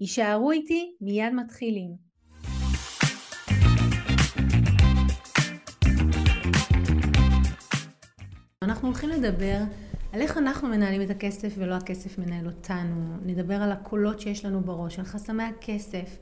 יישארו 0.00 0.50
איתי, 0.50 0.92
מיד 1.00 1.32
מתחילים. 1.34 1.96
אנחנו 8.62 8.88
הולכים 8.88 9.10
לדבר 9.10 9.58
על 10.12 10.20
איך 10.20 10.38
אנחנו 10.38 10.68
מנהלים 10.68 11.02
את 11.02 11.10
הכסף 11.10 11.54
ולא 11.58 11.74
הכסף 11.74 12.18
מנהל 12.18 12.46
אותנו. 12.46 13.16
נדבר 13.26 13.54
על 13.54 13.72
הקולות 13.72 14.20
שיש 14.20 14.44
לנו 14.44 14.60
בראש, 14.60 14.98
על 14.98 15.04
חסמי 15.04 15.42
הכסף 15.42 16.18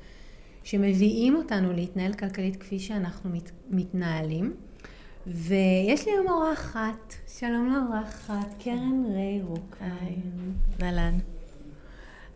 שמביאים 0.64 1.36
אותנו 1.36 1.72
להתנהל 1.72 2.12
כלכלית 2.12 2.56
כפי 2.56 2.78
שאנחנו 2.78 3.30
מת, 3.30 3.50
מתנהלים. 3.70 4.54
ויש 5.26 6.06
לי 6.06 6.12
היום 6.12 6.28
אורחת, 6.28 7.14
שלום 7.38 7.72
לאורחת, 7.72 8.54
קרן 8.58 9.04
ריי 9.14 9.42
רוק. 9.42 9.76
היי, 9.80 10.16
אהלן. 10.82 11.18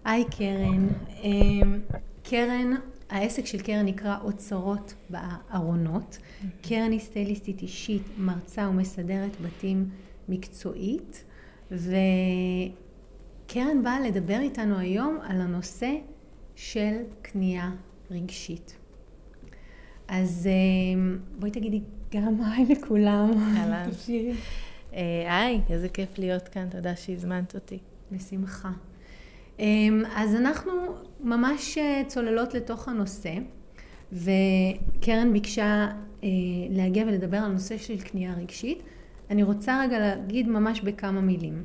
היי 0.04 0.24
קרן. 0.38 0.88
אמ, 1.22 1.80
קרן, 2.22 2.74
העסק 3.10 3.46
של 3.46 3.62
קרן 3.62 3.86
נקרא 3.86 4.18
אוצרות 4.22 4.94
בארונות. 5.10 6.18
קרן 6.62 6.92
היא 6.92 7.00
סטייליסטית 7.00 7.62
אישית, 7.62 8.02
מרצה 8.18 8.68
ומסדרת 8.68 9.40
בתים 9.40 9.88
מקצועית, 10.28 11.24
וקרן 11.70 11.82
באה 13.82 14.00
לדבר 14.00 14.40
איתנו 14.40 14.78
היום 14.78 15.18
על 15.22 15.40
הנושא 15.40 15.92
של 16.56 16.96
קנייה 17.22 17.70
רגשית. 18.10 18.76
אז 20.08 20.48
אמ, 20.94 21.18
בואי 21.38 21.50
תגידי 21.50 21.80
גם 22.14 22.40
היי 22.44 22.64
לכולם. 22.64 23.30
אהלן. 23.56 23.90
אה, 24.94 25.38
היי, 25.38 25.60
איזה 25.70 25.88
כיף 25.88 26.18
להיות 26.18 26.48
כאן, 26.48 26.68
תודה 26.70 26.96
שהזמנת 26.96 27.54
אותי. 27.54 27.78
בשמחה. 28.12 28.70
אמ, 29.60 30.02
אז 30.14 30.34
אנחנו 30.34 30.72
ממש 31.20 31.78
אה, 31.78 32.02
צוללות 32.06 32.54
לתוך 32.54 32.88
הנושא, 32.88 33.34
וקרן 34.12 35.32
ביקשה 35.32 35.88
אה, 36.24 36.28
להגיע 36.70 37.04
ולדבר 37.06 37.36
על 37.36 37.52
נושא 37.52 37.78
של 37.78 38.00
קנייה 38.00 38.34
רגשית. 38.34 38.82
אני 39.30 39.42
רוצה 39.42 39.80
רגע 39.82 39.98
להגיד 39.98 40.48
ממש 40.48 40.80
בכמה 40.80 41.20
מילים. 41.20 41.64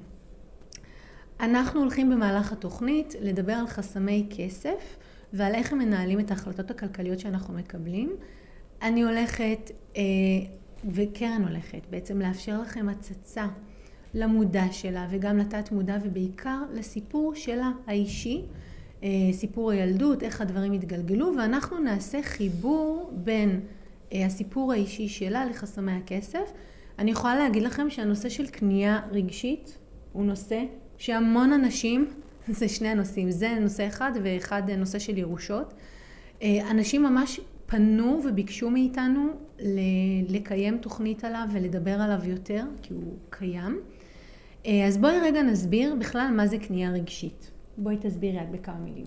אנחנו 1.39 1.79
הולכים 1.79 2.09
במהלך 2.09 2.51
התוכנית 2.51 3.15
לדבר 3.21 3.53
על 3.53 3.67
חסמי 3.67 4.27
כסף 4.37 4.97
ועל 5.33 5.55
איך 5.55 5.73
הם 5.73 5.79
מנהלים 5.79 6.19
את 6.19 6.31
ההחלטות 6.31 6.71
הכלכליות 6.71 7.19
שאנחנו 7.19 7.53
מקבלים. 7.53 8.15
אני 8.81 9.03
הולכת, 9.03 9.71
אה, 9.97 10.01
וקרן 10.85 11.43
הולכת, 11.47 11.81
בעצם 11.89 12.21
לאפשר 12.21 12.61
לכם 12.61 12.89
הצצה 12.89 13.47
למודע 14.15 14.63
שלה 14.71 15.07
וגם 15.09 15.37
לתת 15.37 15.71
מודע 15.71 15.97
ובעיקר 16.03 16.63
לסיפור 16.73 17.35
שלה 17.35 17.71
האישי, 17.87 18.41
אה, 19.03 19.09
סיפור 19.31 19.71
הילדות, 19.71 20.23
איך 20.23 20.41
הדברים 20.41 20.73
התגלגלו 20.73 21.31
ואנחנו 21.37 21.79
נעשה 21.79 22.21
חיבור 22.23 23.11
בין 23.13 23.59
אה, 24.13 24.25
הסיפור 24.25 24.71
האישי 24.71 25.07
שלה 25.07 25.45
לחסמי 25.45 25.91
הכסף. 25.91 26.51
אני 26.99 27.11
יכולה 27.11 27.35
להגיד 27.35 27.63
לכם 27.63 27.89
שהנושא 27.89 28.29
של 28.29 28.47
קנייה 28.47 29.01
רגשית 29.11 29.77
הוא 30.13 30.25
נושא 30.25 30.63
שהמון 30.97 31.53
אנשים, 31.53 32.07
זה 32.47 32.67
שני 32.67 32.87
הנושאים, 32.87 33.31
זה 33.31 33.57
נושא 33.61 33.87
אחד 33.87 34.11
ואחד 34.23 34.71
נושא 34.77 34.99
של 34.99 35.17
ירושות. 35.17 35.73
אה, 36.41 36.71
אנשים 36.71 37.03
ממש 37.03 37.39
פנו 37.65 38.21
וביקשו 38.25 38.69
מאיתנו 38.69 39.27
לקיים 40.29 40.77
תוכנית 40.77 41.23
עליו 41.23 41.47
ולדבר 41.53 42.01
עליו 42.01 42.29
יותר, 42.29 42.63
כי 42.81 42.93
הוא 42.93 43.13
קיים. 43.29 43.79
אה, 44.65 44.87
אז 44.87 44.97
בואי 44.97 45.19
רגע 45.19 45.41
נסביר 45.41 45.95
בכלל 45.99 46.27
מה 46.35 46.47
זה 46.47 46.57
קנייה 46.57 46.91
רגשית. 46.91 47.51
בואי 47.77 47.97
תסבירי 48.01 48.41
את 48.41 48.51
בכמה 48.51 48.75
מילים. 48.75 49.05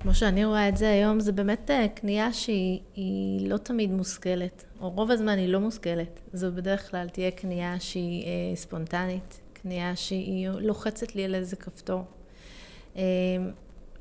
כמו 0.00 0.14
שאני 0.14 0.44
רואה 0.44 0.68
את 0.68 0.76
זה 0.76 0.90
היום, 0.90 1.20
זה 1.20 1.32
באמת 1.32 1.70
אה, 1.70 1.86
קנייה 1.88 2.32
שהיא 2.32 3.48
לא 3.48 3.56
תמיד 3.56 3.92
מושכלת, 3.92 4.64
או 4.80 4.90
רוב 4.90 5.10
הזמן 5.10 5.38
היא 5.38 5.48
לא 5.48 5.60
מושכלת. 5.60 6.20
זו 6.32 6.52
בדרך 6.52 6.90
כלל 6.90 7.08
תהיה 7.08 7.30
קנייה 7.30 7.80
שהיא 7.80 8.24
אה, 8.24 8.56
ספונטנית, 8.56 9.40
קנייה 9.52 9.96
שהיא 9.96 10.48
לוחצת 10.48 11.14
לי 11.14 11.24
על 11.24 11.34
איזה 11.34 11.56
כפתור. 11.56 12.02
אה, 12.96 13.02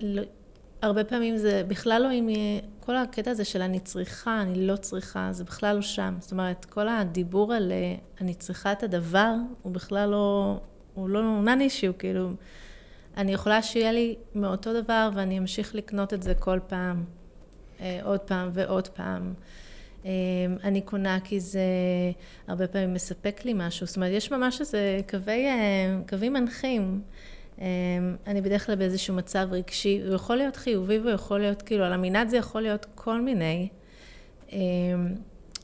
לא, 0.02 0.22
הרבה 0.82 1.04
פעמים 1.04 1.38
זה 1.38 1.64
בכלל 1.68 2.02
לא 2.02 2.12
אם... 2.14 2.30
כל 2.86 2.96
הקטע 2.96 3.32
הזה 3.32 3.46
של 3.46 3.62
אני 3.62 3.80
צריכה, 3.80 4.42
אני 4.42 4.68
לא 4.68 4.76
צריכה, 4.76 5.28
זה 5.32 5.44
בכלל 5.44 5.76
לא 5.76 5.82
שם. 5.82 6.16
זאת 6.20 6.32
אומרת, 6.32 6.66
כל 6.66 6.88
הדיבור 6.88 7.54
על 7.54 7.72
אה, 7.72 7.96
אני 8.22 8.34
צריכה 8.34 8.72
את 8.72 8.84
הדבר, 8.84 9.34
הוא 9.62 9.72
בכלל 9.74 10.10
לא, 10.10 10.58
הוא 10.94 11.10
לא 11.10 11.22
נון 11.22 11.62
אישיו, 11.62 11.98
כאילו, 11.98 12.30
אני 13.18 13.34
יכולה 13.34 13.62
שיהיה 13.62 13.92
לי 13.92 14.16
מאותו 14.36 14.82
דבר 14.82 15.10
ואני 15.16 15.38
אמשיך 15.38 15.76
לקנות 15.76 16.14
את 16.14 16.24
זה 16.24 16.34
כל 16.36 16.60
פעם, 16.68 17.04
אה, 17.82 18.00
עוד 18.04 18.20
פעם 18.20 18.50
ועוד 18.54 18.88
פעם. 18.88 19.34
אה, 20.06 20.12
אני 20.64 20.82
קונה 20.82 21.20
כי 21.24 21.40
זה 21.40 21.62
הרבה 22.48 22.68
פעמים 22.68 22.94
מספק 22.94 23.46
לי 23.46 23.54
משהו, 23.56 23.88
זאת 23.88 23.96
אומרת, 23.96 24.12
יש 24.14 24.32
ממש 24.32 24.60
איזה 24.60 25.00
קווי, 25.10 25.46
אה, 25.46 25.98
קווים 26.10 26.34
מנחים. 26.34 27.02
אני 28.28 28.42
בדרך 28.42 28.66
כלל 28.66 28.76
באיזשהו 28.76 29.16
מצב 29.16 29.48
רגשי, 29.52 30.02
הוא 30.06 30.16
יכול 30.16 30.36
להיות 30.36 30.56
חיובי 30.56 31.00
והוא 31.00 31.12
יכול 31.12 31.40
להיות, 31.40 31.62
כאילו, 31.62 31.84
על 31.84 31.94
המנעד 31.94 32.30
זה 32.30 32.38
יכול 32.38 32.62
להיות 32.62 32.86
כל 32.96 33.22
מיני. 33.22 33.68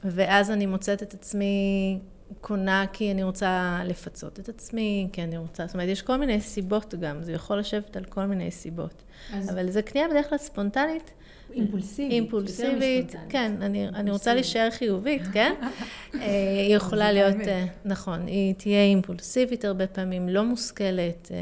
ואז 0.03 0.51
אני 0.51 0.65
מוצאת 0.65 1.03
את 1.03 1.13
עצמי 1.13 1.99
קונה 2.41 2.85
כי 2.93 3.11
אני 3.11 3.23
רוצה 3.23 3.81
לפצות 3.85 4.39
את 4.39 4.49
עצמי, 4.49 5.07
כי 5.13 5.23
אני 5.23 5.38
רוצה, 5.38 5.65
זאת 5.65 5.73
אומרת, 5.73 5.89
יש 5.89 6.01
כל 6.01 6.17
מיני 6.17 6.41
סיבות 6.41 6.93
גם, 6.99 7.23
זה 7.23 7.31
יכול 7.31 7.59
לשבת 7.59 7.97
על 7.97 8.05
כל 8.05 8.25
מיני 8.25 8.51
סיבות. 8.51 9.03
אז... 9.33 9.49
אבל 9.49 9.71
זה 9.71 9.81
קנייה 9.81 10.07
בדרך 10.07 10.29
כלל 10.29 10.38
ספונטנית. 10.38 11.11
אימפולסיבית. 11.53 12.11
אימפולסיבית, 12.11 13.15
כן, 13.29 13.51
אני, 13.61 13.88
אני 13.88 14.11
רוצה 14.11 14.33
להישאר 14.33 14.69
חיובית, 14.71 15.21
כן? 15.33 15.53
אה, 15.63 16.19
היא 16.67 16.75
יכולה 16.75 17.11
להיות, 17.11 17.47
אה, 17.47 17.65
נכון, 17.85 18.27
היא 18.27 18.55
תהיה 18.55 18.83
אימפולסיבית 18.83 19.65
הרבה 19.65 19.88
פעמים, 19.88 20.29
לא 20.29 20.44
מושכלת. 20.44 21.31
אה, 21.31 21.38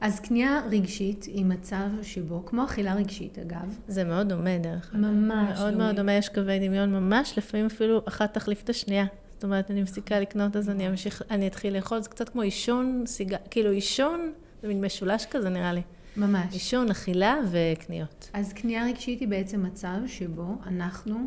אז 0.00 0.20
קנייה 0.20 0.60
רגשית 0.70 1.24
היא 1.24 1.44
מצב 1.44 1.88
שבו, 2.02 2.46
כמו 2.46 2.64
אכילה 2.64 2.94
רגשית 2.94 3.38
אגב. 3.38 3.78
זה 3.88 4.04
מאוד 4.04 4.28
דומה 4.28 4.58
דרך 4.58 4.90
אגב. 4.94 5.00
ממש 5.00 5.58
מאוד 5.58 5.74
מאוד 5.76 5.96
דומה, 5.96 6.12
יש 6.12 6.28
קווי 6.28 6.68
דמיון 6.68 6.92
ממש, 6.92 7.38
לפעמים 7.38 7.66
אפילו 7.66 8.02
אחת 8.08 8.34
תחליף 8.34 8.62
את 8.62 8.70
השנייה. 8.70 9.04
זאת 9.44 9.48
אומרת, 9.48 9.70
אני 9.70 9.82
מפסיקה 9.82 10.20
לקנות, 10.20 10.56
אז 10.56 10.70
אני 10.70 10.88
אמשיך, 10.88 11.22
אני 11.30 11.46
אתחיל 11.46 11.76
לאכול, 11.76 12.00
זה 12.00 12.08
קצת 12.08 12.28
כמו 12.28 12.42
עישון, 12.42 13.02
סיג... 13.06 13.36
כאילו 13.50 13.70
עישון, 13.70 14.32
זה 14.62 14.68
מין 14.68 14.84
משולש 14.84 15.26
כזה 15.26 15.48
נראה 15.48 15.72
לי. 15.72 15.82
ממש. 16.16 16.52
עישון, 16.52 16.90
אכילה 16.90 17.36
וקניות. 17.50 18.30
אז 18.32 18.52
קנייה 18.52 18.86
רגשית 18.86 19.20
היא 19.20 19.28
בעצם 19.28 19.62
מצב 19.62 19.96
שבו 20.06 20.46
אנחנו, 20.66 21.26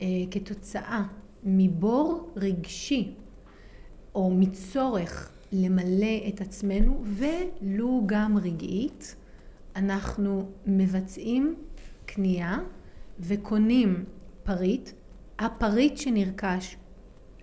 אה, 0.00 0.06
כתוצאה 0.30 1.02
מבור 1.44 2.32
רגשי, 2.36 3.14
או 4.14 4.30
מצורך 4.30 5.30
למלא 5.52 6.28
את 6.28 6.40
עצמנו, 6.40 7.04
ולו 7.04 8.02
גם 8.06 8.38
רגעית, 8.38 9.16
אנחנו 9.76 10.48
מבצעים 10.66 11.54
קנייה 12.06 12.58
וקונים 13.20 14.04
פריט. 14.44 14.90
הפריט 15.38 15.96
שנרכש 15.96 16.76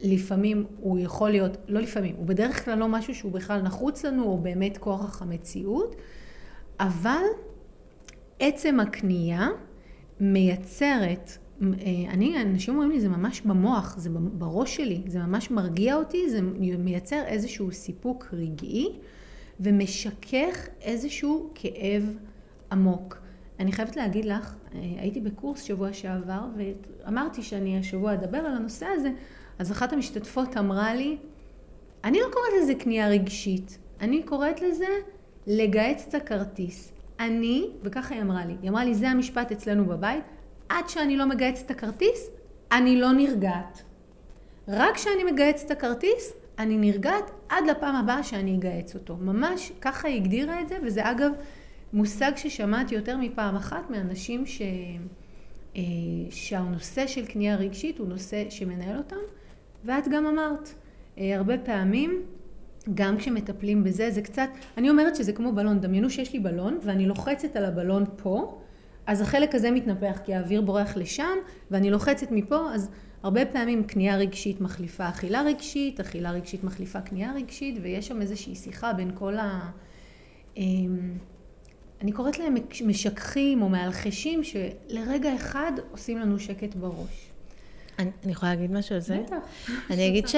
לפעמים 0.02 0.66
הוא 0.80 1.00
יכול 1.00 1.30
להיות, 1.30 1.58
לא 1.68 1.80
לפעמים, 1.80 2.16
הוא 2.16 2.26
בדרך 2.26 2.66
כלל 2.66 2.78
לא 2.78 2.88
משהו 2.88 3.16
שהוא 3.16 3.32
בכלל 3.32 3.62
נחוץ 3.62 4.06
לנו, 4.06 4.24
או 4.24 4.38
באמת 4.38 4.78
כורח 4.78 5.22
המציאות, 5.22 5.96
אבל 6.80 7.24
עצם 8.40 8.80
הקנייה 8.80 9.48
מייצרת, 10.20 11.38
אה, 11.62 11.68
אני, 12.10 12.42
אנשים 12.42 12.74
אומרים 12.74 12.92
לי, 12.92 13.00
זה 13.00 13.10
ממש 13.10 13.42
במוח, 13.42 13.98
זה 13.98 14.10
בראש 14.14 14.76
שלי, 14.76 15.02
זה 15.08 15.20
ממש 15.20 15.52
מרגיע 15.52 15.96
אותי, 15.96 16.30
זה 16.30 16.42
מייצר 16.78 17.22
איזשהו 17.26 17.72
סיפוק 17.72 18.28
רגעי 18.34 18.90
ומשכך 19.60 20.68
איזשהו 20.82 21.50
כאב 21.56 22.18
עמוק. 22.72 23.18
אני 23.60 23.72
חייבת 23.72 23.96
להגיד 23.96 24.26
לך, 24.26 24.56
אה, 24.76 24.80
הייתי 24.80 25.20
בקורס 25.20 25.62
שבוע 25.62 25.94
שעבר 25.94 26.42
ואמרתי 26.58 27.44
שאני 27.44 27.80
השבוע 27.80 28.14
אדבר 28.14 28.38
על 28.38 28.56
הנושא 28.56 28.86
הזה, 28.86 29.10
אז 29.60 29.72
אחת 29.72 29.94
המשתתפות 29.94 30.58
אמרה 30.58 30.96
לי, 30.96 31.18
אני 32.04 32.20
לא 32.20 32.26
קוראת 32.34 32.62
לזה 32.62 32.76
קנייה 32.76 33.10
רגשית, 33.10 33.78
אני 34.02 34.24
קוראת 34.24 34.62
לזה 34.62 34.88
לגהץ 35.48 36.06
את 36.08 36.16
הכרטיס, 36.16 36.92
אני, 37.20 37.68
וככה 37.84 38.16
היא 38.16 38.22
אמרה 38.22 38.46
לי, 38.46 38.56
היא 38.62 38.70
אמרה 38.70 38.84
לי, 38.84 38.96
זה 38.96 39.10
המשפט 39.10 39.52
אצלנו 39.52 39.86
בבית, 39.86 40.24
עד 40.70 40.90
שאני 40.90 41.18
לא 41.18 41.26
מגייסת 41.26 41.66
את 41.66 41.72
הכרטיס, 41.72 42.30
אני 42.72 43.02
לא 43.02 43.12
נרגעת. 43.12 43.84
רק 44.68 44.96
כשאני 44.96 45.32
מגייסת 45.32 45.66
את 45.66 45.72
הכרטיס, 45.72 46.34
אני 46.60 46.78
נרגעת 46.78 47.32
עד 47.50 47.64
לפעם 47.70 47.96
הבאה 47.96 48.24
שאני 48.24 48.56
אגייס 48.56 48.96
אותו. 48.96 49.16
ממש 49.16 49.72
ככה 49.82 50.08
היא 50.08 50.22
הגדירה 50.22 50.62
את 50.62 50.70
זה, 50.70 50.78
וזה 50.84 51.12
אגב 51.12 51.32
מושג 51.94 52.32
ששמעתי 52.36 52.96
יותר 52.96 53.18
מפעם 53.18 53.56
אחת 53.56 53.90
מאנשים 53.90 54.46
ש... 54.46 54.62
אה, 55.76 55.82
שהנושא 56.30 57.08
של 57.08 57.26
קנייה 57.26 57.56
רגשית 57.56 58.00
הוא 58.00 58.08
נושא 58.08 58.50
שמנהל 58.50 58.98
אותם, 58.98 59.16
ואת 59.86 60.08
גם 60.08 60.26
אמרת, 60.26 60.70
אה, 61.18 61.38
הרבה 61.38 61.58
פעמים, 61.58 62.22
גם 62.94 63.18
כשמטפלים 63.18 63.84
בזה, 63.84 64.12
זה 64.12 64.22
קצת, 64.22 64.50
אני 64.78 64.90
אומרת 64.90 65.16
שזה 65.16 65.34
כמו 65.34 65.52
בלון, 65.52 65.80
דמיינו 65.82 66.10
שיש 66.10 66.34
לי 66.34 66.40
בלון 66.40 66.80
ואני 66.84 67.06
לוחצת 67.06 67.56
על 67.56 67.66
הבלון 67.66 68.06
פה, 68.16 68.62
אז 69.08 69.22
החלק 69.22 69.56
הזה 69.56 69.72
מתנפח 69.72 70.20
כי 70.26 70.34
האוויר 70.34 70.62
בורח 70.62 70.98
לשם, 70.98 71.38
ואני 71.72 71.92
לוחצת 71.92 72.32
מפה, 72.32 72.74
אז 72.74 72.90
הרבה 73.24 73.46
פעמים 73.46 73.84
קנייה 73.84 74.18
רגשית 74.18 74.62
מחליפה 74.62 75.10
אכילה 75.10 75.42
רגשית, 75.42 76.00
אכילה 76.00 76.32
רגשית 76.32 76.64
מחליפה 76.64 77.02
קנייה 77.02 77.34
רגשית, 77.34 77.80
ויש 77.82 78.08
שם 78.08 78.22
איזושהי 78.22 78.56
שיחה 78.56 78.94
בין 78.94 79.12
כל 79.16 79.38
ה... 79.38 79.70
אמ, 80.58 81.18
אני 82.02 82.12
קוראת 82.12 82.40
להם 82.40 82.56
משככים 82.86 83.62
או 83.62 83.70
מאלחשים 83.70 84.42
שלרגע 84.44 85.36
אחד 85.36 85.72
עושים 85.92 86.18
לנו 86.18 86.40
שקט 86.40 86.76
בראש. 86.76 87.32
אני, 88.00 88.12
אני 88.24 88.32
יכולה 88.32 88.56
להגיד 88.56 88.72
משהו 88.72 88.96
על 88.96 89.02
זה? 89.02 89.18
בטח. 89.26 89.36
אני 89.90 90.08
אגיד 90.08 90.28
ש... 90.28 90.36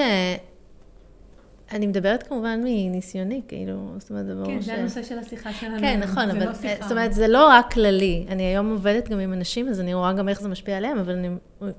אני 1.72 1.86
מדברת 1.86 2.22
כמובן 2.22 2.60
מניסיוני, 2.64 3.42
כאילו, 3.48 3.94
זאת 3.98 4.10
אומרת, 4.10 4.26
זה 4.26 4.34
ברור 4.34 4.46
כן, 4.46 4.62
ש... 4.62 4.64
זה 4.64 4.74
הנושא 4.74 5.02
של 5.02 5.18
השיחה 5.18 5.52
שלנו. 5.52 5.78
כן, 5.80 6.00
נכון, 6.00 6.30
אבל 6.30 6.44
לא 6.46 6.54
שיחה. 6.54 6.82
זאת 6.82 6.92
אומרת, 6.92 7.12
זה 7.12 7.28
לא 7.28 7.48
רק 7.48 7.72
כללי. 7.72 8.26
אני 8.28 8.42
היום 8.42 8.70
עובדת 8.70 9.08
גם 9.08 9.18
עם 9.18 9.32
אנשים, 9.32 9.68
אז 9.68 9.80
אני 9.80 9.94
רואה 9.94 10.12
גם 10.12 10.28
איך 10.28 10.40
זה 10.40 10.48
משפיע 10.48 10.76
עליהם, 10.76 10.98
אבל 10.98 11.12
אני 11.12 11.28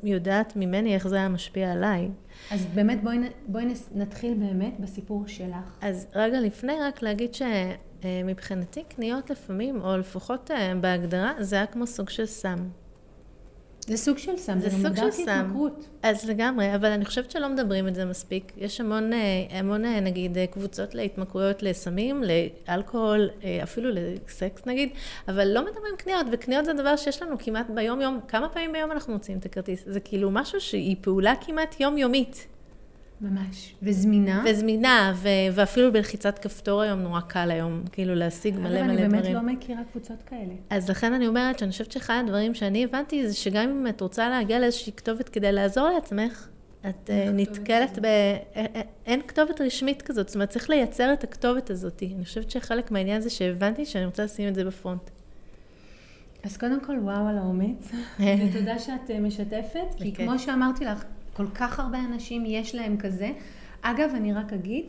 יודעת 0.03 0.55
ממני 0.55 0.95
איך 0.95 1.07
זה 1.07 1.15
היה 1.15 1.29
משפיע 1.29 1.71
עליי. 1.71 2.09
אז 2.51 2.65
באמת 2.73 2.99
בואי, 3.47 3.67
נתחיל 3.95 4.33
באמת 4.33 4.79
בסיפור 4.79 5.23
שלך. 5.27 5.77
אז 5.81 6.07
רגע 6.15 6.39
לפני, 6.39 6.73
רק 6.81 7.01
להגיד 7.01 7.31
שמבחינתי 7.33 8.83
קניות 8.83 9.29
לפעמים, 9.29 9.81
או 9.81 9.97
לפחות 9.97 10.51
אה, 10.51 10.73
בהגדרה, 10.81 11.33
זה 11.39 11.55
היה 11.55 11.65
כמו 11.65 11.87
סוג 11.87 12.09
של 12.09 12.25
סם. 12.25 12.57
זה 13.87 13.97
סוג 13.97 14.17
של 14.17 14.37
סם, 14.37 14.59
זה 14.59 14.69
זה, 14.69 14.87
סוג 14.87 14.95
של 14.95 15.11
סם. 15.11 15.53
אז 16.03 16.29
לגמרי, 16.29 16.75
אבל 16.75 16.91
אני 16.91 17.05
חושבת 17.05 17.31
שלא 17.31 17.49
מדברים 17.49 17.87
את 17.87 17.95
זה 17.95 18.05
מספיק. 18.05 18.51
יש 18.57 18.81
המון, 18.81 19.13
אה, 19.13 19.19
המון 19.49 19.85
אה, 19.85 19.99
נגיד, 19.99 20.37
אה, 20.37 20.47
קבוצות 20.47 20.95
להתמכרויות 20.95 21.63
לסמים, 21.63 22.23
לאלכוהול, 22.67 23.29
אפילו 23.63 23.89
לסקס 23.93 24.65
נגיד, 24.65 24.89
אבל 25.27 25.47
לא 25.47 25.65
מדברים 25.65 25.95
קניות, 25.97 26.27
וקניות 26.31 26.65
זה 26.65 26.73
דבר 26.73 26.95
שיש 26.95 27.21
לנו 27.21 27.35
כמעט 27.39 27.69
ביום-יום, 27.69 28.19
כמה 28.27 28.49
פעמים 28.49 28.71
ביום 28.71 28.91
אנחנו 28.91 29.13
מוצאים 29.13 29.37
את 29.37 29.45
הכרטיס? 29.45 29.83
זה 29.85 29.99
כאילו 29.99 30.31
משהו 30.31 30.61
שהיא 30.61 30.95
פעולה 31.01 31.33
כמעט 31.41 31.79
יומיומית, 31.79 32.47
ממש. 33.23 33.75
וזמינה. 33.81 34.43
וזמינה, 34.49 35.13
ו- 35.15 35.27
ואפילו 35.53 35.93
בלחיצת 35.93 36.39
כפתור 36.39 36.81
היום 36.81 36.99
נורא 36.99 37.21
קל 37.21 37.51
היום, 37.51 37.83
כאילו 37.91 38.15
להשיג 38.15 38.59
מלא 38.59 38.69
מלא 38.69 38.79
אני 38.79 39.07
דברים. 39.07 39.11
באמת 39.11 39.33
לא 39.33 39.41
מכירה 39.41 39.81
קבוצות 39.91 40.23
כאלה. 40.25 40.53
אז 40.69 40.89
לכן 40.89 41.13
אני 41.13 41.27
אומרת 41.27 41.59
שאני 41.59 41.71
חושבת 41.71 41.91
שאחד 41.91 42.23
הדברים 42.25 42.53
שאני 42.53 42.83
הבנתי 42.83 43.27
זה 43.27 43.35
שגם 43.35 43.69
אם 43.69 43.87
את 43.87 44.01
רוצה 44.01 44.29
להגיע 44.29 44.59
לאיזושהי 44.59 44.93
כתובת 44.93 45.29
כדי 45.29 45.51
לעזור 45.51 45.89
לעצמך, 45.89 46.47
את 46.89 47.09
אה, 47.09 47.29
נתקלת? 47.33 47.99
ב... 47.99 48.05
אה, 48.05 48.37
אה, 48.55 48.81
אין 49.05 49.21
כתובת 49.27 49.61
רשמית 49.61 50.01
כזאת, 50.01 50.27
זאת 50.27 50.35
אומרת 50.35 50.49
צריך 50.49 50.69
לייצר 50.69 51.13
את 51.13 51.23
הכתובת 51.23 51.69
הזאת. 51.69 52.03
אני 52.15 52.25
חושבת 52.25 52.51
שחלק 52.51 52.91
מהעניין 52.91 53.21
זה 53.21 53.29
שהבנתי 53.29 53.85
שאני 53.85 54.05
רוצה 54.05 54.23
לשים 54.23 54.47
את 54.47 54.55
זה 54.55 54.65
בפרונט. 54.65 55.09
אז 56.43 56.57
קודם 56.57 56.79
כל, 56.85 56.93
וואו 57.01 57.27
על 57.27 57.37
האומץ, 57.37 57.91
ותודה 58.49 58.79
שאת 58.79 59.11
משתפת, 59.21 59.95
כי. 59.97 60.13
כמו 60.15 60.39
שאמרתי 60.39 60.85
לך, 60.85 61.03
כל 61.33 61.47
כך 61.55 61.79
הרבה 61.79 61.97
אנשים 61.99 62.43
יש 62.45 62.75
להם 62.75 62.97
כזה. 62.97 63.31
אגב, 63.81 64.11
אני 64.15 64.33
רק 64.33 64.53
אגיד, 64.53 64.85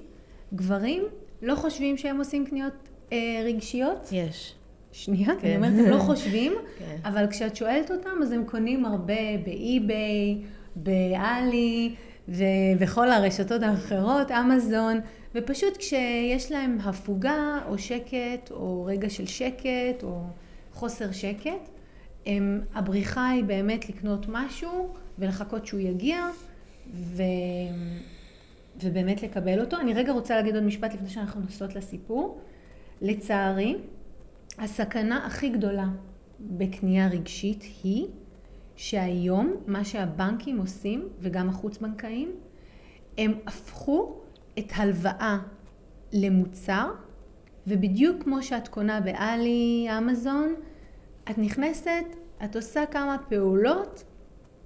גברים 0.54 1.02
לא 1.42 1.54
חושבים 1.54 1.96
שהם 1.96 2.18
עושים 2.18 2.46
קניות 2.46 2.72
אה, 3.12 3.42
רגשיות. 3.44 4.08
יש. 4.12 4.54
שנייה, 4.92 5.26
כן. 5.40 5.46
אני 5.46 5.56
אומרת, 5.56 5.72
הם 5.86 5.90
לא 5.90 5.98
חושבים, 5.98 6.52
כן. 6.78 6.96
אבל 7.04 7.26
כשאת 7.30 7.56
שואלת 7.56 7.90
אותם, 7.90 8.22
אז 8.22 8.32
הם 8.32 8.44
קונים 8.44 8.84
הרבה 8.84 9.38
באי-ביי, 9.44 10.38
באלי, 10.76 11.94
ובכל 12.28 13.10
הרשתות 13.10 13.62
האחרות, 13.62 14.30
אמזון, 14.30 15.00
ופשוט 15.34 15.76
כשיש 15.76 16.52
להם 16.52 16.78
הפוגה, 16.84 17.58
או 17.68 17.78
שקט, 17.78 18.50
או 18.50 18.84
רגע 18.84 19.10
של 19.10 19.26
שקט, 19.26 20.02
או 20.02 20.22
חוסר 20.72 21.12
שקט, 21.12 21.68
הם, 22.26 22.60
הבריחה 22.74 23.28
היא 23.28 23.44
באמת 23.44 23.88
לקנות 23.88 24.26
משהו, 24.28 24.94
ולחכות 25.18 25.66
שהוא 25.66 25.80
יגיע, 25.80 26.26
ו... 26.92 27.22
ובאמת 28.82 29.22
לקבל 29.22 29.60
אותו. 29.60 29.76
אני 29.76 29.94
רגע 29.94 30.12
רוצה 30.12 30.36
להגיד 30.36 30.54
עוד 30.54 30.64
משפט 30.64 30.94
לפני 30.94 31.08
שאנחנו 31.08 31.40
נוסעות 31.40 31.74
לסיפור. 31.74 32.40
לצערי, 33.02 33.76
הסכנה 34.58 35.26
הכי 35.26 35.48
גדולה 35.48 35.88
בקנייה 36.40 37.08
רגשית 37.08 37.64
היא 37.82 38.06
שהיום 38.76 39.54
מה 39.66 39.84
שהבנקים 39.84 40.58
עושים, 40.58 41.08
וגם 41.18 41.48
החוץ-בנקאיים, 41.48 42.32
הם 43.18 43.34
הפכו 43.46 44.20
את 44.58 44.72
הלוואה 44.76 45.38
למוצר, 46.12 46.90
ובדיוק 47.66 48.22
כמו 48.22 48.42
שאת 48.42 48.68
קונה 48.68 49.00
באלי, 49.00 49.86
אמזון, 49.98 50.54
את 51.30 51.38
נכנסת, 51.38 52.04
את 52.44 52.56
עושה 52.56 52.86
כמה 52.90 53.16
פעולות, 53.28 54.04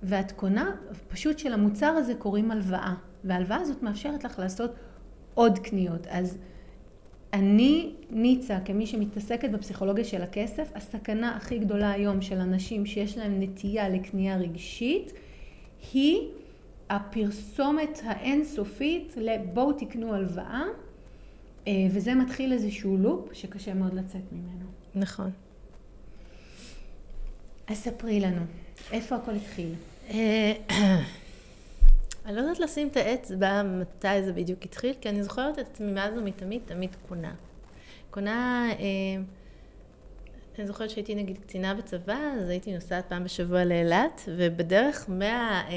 ואת 0.02 0.32
קונה, 0.32 0.76
פשוט 1.08 1.38
שלמוצר 1.38 1.86
הזה 1.86 2.14
קוראים 2.14 2.50
הלוואה, 2.50 2.94
וההלוואה 3.24 3.60
הזאת 3.60 3.82
מאפשרת 3.82 4.24
לך 4.24 4.38
לעשות 4.38 4.70
עוד 5.34 5.58
קניות. 5.58 6.06
אז 6.06 6.38
אני, 7.32 7.94
ניצה, 8.10 8.58
כמי 8.64 8.86
שמתעסקת 8.86 9.50
בפסיכולוגיה 9.50 10.04
של 10.04 10.22
הכסף, 10.22 10.68
הסכנה 10.74 11.36
הכי 11.36 11.58
גדולה 11.58 11.90
היום 11.90 12.22
של 12.22 12.38
אנשים 12.38 12.86
שיש 12.86 13.18
להם 13.18 13.42
נטייה 13.42 13.88
לקנייה 13.88 14.36
רגשית, 14.36 15.12
היא 15.92 16.28
הפרסומת 16.90 18.00
האינסופית 18.04 19.14
לבואו 19.16 19.72
תקנו 19.72 20.14
הלוואה, 20.14 20.62
אה, 21.66 21.72
וזה 21.90 22.14
מתחיל 22.14 22.52
איזשהו 22.52 22.96
לופ 22.96 23.32
שקשה 23.32 23.74
מאוד 23.74 23.94
לצאת 23.94 24.32
ממנו. 24.32 24.64
נכון. 24.94 25.30
אז 27.66 27.76
ספרי 27.76 28.20
לנו, 28.20 28.42
איפה 28.92 29.16
הכל 29.16 29.30
התחיל? 29.30 29.74
אה, 30.10 30.52
אני 32.26 32.36
לא 32.36 32.40
יודעת 32.40 32.58
לשים 32.58 32.88
את 32.88 32.96
האצבע 32.96 33.62
מתי 33.62 34.22
זה 34.22 34.32
בדיוק 34.32 34.62
התחיל, 34.64 34.94
כי 35.00 35.08
אני 35.08 35.22
זוכרת 35.22 35.58
את 35.58 35.68
עצמי 35.70 35.92
מאז 35.92 36.14
ומתמיד 36.16 36.62
תמיד 36.64 36.96
קונה. 37.08 37.34
קונה, 38.10 38.70
אה, 38.78 39.22
אני 40.58 40.66
זוכרת 40.66 40.90
שהייתי 40.90 41.14
נגיד 41.14 41.38
קצינה 41.38 41.74
בצבא, 41.74 42.18
אז 42.42 42.48
הייתי 42.48 42.74
נוסעת 42.74 43.08
פעם 43.08 43.24
בשבוע 43.24 43.64
לאילת, 43.64 44.22
ובדרך 44.36 45.04
מה... 45.08 45.64
אה, 45.68 45.74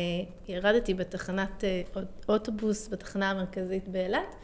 ירדתי 0.48 0.94
בתחנת 0.94 1.64
אוטובוס 2.30 2.88
בתחנה 2.88 3.30
המרכזית 3.30 3.88
באילת, 3.88 4.36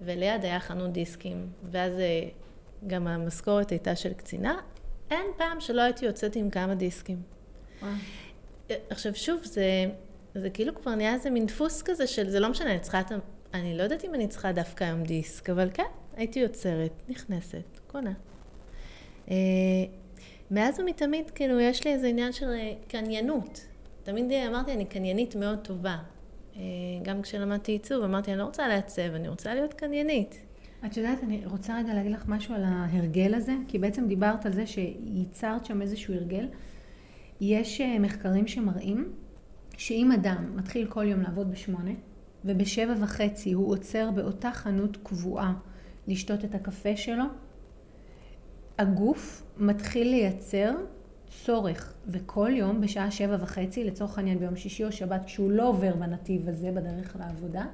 וליד 0.00 0.44
היה 0.44 0.60
חנות 0.60 0.92
דיסקים, 0.92 1.46
ואז 1.70 1.92
גם 2.86 3.06
המשכורת 3.06 3.70
הייתה 3.70 3.96
של 3.96 4.12
קצינה. 4.12 4.56
אין 5.10 5.26
פעם 5.36 5.60
שלא 5.60 5.82
הייתי 5.82 6.06
יוצאת 6.06 6.36
עם 6.36 6.50
כמה 6.50 6.74
דיסקים. 6.74 7.33
עכשיו 8.90 9.14
שוב, 9.14 9.40
זה, 9.44 9.86
זה 10.34 10.50
כאילו 10.50 10.74
כבר 10.74 10.94
נהיה 10.94 11.14
איזה 11.14 11.30
מין 11.30 11.46
דפוס 11.46 11.82
כזה 11.82 12.06
של 12.06 12.30
זה 12.30 12.40
לא 12.40 12.48
משנה, 12.48 12.70
אני 12.70 12.80
צריכה 12.80 13.00
את 13.00 13.12
ה... 13.12 13.16
אני 13.54 13.78
לא 13.78 13.82
יודעת 13.82 14.04
אם 14.04 14.14
אני 14.14 14.28
צריכה 14.28 14.52
דווקא 14.52 14.84
היום 14.84 15.02
דיסק, 15.02 15.50
אבל 15.50 15.68
כן, 15.74 15.82
הייתי 16.16 16.40
יוצרת, 16.40 16.92
נכנסת, 17.08 17.80
קונה. 17.86 18.12
אה, 19.30 19.34
מאז 20.50 20.80
ומתמיד, 20.80 21.30
כאילו, 21.30 21.60
יש 21.60 21.84
לי 21.84 21.92
איזה 21.92 22.06
עניין 22.06 22.32
של 22.32 22.50
אה, 22.50 22.72
קניינות. 22.88 23.66
תמיד 24.02 24.32
אמרתי, 24.32 24.72
אני 24.72 24.84
קניינית 24.84 25.36
מאוד 25.36 25.58
טובה. 25.58 25.96
אה, 26.56 26.60
גם 27.02 27.22
כשלמדתי 27.22 27.72
עיצוב, 27.72 28.04
אמרתי, 28.04 28.30
אני 28.30 28.38
לא 28.38 28.44
רוצה 28.44 28.68
לעצב, 28.68 29.14
אני 29.14 29.28
רוצה 29.28 29.54
להיות 29.54 29.74
קניינית. 29.74 30.40
את 30.86 30.96
יודעת, 30.96 31.22
אני 31.22 31.42
רוצה 31.46 31.78
רגע 31.78 31.94
להגיד 31.94 32.12
לך 32.12 32.24
משהו 32.28 32.54
על 32.54 32.62
ההרגל 32.64 33.34
הזה, 33.34 33.52
כי 33.68 33.78
בעצם 33.78 34.06
דיברת 34.06 34.46
על 34.46 34.52
זה 34.52 34.66
שייצרת 34.66 35.64
שם 35.64 35.82
איזשהו 35.82 36.14
הרגל. 36.14 36.46
יש 37.40 37.80
אה, 37.80 37.98
מחקרים 37.98 38.46
שמראים 38.46 39.12
שאם 39.76 40.12
אדם 40.12 40.56
מתחיל 40.56 40.86
כל 40.86 41.04
יום 41.04 41.20
לעבוד 41.20 41.50
בשמונה, 41.50 41.92
ובשבע 42.44 42.94
וחצי 43.00 43.52
הוא 43.52 43.70
עוצר 43.70 44.10
באותה 44.10 44.52
חנות 44.52 44.96
קבועה 45.02 45.54
לשתות 46.08 46.44
את 46.44 46.54
הקפה 46.54 46.96
שלו, 46.96 47.24
הגוף 48.78 49.42
מתחיל 49.56 50.08
לייצר 50.08 50.74
צורך, 51.26 51.94
וכל 52.06 52.50
יום 52.54 52.80
בשעה 52.80 53.10
שבע 53.10 53.36
וחצי, 53.40 53.84
לצורך 53.84 54.18
העניין 54.18 54.38
ביום 54.38 54.56
שישי 54.56 54.84
או 54.84 54.92
שבת, 54.92 55.24
כשהוא 55.24 55.50
לא 55.50 55.68
עובר 55.68 55.96
בנתיב 55.96 56.48
הזה 56.48 56.70
בדרך 56.72 57.16
לעבודה, 57.16 57.64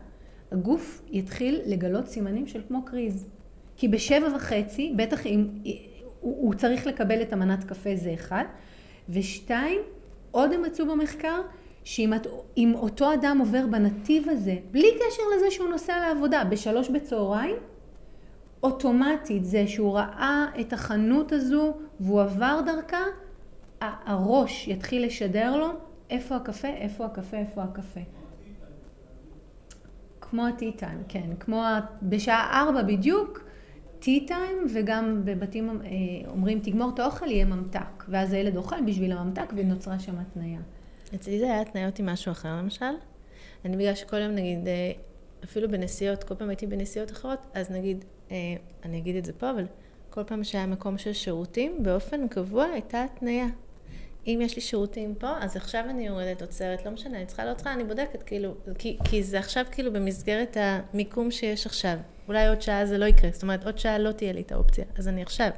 הגוף 0.52 1.02
יתחיל 1.10 1.60
לגלות 1.66 2.06
סימנים 2.06 2.46
של 2.46 2.60
כמו 2.68 2.84
קריז. 2.84 3.26
כי 3.76 3.88
בשבע 3.88 4.36
וחצי, 4.36 4.94
בטח 4.96 5.26
אם 5.26 5.48
הוא, 6.20 6.36
הוא 6.42 6.54
צריך 6.54 6.86
לקבל 6.86 7.22
את 7.22 7.32
המנת 7.32 7.64
קפה, 7.64 7.96
זה 7.96 8.14
אחד. 8.14 8.44
ושתיים, 9.08 9.80
עוד 10.30 10.52
הם 10.52 10.62
מצאו 10.62 10.86
במחקר, 10.86 11.40
שאם 11.84 12.74
אותו 12.74 13.14
אדם 13.14 13.38
עובר 13.40 13.66
בנתיב 13.66 14.28
הזה, 14.28 14.56
בלי 14.70 14.88
קשר 14.94 15.22
לזה 15.36 15.50
שהוא 15.50 15.68
נוסע 15.68 16.00
לעבודה, 16.00 16.44
בשלוש 16.44 16.88
בצהריים, 16.88 17.56
אוטומטית 18.62 19.44
זה 19.44 19.66
שהוא 19.66 19.94
ראה 19.94 20.46
את 20.60 20.72
החנות 20.72 21.32
הזו 21.32 21.74
והוא 22.00 22.20
עבר 22.20 22.60
דרכה, 22.66 23.04
הראש 23.80 24.68
יתחיל 24.68 25.06
לשדר 25.06 25.56
לו 25.56 25.68
איפה 26.10 26.36
הקפה, 26.36 26.68
איפה 26.68 27.04
הקפה, 27.04 27.36
איפה 27.36 27.62
הקפה. 27.62 28.00
כמו 30.20 30.46
הטי 30.46 30.72
טיים, 30.72 31.02
כן. 31.08 31.30
כמו 31.40 31.64
בשעה 32.02 32.60
ארבע 32.60 32.82
בדיוק, 32.82 33.40
טי 34.00 34.26
טיים, 34.26 34.66
וגם 34.74 35.22
בבתים 35.24 35.70
אה, 35.70 35.86
אומרים 36.30 36.60
תגמור 36.60 36.90
את 36.94 36.98
האוכל, 36.98 37.30
יהיה 37.30 37.44
ממתק. 37.44 38.04
ואז 38.08 38.32
הילד 38.32 38.56
אוכל 38.56 38.82
בשביל 38.86 39.12
הממתק 39.12 39.52
ונוצרה 39.56 39.98
שם 39.98 40.18
התניה. 40.18 40.60
אצלי 41.14 41.38
זה 41.38 41.44
היה 41.44 41.60
התניות 41.60 41.98
עם 41.98 42.06
משהו 42.06 42.32
אחר 42.32 42.56
למשל. 42.56 42.84
אני 43.64 43.76
בגלל 43.76 43.94
שכל 43.94 44.16
יום 44.16 44.32
נגיד, 44.32 44.68
אה, 44.68 44.92
אפילו 45.44 45.70
בנסיעות, 45.70 46.24
כל 46.24 46.34
פעם 46.34 46.48
הייתי 46.48 46.66
בנסיעות 46.66 47.10
אחרות, 47.10 47.38
אז 47.54 47.70
נגיד, 47.70 48.04
אה, 48.30 48.36
אני 48.84 48.98
אגיד 48.98 49.16
את 49.16 49.24
זה 49.24 49.32
פה, 49.32 49.50
אבל 49.50 49.66
כל 50.10 50.24
פעם 50.24 50.44
שהיה 50.44 50.66
מקום 50.66 50.98
של 50.98 51.12
שירותים, 51.12 51.82
באופן 51.82 52.28
קבוע 52.28 52.64
הייתה 52.64 53.04
התניה. 53.04 53.46
אם 54.26 54.38
יש 54.42 54.56
לי 54.56 54.62
שירותים 54.62 55.14
פה, 55.14 55.32
אז 55.40 55.56
עכשיו 55.56 55.84
אני 55.88 56.06
יורדת 56.06 56.42
עוצרת, 56.42 56.84
לא 56.84 56.90
משנה, 56.90 57.16
אני 57.16 57.26
צריכה 57.26 57.44
לא 57.44 57.54
צריכה, 57.54 57.72
אני 57.72 57.84
בודקת, 57.84 58.22
כאילו, 58.22 58.54
כי, 58.78 58.98
כי 59.04 59.22
זה 59.22 59.38
עכשיו 59.38 59.64
כאילו 59.70 59.92
במסגרת 59.92 60.56
המיקום 60.60 61.30
שיש 61.30 61.66
עכשיו. 61.66 61.96
אולי 62.30 62.48
עוד 62.48 62.62
שעה 62.62 62.86
זה 62.86 62.98
לא 62.98 63.04
יקרה, 63.04 63.30
זאת 63.32 63.42
אומרת, 63.42 63.64
עוד 63.64 63.78
שעה 63.78 63.98
לא 63.98 64.12
תהיה 64.12 64.32
לי 64.32 64.40
את 64.40 64.52
האופציה, 64.52 64.84
אז 64.98 65.08
אני 65.08 65.22
עכשיו. 65.22 65.50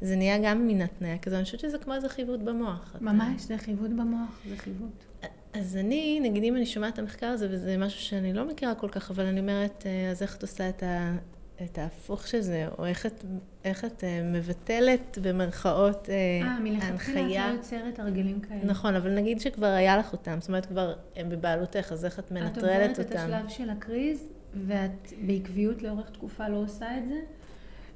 זה 0.00 0.16
נהיה 0.16 0.38
גם 0.38 0.66
מן 0.66 0.80
התניה 0.80 1.18
כזו, 1.18 1.36
אני 1.36 1.44
חושבת 1.44 1.60
שזה 1.60 1.78
כמו 1.78 1.94
איזה 1.94 2.08
חיווט 2.08 2.40
במוח. 2.40 2.96
ממש, 3.00 3.42
זה 3.42 3.58
חיווט 3.58 3.90
במוח, 3.90 4.40
זה 4.48 4.56
חיווט. 4.56 5.04
אז 5.52 5.76
אני, 5.76 6.20
נגיד 6.20 6.42
אם 6.42 6.56
אני 6.56 6.66
שומעת 6.66 6.94
את 6.94 6.98
המחקר 6.98 7.26
הזה, 7.26 7.48
וזה 7.50 7.76
משהו 7.76 8.00
שאני 8.00 8.32
לא 8.32 8.44
מכירה 8.44 8.74
כל 8.74 8.88
כך, 8.88 9.10
אבל 9.10 9.26
אני 9.26 9.40
אומרת, 9.40 9.84
אה, 9.86 10.10
אז 10.10 10.22
איך 10.22 10.36
את 10.36 10.42
עושה 10.42 10.68
את, 10.68 10.82
ה, 10.82 11.16
את 11.64 11.78
ההפוך 11.78 12.26
של 12.26 12.40
זה, 12.40 12.68
או 12.78 12.86
איך 12.86 13.06
את, 13.06 13.24
איך 13.64 13.84
את 13.84 14.04
אה, 14.04 14.22
מבטלת 14.22 15.18
במרכאות 15.22 16.08
ההנחיה. 16.42 16.46
אה, 16.46 16.60
מלכתחילה 16.60 17.48
את 17.48 17.52
לא 17.52 17.56
יוצרת 17.56 17.98
הרגלים 17.98 18.40
כאלה. 18.40 18.64
נכון, 18.64 18.94
אבל 18.94 19.14
נגיד 19.14 19.40
שכבר 19.40 19.66
היה 19.66 19.96
לך 19.96 20.12
אותם, 20.12 20.36
זאת 20.40 20.48
אומרת 20.48 20.66
כבר 20.66 20.94
הם 21.16 21.28
בבעלותך, 21.28 21.92
אז 21.92 22.04
איך 22.04 22.18
את 22.18 22.30
מנטרלת 22.30 22.98
אותם? 22.98 23.00
את 23.00 23.12
עוברת 23.12 23.12
את 23.12 23.14
השלב 23.16 23.48
של 23.48 23.70
הקריז, 23.70 24.28
ואת 24.54 25.12
בעקביות 25.26 25.82
לאורך 25.82 26.10
תקופה 26.10 26.48
לא 26.48 26.56
עושה 26.56 26.98
את 26.98 27.08
זה, 27.08 27.20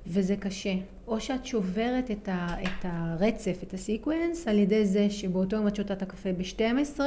וזה 0.06 0.37
קשה. 0.37 0.75
או 1.06 1.20
שאת 1.20 1.46
שוברת 1.46 2.11
את, 2.11 2.28
ה, 2.28 2.46
את 2.62 2.84
הרצף, 2.84 3.58
את 3.62 3.75
הסיקוונס, 3.75 4.49
על 4.49 4.58
ידי 4.58 4.87
זה 4.87 5.11
שבאותו 5.11 5.56
יום 5.56 5.68
את 5.68 5.76
שותה 5.76 5.92
את 5.92 6.02
הקפה 6.02 6.32
ב-12, 6.32 7.00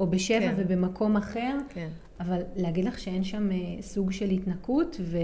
או 0.00 0.06
ב-7 0.06 0.18
כן. 0.28 0.54
ובמקום 0.56 1.16
אחר. 1.16 1.56
כן. 1.68 1.88
אבל 2.20 2.42
להגיד 2.56 2.84
לך 2.84 2.98
שאין 2.98 3.24
שם 3.24 3.50
אה, 3.52 3.56
סוג 3.82 4.12
של 4.12 4.30
התנקות 4.30 4.96
ו, 5.00 5.18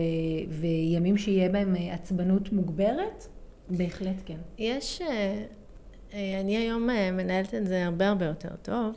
וימים 0.49 1.17
שיהיה 1.17 1.49
בהם 1.49 1.77
אה, 1.77 1.95
עצבנות 1.95 2.53
מוגברת? 2.53 3.27
בהחלט 3.71 4.17
כן. 4.25 4.39
יש, 4.59 5.03
אה, 5.03 6.41
אני 6.41 6.57
היום 6.57 6.89
מנהלת 7.13 7.55
את 7.55 7.67
זה 7.67 7.85
הרבה 7.85 8.09
הרבה 8.09 8.27
יותר 8.27 8.57
טוב, 8.63 8.95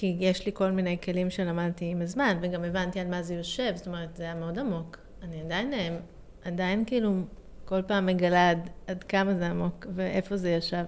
כי 0.00 0.16
יש 0.20 0.46
לי 0.46 0.52
כל 0.54 0.70
מיני 0.70 0.98
כלים 1.00 1.30
שלמדתי 1.30 1.84
עם 1.84 2.02
הזמן, 2.02 2.38
וגם 2.42 2.64
הבנתי 2.64 3.00
על 3.00 3.06
מה 3.08 3.22
זה 3.22 3.34
יושב, 3.34 3.72
זאת 3.74 3.86
אומרת, 3.86 4.16
זה 4.16 4.22
היה 4.22 4.34
מאוד 4.34 4.58
עמוק. 4.58 4.98
אני 5.22 5.40
עדיין, 5.40 5.72
עדיין 6.44 6.84
כאילו 6.84 7.12
כל 7.64 7.82
פעם 7.82 8.06
מגלה 8.06 8.50
עד, 8.50 8.70
עד 8.86 9.04
כמה 9.04 9.34
זה 9.34 9.46
עמוק 9.46 9.86
ואיפה 9.94 10.36
זה 10.36 10.50
ישב. 10.50 10.84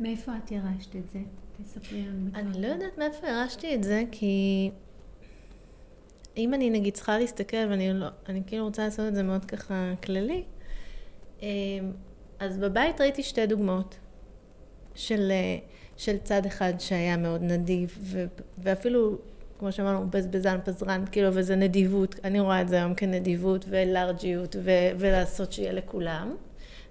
מאיפה 0.00 0.32
את 0.44 0.50
ירשת 0.50 0.96
את 0.96 1.10
זה? 1.10 1.18
תספרי 1.62 2.02
לנו. 2.02 2.30
אני 2.34 2.62
לא 2.62 2.66
יודעת 2.66 2.98
מאיפה 2.98 3.26
ירשתי 3.26 3.74
את 3.74 3.84
זה, 3.84 4.02
כי 4.12 4.70
אם 6.36 6.54
אני 6.54 6.70
נגיד 6.70 6.94
צריכה 6.94 7.18
להסתכל, 7.18 7.66
ואני 7.70 7.92
לא, 7.92 8.06
אני 8.28 8.42
כאילו 8.46 8.64
רוצה 8.64 8.84
לעשות 8.84 9.08
את 9.08 9.14
זה 9.14 9.22
מאוד 9.22 9.44
ככה 9.44 9.92
כללי, 10.02 10.44
אמ, 11.42 11.46
אז 12.38 12.58
בבית 12.58 13.00
ראיתי 13.00 13.22
שתי 13.22 13.46
דוגמאות 13.46 13.98
של, 14.94 15.32
של 15.96 16.16
צד 16.18 16.46
אחד 16.46 16.72
שהיה 16.78 17.16
מאוד 17.16 17.42
נדיב, 17.42 17.98
ו, 18.00 18.24
ואפילו, 18.58 19.16
כמו 19.58 19.72
שאמרנו, 19.72 20.10
בזבזן, 20.10 20.58
פזרן, 20.64 21.04
כאילו, 21.12 21.28
וזה 21.32 21.56
נדיבות, 21.56 22.14
אני 22.24 22.40
רואה 22.40 22.62
את 22.62 22.68
זה 22.68 22.76
היום 22.76 22.94
כנדיבות 22.94 23.64
ולארג'יות, 23.68 24.56
ו, 24.62 24.70
ולעשות 24.98 25.52
שיהיה 25.52 25.72
לכולם. 25.72 26.36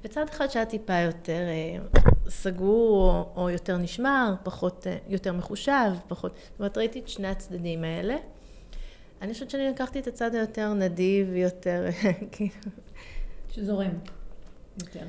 וצד 0.03 0.25
אחד 0.29 0.47
שהיה 0.47 0.65
טיפה 0.65 1.00
יותר 1.00 1.41
אה, 1.47 2.01
סגור 2.29 3.09
או, 3.35 3.43
או 3.43 3.50
יותר 3.50 3.77
נשמר, 3.77 4.33
פחות, 4.43 4.88
אה, 4.88 4.97
יותר 5.07 5.33
מחושב, 5.33 5.91
פחות, 6.07 6.31
זאת 6.51 6.59
אומרת 6.59 6.77
ראיתי 6.77 7.00
את 7.00 7.07
שני 7.07 7.27
הצדדים 7.27 7.83
האלה. 7.83 8.15
אני 9.21 9.33
חושבת 9.33 9.50
שאני 9.50 9.69
לקחתי 9.69 10.00
את 10.00 10.07
הצד 10.07 10.35
היותר 10.35 10.74
נדיב, 10.74 11.35
יותר, 11.35 11.85
כאילו... 12.31 12.51
שזורם 13.51 13.91
יותר. 14.81 15.05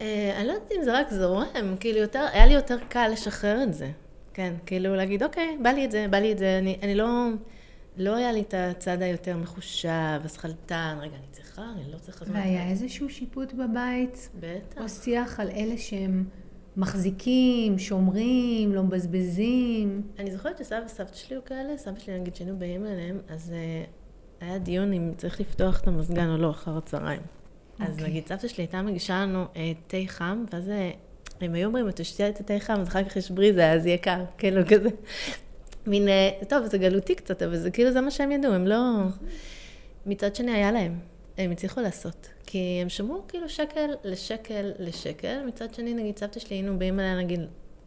אה, 0.00 0.32
אני 0.36 0.46
לא 0.46 0.52
יודעת 0.52 0.72
אם 0.78 0.84
זה 0.84 0.98
רק 0.98 1.10
זורם, 1.10 1.76
כאילו 1.80 1.98
יותר, 1.98 2.26
היה 2.32 2.46
לי 2.46 2.54
יותר 2.54 2.78
קל 2.88 3.08
לשחרר 3.12 3.62
את 3.62 3.74
זה. 3.74 3.90
כן, 4.34 4.54
כאילו 4.66 4.94
להגיד, 4.94 5.22
אוקיי, 5.22 5.58
בא 5.62 5.70
לי 5.70 5.84
את 5.84 5.90
זה, 5.90 6.06
בא 6.10 6.18
לי 6.18 6.32
את 6.32 6.38
זה, 6.38 6.58
אני, 6.58 6.78
אני 6.82 6.94
לא... 6.94 7.28
לא 7.96 8.16
היה 8.16 8.32
לי 8.32 8.40
את 8.40 8.54
הצד 8.56 9.02
היותר 9.02 9.36
מחושב, 9.36 10.20
הסחלטן, 10.24 10.98
רגע, 11.00 11.16
אני 11.16 11.26
צריכה, 11.30 11.62
אני 11.74 11.92
לא 11.92 11.98
צריכה... 11.98 12.24
והיה 12.28 12.68
איזשהו 12.68 13.10
שיפוט 13.10 13.52
בבית? 13.52 14.30
בטח. 14.40 14.80
או 14.80 14.88
שיח 14.88 15.40
על 15.40 15.48
אלה 15.48 15.78
שהם 15.78 16.24
מחזיקים, 16.76 17.78
שומרים, 17.78 18.74
לא 18.74 18.82
מבזבזים? 18.82 20.02
אני 20.18 20.30
זוכרת 20.30 20.58
שסבא 20.58 20.80
וסבתא 20.86 21.16
שלי 21.16 21.36
היו 21.36 21.44
כאלה, 21.44 21.76
סבא 21.76 21.98
שלי 21.98 22.20
נגיד 22.20 22.36
שהיינו 22.36 22.58
באים 22.58 22.86
אליהם, 22.86 23.18
אז 23.28 23.52
uh, 23.52 24.44
היה 24.44 24.58
דיון 24.58 24.92
אם 24.92 25.12
צריך 25.16 25.40
לפתוח 25.40 25.80
את 25.80 25.88
המזגן 25.88 26.30
או 26.30 26.36
לא 26.36 26.50
אחר 26.50 26.76
הצהריים. 26.76 27.22
אז 27.78 27.92
אוקיי. 27.92 28.08
נגיד 28.08 28.26
סבתא 28.26 28.48
שלי 28.48 28.64
הייתה 28.64 28.82
מגישה 28.82 29.22
לנו 29.22 29.44
uh, 29.44 29.56
תה 29.86 29.96
חם, 30.06 30.44
ואז... 30.52 30.68
uh, 30.68 30.96
הם 31.40 31.54
היו 31.54 31.66
אומרים, 31.66 31.88
את 31.88 31.96
תשתי 31.96 32.28
את 32.28 32.40
התה 32.40 32.54
חם, 32.58 32.80
אז 32.80 32.88
אחר 32.88 33.04
כך 33.04 33.16
יש 33.16 33.30
בריזה, 33.30 33.72
אז 33.72 33.86
יהיה 33.86 33.98
קר, 33.98 34.24
כאילו 34.38 34.62
כזה. 34.68 34.88
מין, 35.86 36.08
אה, 36.08 36.30
טוב, 36.48 36.66
זה 36.66 36.78
גלותי 36.78 37.14
קצת, 37.14 37.42
אבל 37.42 37.56
זה 37.56 37.70
כאילו 37.70 37.92
זה 37.92 38.00
מה 38.00 38.10
שהם 38.10 38.32
ידעו, 38.32 38.52
הם 38.52 38.66
לא... 38.66 38.80
מצד 40.06 40.34
שני 40.34 40.52
היה 40.52 40.72
להם, 40.72 40.98
הם 41.38 41.50
הצליחו 41.50 41.80
לעשות. 41.80 42.28
כי 42.46 42.78
הם 42.82 42.88
שמרו 42.88 43.22
כאילו 43.28 43.48
שקל 43.48 43.90
לשקל 44.04 44.72
לשקל, 44.78 45.42
מצד 45.46 45.74
שני, 45.74 45.94
נגיד 45.94 46.18
סבתא 46.18 46.40
שלי, 46.40 46.56
היינו 46.56 46.78
באים 46.78 47.00
אליה, 47.00 47.18
נגיד, 47.18 47.40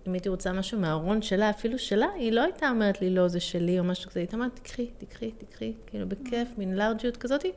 אם 0.08 0.14
הייתי 0.14 0.30
רוצה 0.30 0.54
משהו 0.54 0.80
מהארון 0.80 1.22
שלה, 1.22 1.50
אפילו 1.50 1.80
שלה, 1.80 2.08
היא 2.16 2.32
לא 2.32 2.42
הייתה 2.42 2.70
אומרת 2.70 3.02
לי, 3.02 3.10
לא, 3.10 3.28
זה 3.28 3.40
שלי 3.40 3.80
או 3.80 3.84
משהו 3.84 4.10
כזה, 4.10 4.20
היא 4.20 4.26
הייתה 4.26 4.38
אומרת, 4.38 4.56
תקחי, 4.56 4.88
תקחי, 4.98 5.32
תקחי, 5.32 5.74
כאילו 5.88 6.10
בכיף, 6.10 6.48
מין 6.58 6.76
לארג'יות 6.76 7.18
כזאתי, 7.18 7.52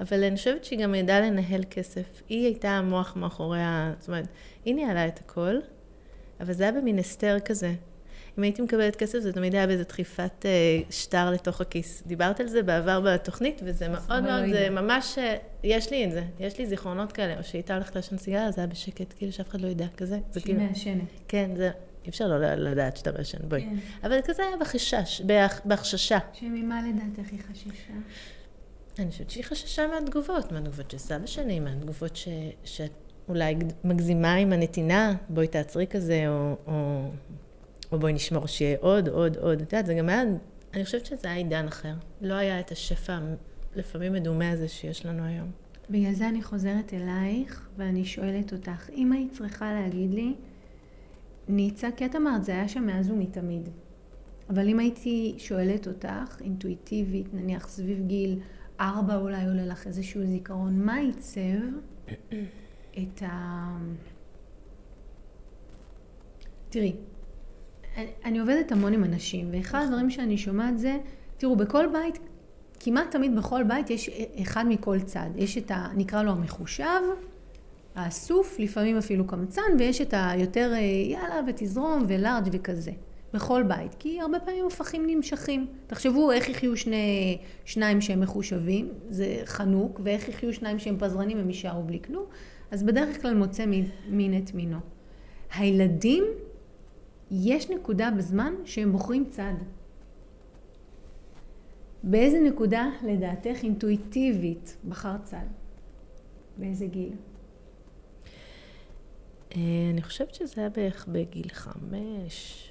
אבל 0.00 0.24
אני 0.24 0.36
חושבת 0.36 0.64
שהיא 0.64 0.78
גם 0.78 0.94
ידעה 0.94 1.20
לנהל 1.20 1.62
כסף. 1.70 2.22
היא 2.28 2.44
הייתה 2.44 2.70
המוח 2.70 3.16
מאחורי 3.16 3.60
ה... 3.60 3.94
זאת 3.98 4.08
אומרת, 4.08 4.26
היא 4.64 4.74
ניהלה 4.74 5.06
את 5.06 5.18
הכל, 5.18 5.58
אבל 6.40 6.52
זה 6.52 6.62
היה 6.62 6.72
במין 6.72 6.98
הסתר 6.98 7.36
כזה. 7.44 7.74
אם 8.38 8.42
הייתי 8.42 8.62
מקבלת 8.62 8.96
כסף, 8.96 9.18
זה 9.18 9.32
תמיד 9.32 9.54
היה 9.54 9.66
באיזה 9.66 9.84
דחיפת 9.84 10.46
אה, 10.46 10.50
שטר 10.90 11.30
לתוך 11.30 11.60
הכיס. 11.60 12.02
דיברת 12.06 12.40
על 12.40 12.46
זה 12.46 12.62
בעבר 12.62 13.00
בתוכנית, 13.00 13.60
וזה 13.64 13.88
מאוד 13.88 14.20
מאוד, 14.20 14.44
לא 14.44 14.52
זה 14.52 14.70
ממש, 14.70 15.18
אה, 15.18 15.36
יש 15.64 15.90
לי 15.90 16.04
את 16.04 16.12
זה, 16.12 16.22
יש 16.40 16.58
לי 16.58 16.66
זיכרונות 16.66 17.12
כאלה, 17.12 17.38
או 17.38 17.44
שהייתה 17.44 17.74
הולכת 17.74 17.96
לעשן 17.96 18.18
סיגריה, 18.18 18.50
זה 18.50 18.60
היה 18.60 18.66
בשקט, 18.66 19.14
כאילו 19.16 19.32
שאף 19.32 19.48
אחד 19.48 19.60
לא 19.60 19.68
ידע, 19.68 19.86
כזה. 19.96 20.18
שהיא 20.32 20.44
כאילו, 20.44 20.60
מעשנת. 20.60 21.02
כן, 21.28 21.50
זה, 21.56 21.70
אי 22.04 22.10
אפשר 22.10 22.26
לא 22.28 22.54
לדעת 22.54 22.96
שאתה 22.96 23.12
מעשן, 23.12 23.38
בואי. 23.48 23.62
כן. 23.62 23.76
אבל 24.06 24.18
כזה 24.24 24.42
היה 24.42 24.56
בחשש, 24.56 25.22
בהחששה. 25.64 26.18
שממה 26.32 26.82
לדעתך 26.88 27.32
היא 27.32 27.40
חששה? 27.52 27.92
אני 28.98 29.10
חושבת 29.10 29.30
שהיא 29.30 29.44
חששה 29.44 29.86
מהתגובות, 29.86 30.52
מהתגובות 30.52 30.90
של 30.90 30.98
סבא 30.98 31.26
שלי, 31.26 31.60
מהתגובות 31.60 32.16
ש... 32.16 32.28
שאת 32.64 32.92
אולי 33.28 33.54
מגזימה 33.84 34.34
עם 34.34 34.52
הנתינה, 34.52 35.14
בואי 35.28 35.46
תעצרי 35.46 35.86
כזה, 35.86 36.24
או, 36.28 36.56
או 36.66 37.08
או 37.92 37.98
בואי 37.98 38.12
נשמור 38.12 38.46
שיהיה 38.46 38.76
עוד, 38.80 39.08
עוד, 39.08 39.36
עוד. 39.36 39.60
את 39.62 39.72
יודעת, 39.72 39.86
זה 39.86 39.94
גם 39.94 40.08
היה, 40.08 40.22
אני 40.74 40.84
חושבת 40.84 41.06
שזה 41.06 41.28
היה 41.28 41.36
עידן 41.36 41.66
אחר. 41.66 41.94
לא 42.20 42.34
היה 42.34 42.60
את 42.60 42.70
השפע 42.70 43.18
לפעמים 43.76 44.12
מדומה 44.12 44.50
הזה 44.50 44.68
שיש 44.68 45.06
לנו 45.06 45.24
היום. 45.24 45.50
בגלל 45.90 46.12
זה 46.12 46.28
אני 46.28 46.42
חוזרת 46.42 46.94
אלייך, 46.94 47.68
ואני 47.76 48.04
שואלת 48.04 48.52
אותך, 48.52 48.90
אם 48.90 49.12
היית 49.12 49.32
צריכה 49.32 49.72
להגיד 49.72 50.14
לי, 50.14 50.34
ניצה, 51.48 51.88
כי 51.96 52.06
את 52.06 52.16
אמרת, 52.16 52.44
זה 52.44 52.52
היה 52.52 52.68
שם 52.68 52.86
מאז 52.86 53.10
ומתמיד. 53.10 53.68
אבל 54.50 54.68
אם 54.68 54.78
הייתי 54.78 55.34
שואלת 55.38 55.86
אותך, 55.86 56.40
אינטואיטיבית, 56.40 57.34
נניח 57.34 57.68
סביב 57.68 58.06
גיל 58.06 58.40
ארבע 58.80 59.16
אולי 59.16 59.46
עולה 59.46 59.66
לך 59.66 59.86
איזשהו 59.86 60.26
זיכרון, 60.26 60.84
מה 60.84 60.96
עיצב 60.96 61.60
את 62.98 63.22
ה... 63.22 63.78
תראי, 66.68 66.96
אני 68.24 68.38
עובדת 68.38 68.72
המון 68.72 68.92
עם 68.92 69.04
אנשים, 69.04 69.48
ואחד 69.52 69.82
הדברים 69.84 70.10
שאני 70.10 70.38
שומעת 70.38 70.78
זה, 70.78 70.96
תראו, 71.36 71.56
בכל 71.56 71.86
בית 71.92 72.18
כמעט 72.80 73.10
תמיד 73.10 73.36
בכל 73.36 73.62
בית 73.62 73.90
יש 73.90 74.10
אחד 74.42 74.64
מכל 74.68 75.00
צד. 75.00 75.30
יש 75.36 75.58
את 75.58 75.70
ה... 75.70 75.88
נקרא 75.96 76.22
לו 76.22 76.30
המחושב, 76.30 77.00
האסוף, 77.94 78.58
לפעמים 78.58 78.96
אפילו 78.96 79.26
קמצן, 79.26 79.62
ויש 79.78 80.00
את 80.00 80.14
היותר 80.16 80.72
אה, 80.72 80.78
יאללה 81.10 81.40
ותזרום 81.46 82.04
ולארג' 82.08 82.48
וכזה. 82.52 82.90
בכל 83.32 83.62
בית, 83.62 83.94
כי 83.98 84.20
הרבה 84.20 84.40
פעמים 84.40 84.66
הפכים 84.66 85.06
נמשכים. 85.06 85.66
תחשבו 85.86 86.32
איך 86.32 86.48
יחיו 86.48 86.76
שני, 86.76 87.38
שניים 87.64 88.00
שהם 88.00 88.20
מחושבים, 88.20 88.88
זה 89.08 89.40
חנוק, 89.44 90.00
ואיך 90.04 90.28
יחיו 90.28 90.52
שניים 90.52 90.78
שהם 90.78 90.96
פזרנים, 90.98 91.38
הם 91.38 91.48
יישארו 91.48 91.82
בלי 91.82 91.98
כלום. 92.06 92.24
אז 92.70 92.82
בדרך 92.82 93.22
כלל 93.22 93.34
מוצא 93.34 93.64
מין 94.08 94.38
את 94.38 94.54
מינו. 94.54 94.78
הילדים, 95.54 96.24
יש 97.30 97.70
נקודה 97.70 98.10
בזמן 98.10 98.54
שהם 98.64 98.92
בוחרים 98.92 99.24
צד. 99.24 99.54
באיזה 102.02 102.40
נקודה 102.40 102.90
לדעתך 103.02 103.58
אינטואיטיבית 103.62 104.76
בחר 104.88 105.16
צד? 105.22 105.46
באיזה 106.56 106.86
גיל? 106.86 107.12
אה, 109.56 109.60
אני 109.92 110.02
חושבת 110.02 110.34
שזה 110.34 110.60
היה 110.60 110.70
בערך 110.70 111.08
בגיל 111.08 111.48
חמש, 111.48 112.64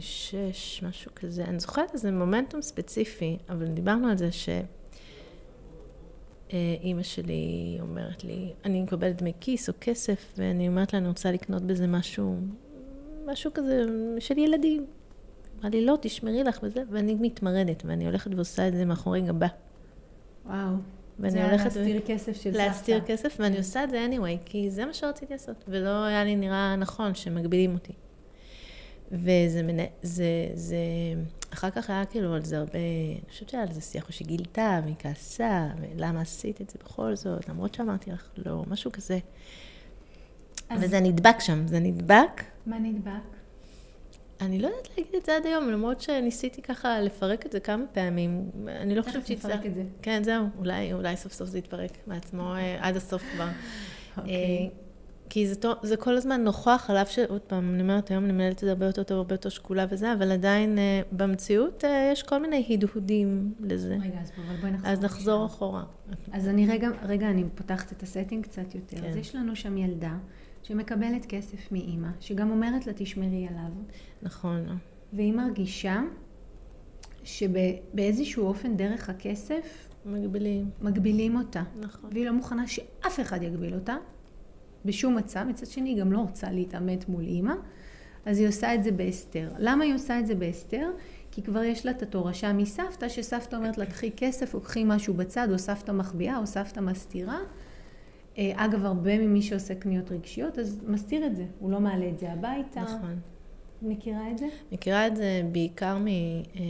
שש, 0.00 0.82
משהו 0.82 1.10
כזה. 1.14 1.44
אני 1.44 1.60
זוכרת 1.60 1.94
איזה 1.94 2.12
מומנטום 2.12 2.62
ספציפי, 2.62 3.38
אבל 3.48 3.66
דיברנו 3.66 4.08
על 4.08 4.16
זה 4.16 4.32
ש... 4.32 4.48
אימא 6.80 7.02
שלי 7.02 7.78
אומרת 7.80 8.24
לי, 8.24 8.52
אני 8.64 8.82
מקבלת 8.82 9.16
דמי 9.16 9.32
כיס 9.40 9.68
או 9.68 9.74
כסף, 9.80 10.34
ואני 10.36 10.68
אומרת 10.68 10.92
לה, 10.92 10.98
אני 10.98 11.08
רוצה 11.08 11.32
לקנות 11.32 11.62
בזה 11.62 11.86
משהו, 11.86 12.40
משהו 13.26 13.50
כזה 13.54 13.84
של 14.18 14.38
ילדים. 14.38 14.86
אמרה 15.58 15.70
לי, 15.70 15.84
לא, 15.84 15.98
תשמרי 16.00 16.44
לך 16.44 16.58
וזה, 16.62 16.82
ואני 16.90 17.14
מתמרדת, 17.14 17.82
ואני 17.86 18.06
הולכת 18.06 18.34
ועושה 18.34 18.68
את 18.68 18.74
זה 18.74 18.84
מאחורי 18.84 19.20
גבה. 19.20 19.46
וואו. 20.46 20.74
ואני 21.18 21.44
הולכת... 21.44 21.64
להסתיר 21.64 22.00
ו... 22.02 22.06
כסף 22.06 22.32
של 22.32 22.52
סבתא. 22.52 22.56
להסתיר 22.56 23.00
כסף, 23.06 23.36
ואני 23.38 23.58
עושה 23.58 23.84
את 23.84 23.90
זה 23.90 24.06
anyway, 24.10 24.44
כי 24.44 24.70
זה 24.70 24.86
מה 24.86 24.94
שרציתי 24.94 25.32
לעשות, 25.32 25.64
ולא 25.68 26.04
היה 26.04 26.24
לי 26.24 26.36
נראה 26.36 26.76
נכון 26.76 27.14
שמגבילים 27.14 27.74
אותי. 27.74 27.92
וזה, 29.12 29.62
מנה, 29.62 29.82
זה, 30.02 30.48
זה, 30.54 30.76
אחר 31.52 31.70
כך 31.70 31.90
היה 31.90 32.04
כאילו 32.04 32.34
על 32.34 32.44
זה 32.44 32.58
הרבה, 32.58 32.78
אני 33.22 33.30
חושבת 33.30 33.48
שהיה 33.48 33.62
על 33.62 33.72
זה 33.72 33.80
שיח, 33.80 34.08
או 34.08 34.12
שגילתה, 34.12 34.80
והיא 34.84 34.94
כעסה, 34.98 35.68
ולמה 35.80 36.20
עשית 36.20 36.60
את 36.60 36.70
זה 36.70 36.78
בכל 36.84 37.16
זאת, 37.16 37.48
למרות 37.48 37.74
שאמרתי 37.74 38.10
לך 38.10 38.28
לא, 38.46 38.64
משהו 38.68 38.92
כזה. 38.92 39.18
אז... 40.68 40.82
וזה 40.82 41.00
נדבק 41.00 41.40
שם, 41.40 41.66
זה 41.66 41.80
נדבק. 41.80 42.42
מה 42.66 42.78
נדבק? 42.78 43.36
אני 44.40 44.58
לא 44.58 44.66
יודעת 44.66 44.88
להגיד 44.90 45.14
את 45.16 45.24
זה 45.26 45.36
עד 45.36 45.46
היום, 45.46 45.68
למרות 45.68 46.00
שניסיתי 46.00 46.62
ככה 46.62 47.00
לפרק 47.00 47.46
את 47.46 47.52
זה 47.52 47.60
כמה 47.60 47.84
פעמים. 47.92 48.50
אני 48.68 48.94
לא 48.94 49.02
חושבת 49.02 49.26
שהצלחתי. 49.26 49.48
תכף 49.48 49.56
נפרק 49.56 49.66
את 49.66 49.74
זה. 49.74 49.82
כן, 50.02 50.22
זהו, 50.24 50.46
אולי, 50.58 50.92
אולי 50.92 51.16
סוף 51.16 51.32
סוף 51.32 51.48
זה 51.48 51.58
יתפרק 51.58 51.90
מעצמו 52.06 52.54
אה, 52.54 52.76
עד 52.80 52.96
הסוף 52.96 53.22
כבר. 53.34 53.48
אוקיי. 54.16 54.70
Okay. 54.72 54.86
כי 55.30 55.46
זה, 55.46 55.54
זה 55.82 55.96
כל 55.96 56.16
הזמן 56.16 56.44
נוכח, 56.44 56.86
על 56.90 56.96
אף 56.96 57.10
שעוד 57.10 57.40
פעם, 57.40 57.74
אני 57.74 57.82
אומרת, 57.82 58.10
היום 58.10 58.24
אני 58.24 58.32
מנהלת 58.32 58.54
את 58.54 58.58
זה 58.58 58.70
הרבה 58.70 58.86
יותר 58.86 59.02
טוב, 59.02 59.18
הרבה 59.18 59.34
יותר 59.34 59.48
שקולה 59.48 59.86
וזה, 59.90 60.12
אבל 60.12 60.32
עדיין 60.32 60.78
אה, 60.78 61.00
במציאות 61.12 61.84
אה, 61.84 62.10
יש 62.12 62.22
כל 62.22 62.38
מיני 62.38 62.66
הדהודים 62.70 63.54
לזה. 63.60 63.96
רגע, 64.00 64.20
אז 64.20 64.30
בואי 64.60 64.72
נחזור. 64.72 64.90
אז 64.90 65.00
נחזור 65.00 65.46
אחורה. 65.46 65.82
אז 66.32 66.48
אני 66.48 66.66
רגע, 66.66 66.88
רגע, 67.02 67.30
אני 67.30 67.44
פותחת 67.54 67.92
את 67.92 68.02
הסטינג 68.02 68.44
קצת 68.44 68.74
יותר. 68.74 68.96
כן. 68.96 69.08
אז 69.08 69.16
יש 69.16 69.34
לנו 69.34 69.56
שם 69.56 69.78
ילדה 69.78 70.16
שמקבלת 70.66 71.26
כסף 71.26 71.72
מאימא, 71.72 72.08
שגם 72.20 72.50
אומרת 72.50 72.86
לה, 72.86 72.92
תשמרי 72.96 73.46
עליו. 73.48 73.70
נכון. 74.22 74.78
והיא 75.12 75.32
מרגישה 75.32 76.02
שבאיזשהו 77.24 78.46
אופן, 78.46 78.76
דרך 78.76 79.08
הכסף, 79.08 79.88
מגבילים. 80.06 80.70
מגבילים 80.80 81.36
אותה. 81.36 81.62
נכון. 81.80 82.10
והיא 82.12 82.26
לא 82.26 82.32
מוכנה 82.32 82.66
שאף 82.66 83.20
אחד 83.20 83.42
יגביל 83.42 83.74
אותה. 83.74 83.96
בשום 84.84 85.16
מצב, 85.16 85.44
מצד 85.48 85.66
שני 85.66 85.90
היא 85.90 86.00
גם 86.00 86.12
לא 86.12 86.18
רוצה 86.18 86.50
להתעמת 86.50 87.08
מול 87.08 87.24
אימא, 87.24 87.54
אז 88.24 88.38
היא 88.38 88.48
עושה 88.48 88.74
את 88.74 88.84
זה 88.84 88.92
בהסתר. 88.92 89.50
למה 89.58 89.84
היא 89.84 89.94
עושה 89.94 90.18
את 90.18 90.26
זה 90.26 90.34
בהסתר? 90.34 90.90
כי 91.30 91.42
כבר 91.42 91.62
יש 91.62 91.86
לה 91.86 91.92
את 91.92 92.02
התורשה 92.02 92.52
מסבתא, 92.52 93.08
שסבתא 93.08 93.56
אומרת 93.56 93.78
לה 93.78 93.86
קחי 93.86 94.10
כסף 94.16 94.54
או 94.54 94.60
קחי 94.60 94.84
משהו 94.86 95.14
בצד, 95.14 95.48
או 95.52 95.58
סבתא 95.58 95.92
מחביאה 95.92 96.38
או 96.38 96.46
סבתא 96.46 96.80
מסתירה. 96.80 97.38
אה, 98.38 98.52
אגב, 98.56 98.84
הרבה 98.84 99.18
ממי 99.18 99.42
שעושה 99.42 99.74
קניות 99.74 100.12
רגשיות, 100.12 100.58
אז 100.58 100.82
מסתיר 100.86 101.26
את 101.26 101.36
זה, 101.36 101.44
הוא 101.58 101.70
לא 101.70 101.80
מעלה 101.80 102.08
את 102.08 102.18
זה 102.18 102.32
הביתה. 102.32 102.80
נכון. 102.80 103.20
מכירה 103.82 104.30
את 104.30 104.38
זה? 104.38 104.48
מכירה 104.72 105.06
את 105.06 105.16
זה 105.16 105.42
בעיקר 105.52 105.98
מ... 105.98 106.06
אה, 106.06 106.62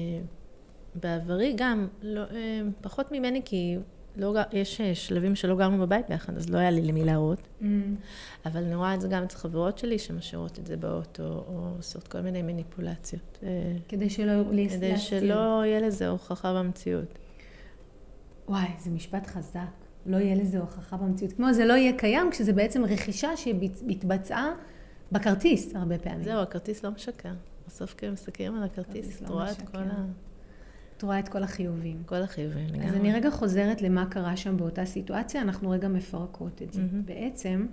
בעברי 0.94 1.54
גם, 1.56 1.88
לא, 2.02 2.20
אה, 2.20 2.60
פחות 2.80 3.12
ממני, 3.12 3.42
כי 3.44 3.76
לא, 4.16 4.34
יש 4.52 4.80
שלבים 4.80 5.34
שלא 5.34 5.56
גרנו 5.56 5.78
בבית 5.78 6.08
ביחד, 6.08 6.36
אז 6.36 6.50
לא 6.50 6.58
היה 6.58 6.70
לי 6.70 6.82
למי 6.82 7.04
להראות. 7.04 7.38
Mm. 7.60 7.64
אבל 8.46 8.64
אני 8.64 8.74
רואה 8.74 8.94
את 8.94 9.00
זה 9.00 9.08
גם 9.08 9.22
אצל 9.22 9.36
חברות 9.36 9.78
שלי, 9.78 9.98
שמשאירות 9.98 10.58
את 10.58 10.66
זה 10.66 10.76
באוטו, 10.76 11.22
או 11.22 11.72
עושות 11.76 12.08
כל 12.08 12.20
מיני 12.20 12.42
מניפולציות. 12.42 13.38
כדי 13.88 14.10
שלא 14.10 14.42
להסתיר. 14.52 14.78
כדי 14.78 14.98
שלא 14.98 15.62
יהיה 15.64 15.80
לזה 15.80 16.08
הוכחה 16.08 16.54
במציאות. 16.54 17.18
וואי, 18.48 18.68
זה 18.78 18.90
משפט 18.90 19.26
חזק. 19.26 19.85
לא 20.06 20.16
יהיה 20.16 20.34
לזה 20.34 20.58
הוכחה 20.58 20.96
במציאות. 20.96 21.32
כמו 21.32 21.52
זה 21.52 21.64
לא 21.64 21.72
יהיה 21.72 21.92
קיים, 21.92 22.30
כשזה 22.30 22.52
בעצם 22.52 22.84
רכישה 22.84 23.36
שהתבצעה 23.36 24.52
בכרטיס 25.12 25.76
הרבה 25.76 25.98
פעמים. 25.98 26.24
זהו, 26.24 26.40
הכרטיס 26.42 26.84
לא 26.84 26.90
משקר. 26.90 27.32
בסוף 27.66 27.94
כשהם 27.94 28.12
מסתכלים 28.12 28.54
על 28.54 28.62
הכרטיס, 28.62 29.22
את 29.22 29.28
רואה 29.28 29.50
את 29.50 29.62
כל 29.62 29.78
ה... 29.78 30.06
את 30.96 31.02
רואה 31.02 31.18
את 31.18 31.28
כל 31.28 31.42
החיובים. 31.42 32.02
כל 32.06 32.22
החיובים, 32.22 32.66
לגמרי. 32.66 32.88
אז 32.88 32.94
אני 32.94 33.12
רגע 33.12 33.30
חוזרת 33.30 33.82
למה 33.82 34.06
קרה 34.06 34.36
שם 34.36 34.56
באותה 34.56 34.84
סיטואציה, 34.84 35.42
אנחנו 35.42 35.70
רגע 35.70 35.88
מפרקות 35.88 36.62
את 36.62 36.72
זה. 36.72 36.80
Mm-hmm. 36.80 37.06
בעצם, 37.06 37.66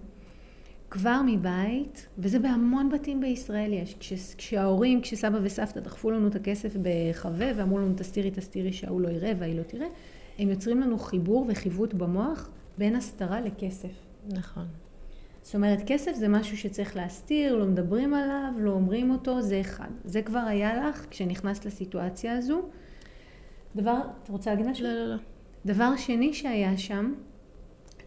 כבר 0.90 1.22
מבית, 1.26 2.08
וזה 2.18 2.40
בהמון 2.40 2.90
בתים 2.90 3.22
בישראל 3.22 3.74
יש, 3.74 3.96
כש, 4.00 4.14
כשההורים, 4.38 5.02
כשסבא 5.02 5.40
וסבתא 5.44 5.80
דחפו 5.80 6.12
לנו 6.12 6.28
את 6.28 6.36
הכסף 6.36 6.76
בחווה 6.82 7.52
ואמרו 7.56 7.78
לנו 7.78 7.94
תסתירי, 7.98 8.32
תסתירי, 8.32 8.74
שההוא 8.74 9.02
לא 9.02 9.10
יראה 9.10 9.32
והיא 9.40 9.58
לא 9.58 9.64
תראה, 9.64 9.88
הם 10.40 10.50
יוצרים 10.50 10.80
לנו 10.80 11.00
חיבור 11.00 11.46
וחיווט 11.50 11.94
במוח 11.94 12.50
בין 12.78 12.96
הסתרה 12.96 13.42
לכסף. 13.42 13.92
נכון. 14.30 14.66
זאת 15.42 15.56
אומרת, 15.56 15.80
כסף 15.86 16.16
זה 16.16 16.28
משהו 16.28 16.58
שצריך 16.58 16.96
להסתיר, 16.96 17.56
לא 17.56 17.66
מדברים 17.66 18.14
עליו, 18.14 18.54
לא 18.58 18.72
אומרים 18.72 19.12
אותו, 19.12 19.42
זה 19.42 19.62
אחד. 19.62 19.90
זה 20.06 20.22
כבר 20.22 20.40
היה 20.40 20.90
לך 20.90 21.06
כשנכנסת 21.10 21.66
לסיטואציה 21.66 22.38
הזו. 22.38 22.62
דבר, 23.76 24.00
את 24.24 24.30
רוצה 24.30 24.50
להגיד 24.50 24.68
משהו? 24.68 24.86
לא, 24.86 24.94
לא, 24.94 25.10
לא. 25.10 25.16
דבר 25.66 25.96
שני 25.96 26.34
שהיה 26.34 26.78
שם, 26.78 27.14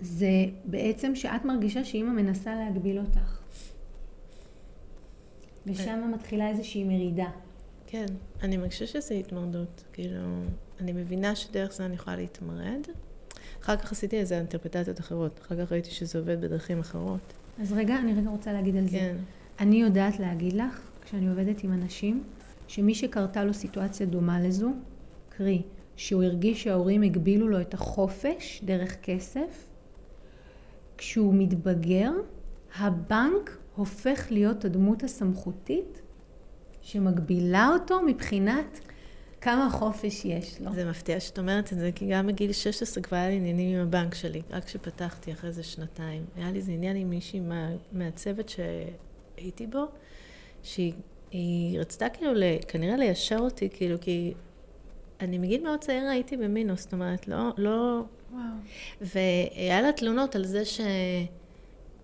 זה 0.01 0.29
בעצם 0.65 1.15
שאת 1.15 1.45
מרגישה 1.45 1.85
שאימא 1.85 2.13
מנסה 2.13 2.55
להגביל 2.55 2.99
אותך. 2.99 3.41
ושם 5.67 6.11
מתחילה 6.15 6.49
איזושהי 6.49 6.85
מרידה. 6.85 7.31
כן, 7.87 8.07
אני 8.43 8.57
מרגישה 8.57 8.87
שזה 8.87 9.15
התמרדות. 9.15 9.85
כאילו, 9.93 10.43
אני 10.81 10.93
מבינה 10.93 11.37
שדרך 11.37 11.73
זה 11.73 11.85
אני 11.87 11.95
יכולה 11.95 12.17
להתמרד. 12.17 12.87
אחר 13.63 13.77
כך 13.77 13.93
עשיתי 13.93 14.19
איזה 14.19 14.39
אינטרפטציות 14.39 15.01
אחרות. 15.01 15.41
אחר 15.43 15.65
כך 15.65 15.73
ראיתי 15.73 15.91
שזה 15.91 16.19
עובד 16.19 16.41
בדרכים 16.41 16.81
אחרות. 16.81 17.33
אז 17.61 17.73
רגע, 17.73 17.99
אני 17.99 18.15
רגע 18.15 18.31
רוצה 18.31 18.53
להגיד 18.53 18.77
על 18.77 18.85
כן. 18.91 18.91
זה. 18.91 19.15
אני 19.61 19.77
יודעת 19.77 20.19
להגיד 20.19 20.53
לך, 20.53 20.81
כשאני 21.05 21.29
עובדת 21.29 21.65
עם 21.65 21.73
אנשים, 21.73 22.25
שמי 22.69 22.95
שקרתה 22.95 23.45
לו 23.45 23.55
סיטואציה 23.55 24.07
דומה 24.07 24.41
לזו, 24.41 24.71
קרי, 25.29 25.63
שהוא 25.97 26.23
הרגיש 26.23 26.63
שההורים 26.63 27.03
הגבילו 27.03 27.49
לו 27.49 27.61
את 27.61 27.75
החופש 27.75 28.61
דרך 28.65 28.97
כסף, 29.03 29.69
כשהוא 30.99 31.35
מתבגר, 31.37 32.11
הבנק 32.77 33.59
הופך 33.77 34.27
להיות 34.31 34.65
הדמות 34.65 35.03
הסמכותית 35.03 36.03
שמגבילה 36.83 37.69
אותו 37.73 38.03
מבחינת 38.03 38.81
כמה 39.41 39.69
חופש 39.71 40.25
יש 40.25 40.61
לו. 40.61 40.73
זה 40.75 40.85
מפתיע 40.85 41.21
שאת 41.21 41.39
אומרת 41.39 41.73
את 41.73 41.79
זה, 41.79 41.91
כי 41.95 42.07
גם 42.07 42.27
בגיל 42.27 42.53
16 42.53 43.03
כבר 43.03 43.17
היה 43.17 43.29
לי 43.29 43.37
עניינים 43.37 43.77
עם 43.77 43.87
הבנק 43.87 44.15
שלי, 44.15 44.43
רק 44.51 44.65
כשפתחתי 44.65 45.33
אחרי 45.33 45.49
איזה 45.49 45.63
שנתיים. 45.63 46.25
היה 46.37 46.51
לי 46.51 46.59
איזה 46.59 46.73
עניין 46.73 46.97
עם 46.97 47.11
מישהי 47.11 47.41
מה, 47.41 47.69
מהצוות 47.93 48.49
שהייתי 48.49 49.67
בו, 49.67 49.85
שהיא 50.63 51.81
רצתה 51.81 52.09
כאילו 52.09 52.33
כנראה 52.69 52.97
ליישר 52.97 53.39
אותי, 53.39 53.69
כאילו, 53.73 54.01
כי 54.01 54.35
אני 55.21 55.39
מגיל 55.39 55.63
מאוד 55.63 55.81
צעיר 55.81 56.09
הייתי 56.09 56.37
במינוס, 56.37 56.83
זאת 56.83 56.93
אומרת, 56.93 57.29
לא, 57.29 57.51
לא... 57.59 58.03
וואו. 58.33 58.43
והיה 59.01 59.83
לה 59.83 59.93
תלונות 59.93 60.37
על 60.37 60.45
זה 60.45 60.63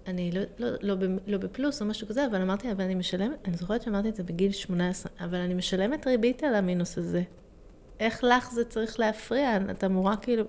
שאני 0.06 0.32
לא, 0.32 0.40
לא, 0.58 0.70
לא, 0.80 1.06
לא 1.26 1.38
בפלוס 1.38 1.82
או 1.82 1.86
משהו 1.86 2.08
כזה, 2.08 2.26
אבל 2.26 2.42
אמרתי, 2.42 2.72
אבל 2.72 2.84
אני 2.84 2.94
משלמת, 2.94 3.36
אני 3.44 3.56
זוכרת 3.56 3.82
שאמרתי 3.82 4.08
את 4.08 4.14
זה 4.14 4.22
בגיל 4.22 4.52
18, 4.52 5.12
אבל 5.20 5.38
אני 5.38 5.54
משלמת 5.54 6.06
ריבית 6.06 6.44
על 6.44 6.54
המינוס 6.54 6.98
הזה. 6.98 7.22
איך 8.00 8.24
לך 8.24 8.52
זה 8.52 8.64
צריך 8.64 9.00
להפריע? 9.00 9.58
את 9.70 9.84
אמורה 9.84 10.16
כאילו... 10.16 10.44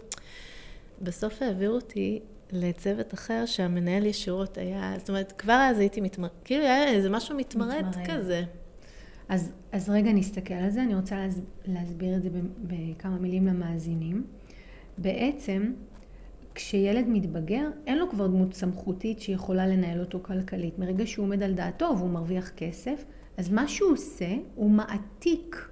בסוף 1.01 1.41
העבירו 1.41 1.75
אותי 1.75 2.19
לצוות 2.51 3.13
אחר 3.13 3.45
שהמנהל 3.45 4.05
ישירות 4.05 4.57
היה, 4.57 4.93
זאת 4.97 5.09
אומרת, 5.09 5.31
כבר 5.31 5.67
אז 5.69 5.79
הייתי 5.79 6.01
מתמרד, 6.01 6.29
כאילו 6.43 6.63
היה 6.63 6.87
איזה 6.87 7.09
משהו 7.09 7.37
מתמרד, 7.37 7.85
מתמרד. 7.89 8.07
כזה. 8.07 8.43
אז, 9.29 9.51
אז 9.71 9.89
רגע 9.89 10.11
נסתכל 10.11 10.53
על 10.53 10.69
זה, 10.69 10.83
אני 10.83 10.95
רוצה 10.95 11.15
להס, 11.15 11.39
להסביר 11.65 12.15
את 12.15 12.23
זה 12.23 12.29
בכמה 12.57 13.15
מילים 13.15 13.47
למאזינים. 13.47 14.25
בעצם, 14.97 15.73
כשילד 16.55 17.05
מתבגר, 17.07 17.69
אין 17.87 17.97
לו 17.97 18.09
כבר 18.09 18.27
דמות 18.27 18.53
סמכותית 18.53 19.19
שיכולה 19.19 19.67
לנהל 19.67 19.99
אותו 19.99 20.19
כלכלית. 20.21 20.79
מרגע 20.79 21.07
שהוא 21.07 21.25
עומד 21.25 21.43
על 21.43 21.53
דעתו 21.53 21.93
והוא 21.97 22.09
מרוויח 22.09 22.49
כסף, 22.49 23.05
אז 23.37 23.49
מה 23.49 23.67
שהוא 23.67 23.91
עושה, 23.91 24.35
הוא 24.55 24.71
מעתיק, 24.71 25.69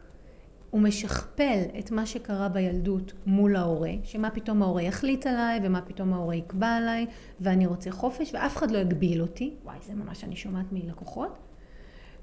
הוא 0.70 0.82
משכפל 0.82 1.60
את 1.80 1.92
מה 1.92 2.06
שקרה 2.06 2.50
בילדות 2.50 3.14
מול 3.26 3.56
ההורה, 3.56 3.92
שמה 4.04 4.30
פתאום 4.30 4.62
ההורה 4.62 4.82
יחליט 4.82 5.28
עליי, 5.28 5.60
ומה 5.64 5.82
פתאום 5.82 6.14
ההורה 6.14 6.36
יקבע 6.36 6.68
עליי, 6.68 7.06
ואני 7.40 7.66
רוצה 7.66 7.92
חופש, 7.92 8.34
ואף 8.34 8.58
אחד 8.58 8.72
לא 8.72 8.78
יגביל 8.78 9.22
אותי. 9.22 9.54
וואי, 9.64 9.78
זה 9.82 9.96
ממש 9.96 10.24
אני 10.24 10.36
שומעת 10.36 10.66
מלקוחות. 10.72 11.38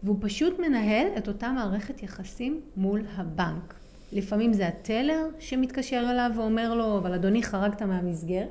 והוא 0.02 0.16
פשוט 0.20 0.58
מנהל 0.58 1.06
את 1.18 1.28
אותה 1.28 1.52
מערכת 1.52 2.02
יחסים 2.02 2.60
מול 2.76 3.02
הבנק. 3.16 3.74
לפעמים 4.12 4.52
זה 4.52 4.68
הטלר 4.68 5.26
שמתקשר 5.38 6.06
אליו 6.10 6.30
ואומר 6.36 6.74
לו, 6.74 6.98
אבל 6.98 7.14
אדוני 7.14 7.42
חרגת 7.42 7.82
מהמסגרת, 7.82 8.48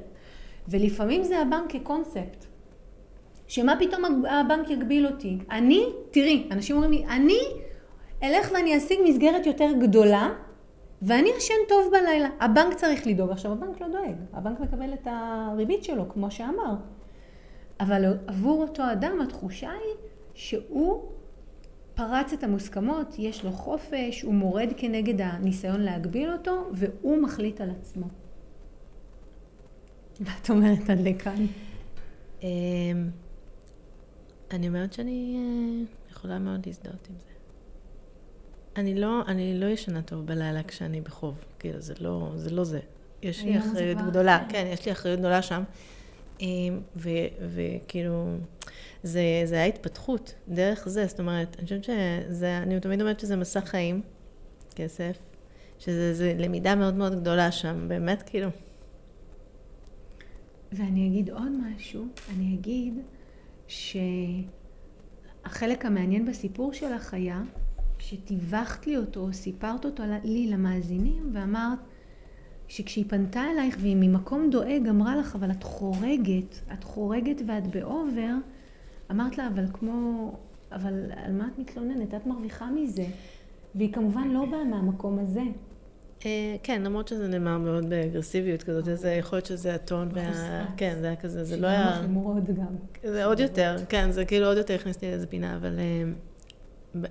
ולפעמים 0.68 1.24
זה 1.24 1.40
הבנק 1.40 1.72
כקונספט. 1.72 2.46
שמה 3.48 3.76
פתאום 3.80 4.26
הבנק 4.30 4.70
יגביל 4.70 5.08
אותי? 5.08 5.38
אני, 5.52 5.86
תראי, 6.12 6.48
אנשים 6.52 6.76
אומרים 6.76 6.92
לי, 6.92 7.06
אני 7.06 7.40
אלך 8.24 8.52
ואני 8.54 8.78
אשיג 8.78 9.00
מסגרת 9.06 9.46
יותר 9.46 9.70
גדולה, 9.82 10.30
ואני 11.02 11.30
אשן 11.38 11.54
טוב 11.68 11.92
בלילה. 11.92 12.30
הבנק 12.40 12.74
צריך 12.74 13.08
לדאוג. 13.08 13.32
עכשיו, 13.32 13.52
הבנק 13.52 13.82
לא 13.82 13.88
דואג. 13.88 14.16
הבנק 14.34 14.60
מקבל 14.60 14.94
את 14.94 15.08
הריבית 15.12 15.84
שלו, 15.84 16.10
כמו 16.10 16.32
שאמר. 16.32 16.76
אבל 17.80 18.18
עבור 18.28 18.62
אותו 18.62 18.84
אדם 18.92 19.22
התחושה 19.22 19.70
היא 19.72 19.96
שהוא 20.34 21.04
פרץ 21.98 22.34
את 22.34 22.44
המוסכמות, 22.44 23.16
יש 23.20 23.44
לו 23.44 23.52
חופש, 23.52 24.22
הוא 24.22 24.34
מורד 24.34 24.70
כנגד 24.78 25.22
הניסיון 25.22 25.82
להגביל 25.82 26.32
אותו, 26.32 26.70
והוא 26.74 27.22
מחליט 27.22 27.62
על 27.62 27.70
עצמו. 27.70 28.06
ואת 30.22 30.50
אומרת 30.50 30.90
עד 30.90 31.00
לכאן. 31.00 31.46
אמ, 32.44 32.48
אני 34.52 34.68
אומרת 34.68 34.94
שאני 34.94 35.36
אה, 35.38 36.12
יכולה 36.12 36.40
מאוד 36.40 36.66
להזדהות 36.66 37.08
עם 37.10 37.16
זה. 37.20 37.34
אני 38.76 38.96
לא, 38.96 39.22
אני 39.28 39.60
לא 39.60 39.66
ישנה 39.66 40.02
טוב 40.02 40.26
בלילה 40.26 40.64
כשאני 40.64 41.02
בחוב, 41.02 41.36
כאילו 41.60 41.82
זה 41.82 41.94
לא 42.00 42.32
זה. 42.36 42.50
לא 42.50 42.64
זה. 42.64 42.80
יש 43.24 43.44
לי 43.44 43.60
אחריות 43.60 43.98
גדולה, 44.10 44.46
כן, 44.50 44.68
יש 44.74 44.86
לי 44.86 44.92
אחריות 44.92 45.20
גדולה 45.20 45.42
שם. 45.42 45.64
אמ, 46.42 46.80
וכאילו, 46.96 48.38
זה, 49.08 49.22
זה 49.46 49.56
היה 49.56 49.66
התפתחות 49.66 50.36
דרך 50.48 50.90
זה, 50.90 51.06
זאת 51.06 51.20
אומרת, 51.20 51.56
אני 51.60 51.64
חושבת 51.64 51.84
שזה, 51.84 52.58
אני 52.58 52.80
תמיד 52.80 53.02
אומרת 53.02 53.20
שזה 53.20 53.36
מסע 53.36 53.62
חיים, 53.62 54.02
כסף, 54.76 55.18
שזה 55.80 56.34
למידה 56.38 56.76
מאוד 56.76 56.94
מאוד 56.94 57.22
גדולה 57.22 57.52
שם, 57.52 57.86
באמת 57.88 58.24
כאילו. 58.26 58.50
ואני 60.72 61.08
אגיד 61.08 61.30
עוד 61.30 61.52
משהו, 61.52 62.06
אני 62.36 62.58
אגיד 62.60 62.94
שהחלק 63.68 64.46
המעניין 65.86 66.26
בסיפור 66.26 66.74
שלך 66.74 67.14
היה 67.14 67.42
שטיווחת 68.00 68.88
לי 68.88 68.98
אותו, 68.98 69.34
סיפרת 69.34 69.86
אותו 69.86 70.04
לי 70.24 70.48
למאזינים 70.48 71.30
ואמרת 71.34 71.80
שכשהיא 72.68 73.06
פנתה 73.08 73.44
אלייך 73.54 73.78
והיא 73.80 73.96
ממקום 74.00 74.50
דואג 74.50 74.88
אמרה 74.90 75.16
לך 75.16 75.36
אבל 75.36 75.52
את 75.52 75.64
חורגת, 75.64 76.60
את 76.74 76.84
חורגת 76.84 77.42
ואת 77.48 77.68
באובר, 77.68 78.34
אמרת 79.12 79.38
לה 79.38 79.48
אבל 79.48 79.66
כמו, 79.74 80.32
אבל 80.72 81.12
על 81.16 81.32
מה 81.32 81.48
את 81.54 81.60
מתלוננת? 81.60 82.14
את 82.14 82.26
מרוויחה 82.26 82.72
מזה. 82.72 83.06
והיא 83.76 83.94
כמובן 83.94 84.28
לא 84.28 84.46
באה 84.46 84.64
מהמקום 84.64 85.20
הזה. 85.20 85.42
אה, 86.26 86.56
כן, 86.64 86.82
למרות 86.84 87.08
שזה 87.08 87.28
נאמר 87.28 87.58
מאוד 87.58 87.90
באגרסיביות 87.90 88.64
כזאת, 88.64 88.86
זה 88.94 89.12
יכול 89.12 89.38
להיות 89.38 89.46
שזה 89.46 89.76
הטון 89.76 90.10
וה... 90.14 90.66
כן, 90.78 90.98
זה 91.00 91.08
היה 91.08 91.16
כזה, 91.16 91.44
זה 91.44 91.58
לא 91.58 91.68
היה... 91.68 92.02
מאוד 92.10 92.48
גם. 92.58 92.76
זה 93.04 93.26
עוד 93.26 93.40
יותר, 93.40 93.76
כן, 93.90 94.12
זה 94.12 94.26
כאילו 94.26 94.46
עוד 94.46 94.58
יותר 94.58 94.74
הכניס 94.76 94.96
אותי 94.96 95.08
לאיזה 95.08 95.28
פינה, 95.28 95.56
אבל 95.56 95.80
אה, 95.80 96.04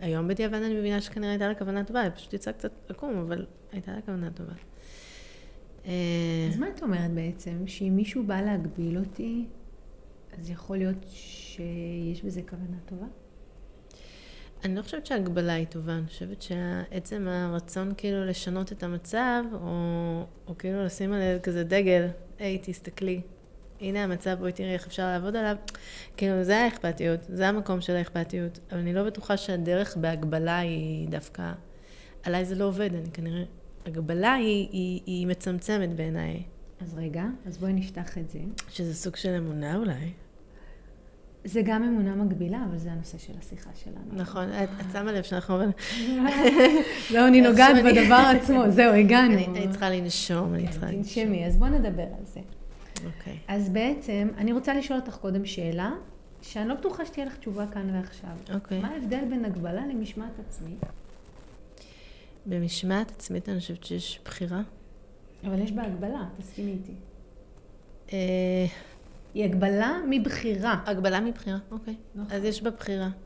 היום 0.00 0.28
בדיעבד 0.28 0.62
אני 0.62 0.74
מבינה 0.78 1.00
שכנראה 1.00 1.30
הייתה 1.30 1.48
לה 1.48 1.54
כוונה 1.54 1.84
טובה, 1.84 2.00
היא 2.00 2.10
פשוט 2.10 2.32
יצאה 2.32 2.52
קצת 2.52 2.72
עקום, 2.88 3.16
אבל 3.16 3.46
הייתה 3.72 3.92
לה 3.92 4.00
כוונה 4.00 4.30
טובה. 4.30 4.52
אה, 5.86 5.92
אז 6.48 6.58
מה 6.58 6.66
את 6.68 6.82
אומרת 6.82 7.10
בעצם? 7.10 7.66
שאם 7.66 7.92
מישהו 7.96 8.24
בא 8.24 8.40
להגביל 8.40 8.98
אותי, 8.98 9.44
אז 10.38 10.50
יכול 10.50 10.76
להיות 10.76 11.04
שיש 11.08 12.22
בזה 12.24 12.40
כוונה 12.42 12.76
טובה? 12.86 13.06
אני 14.64 14.74
לא 14.74 14.82
חושבת 14.82 15.06
שהגבלה 15.06 15.52
היא 15.52 15.66
טובה, 15.66 15.92
אני 15.92 16.06
חושבת 16.06 16.42
שעצם 16.42 17.28
הרצון 17.28 17.92
כאילו 17.96 18.24
לשנות 18.24 18.72
את 18.72 18.82
המצב, 18.82 19.44
או, 19.52 19.68
או 20.46 20.58
כאילו 20.58 20.84
לשים 20.84 21.12
עליה 21.12 21.38
כזה 21.38 21.64
דגל, 21.64 22.08
היי, 22.38 22.58
תסתכלי, 22.62 23.20
הנה 23.80 24.04
המצב, 24.04 24.36
בואי 24.38 24.52
תראי 24.52 24.72
איך 24.72 24.86
אפשר 24.86 25.06
לעבוד 25.06 25.36
עליו, 25.36 25.56
כאילו 26.16 26.44
זה 26.44 26.56
האכפתיות, 26.56 27.20
זה 27.28 27.48
המקום 27.48 27.80
של 27.80 27.96
האכפתיות, 27.96 28.58
אבל 28.70 28.78
אני 28.80 28.92
לא 28.92 29.04
בטוחה 29.04 29.36
שהדרך 29.36 29.96
בהגבלה 29.96 30.58
היא 30.58 31.08
דווקא, 31.08 31.52
עליי 32.22 32.44
זה 32.44 32.54
לא 32.54 32.64
עובד, 32.64 32.94
אני 32.94 33.10
כנראה, 33.12 33.44
הגבלה 33.86 34.32
היא, 34.34 34.68
היא, 34.72 35.00
היא 35.06 35.26
מצמצמת 35.26 35.96
בעיניי. 35.96 36.42
אז 36.80 36.94
רגע, 36.94 37.24
אז 37.46 37.58
בואי 37.58 37.72
נפתח 37.72 38.18
את 38.18 38.30
זה. 38.30 38.38
שזה 38.68 38.94
סוג 38.94 39.16
של 39.16 39.34
אמונה 39.34 39.76
אולי. 39.76 40.12
זה 41.46 41.62
גם 41.64 41.82
אמונה 41.82 42.14
מגבילה, 42.14 42.64
אבל 42.70 42.78
זה 42.78 42.92
הנושא 42.92 43.18
של 43.18 43.32
השיחה 43.38 43.70
שלנו. 43.84 44.22
נכון, 44.22 44.48
את 44.80 44.92
שמה 44.92 45.12
לב 45.12 45.22
שאנחנו... 45.22 45.58
לא, 47.10 47.26
אני 47.28 47.40
נוגעת 47.40 47.76
בדבר 47.84 48.32
עצמו, 48.36 48.62
זהו, 48.68 48.92
הגענו. 48.94 49.34
אני 49.34 49.68
צריכה 49.70 49.90
לנשום, 49.90 50.54
אני 50.54 50.68
צריכה 50.68 50.86
לנשום. 50.86 51.02
תנשמי, 51.02 51.46
אז 51.46 51.56
בואי 51.56 51.70
נדבר 51.70 52.02
על 52.02 52.24
זה. 52.24 52.40
אוקיי. 53.06 53.38
אז 53.48 53.68
בעצם, 53.68 54.28
אני 54.38 54.52
רוצה 54.52 54.74
לשאול 54.74 54.98
אותך 54.98 55.16
קודם 55.16 55.44
שאלה, 55.44 55.90
שאני 56.42 56.68
לא 56.68 56.74
בטוחה 56.74 57.06
שתהיה 57.06 57.26
לך 57.26 57.36
תשובה 57.36 57.66
כאן 57.66 57.90
ועכשיו. 57.94 58.30
אוקיי. 58.54 58.80
מה 58.80 58.88
ההבדל 58.88 59.24
בין 59.30 59.44
הגבלה 59.44 59.86
למשמעת 59.86 60.32
עצמית? 60.48 60.80
במשמעת 62.46 63.10
עצמית 63.10 63.48
אני 63.48 63.58
חושבת 63.58 63.84
שיש 63.84 64.20
בחירה. 64.24 64.60
אבל 65.44 65.62
יש 65.62 65.72
בה 65.72 65.82
הגבלה, 65.82 66.24
תסכימי 66.38 66.72
איתי. 66.72 66.92
אה, 69.36 69.42
היא 69.42 69.44
הגבלה 69.44 69.98
מבחירה. 70.08 70.80
הגבלה 70.86 71.20
מבחירה, 71.20 71.58
אוקיי. 71.70 71.94
נכון. 72.14 72.36
אז 72.36 72.44
יש 72.44 72.62
בה 72.62 72.70
בחירה. 72.70 73.08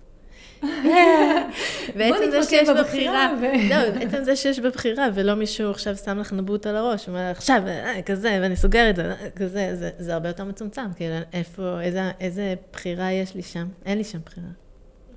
בעצם 1.98 2.30
זה 2.30 2.42
שיש 2.42 2.68
בבחירה, 2.68 3.32
לא, 3.70 3.76
עצם 3.76 4.24
זה 4.24 4.36
שיש 4.36 4.60
בבחירה, 4.60 5.08
ולא 5.14 5.34
מישהו 5.34 5.70
עכשיו 5.70 5.96
שם 5.96 6.18
לך 6.18 6.32
נבוט 6.32 6.66
על 6.66 6.76
הראש, 6.76 7.08
אומר, 7.08 7.20
עכשיו, 7.20 7.62
אה, 7.66 8.02
כזה, 8.02 8.38
ואני 8.42 8.56
סוגר 8.56 8.90
את 8.90 8.96
זה, 8.96 9.14
כזה, 9.36 9.76
זה, 9.76 9.90
זה 9.98 10.14
הרבה 10.14 10.28
יותר 10.28 10.44
מצומצם, 10.44 10.92
כאילו, 10.96 11.14
איפה, 11.32 11.80
איזה, 11.80 12.10
איזה 12.20 12.54
בחירה 12.72 13.12
יש 13.12 13.34
לי 13.34 13.42
שם? 13.42 13.68
אין 13.84 13.98
לי 13.98 14.04
שם 14.04 14.18
בחירה, 14.26 14.48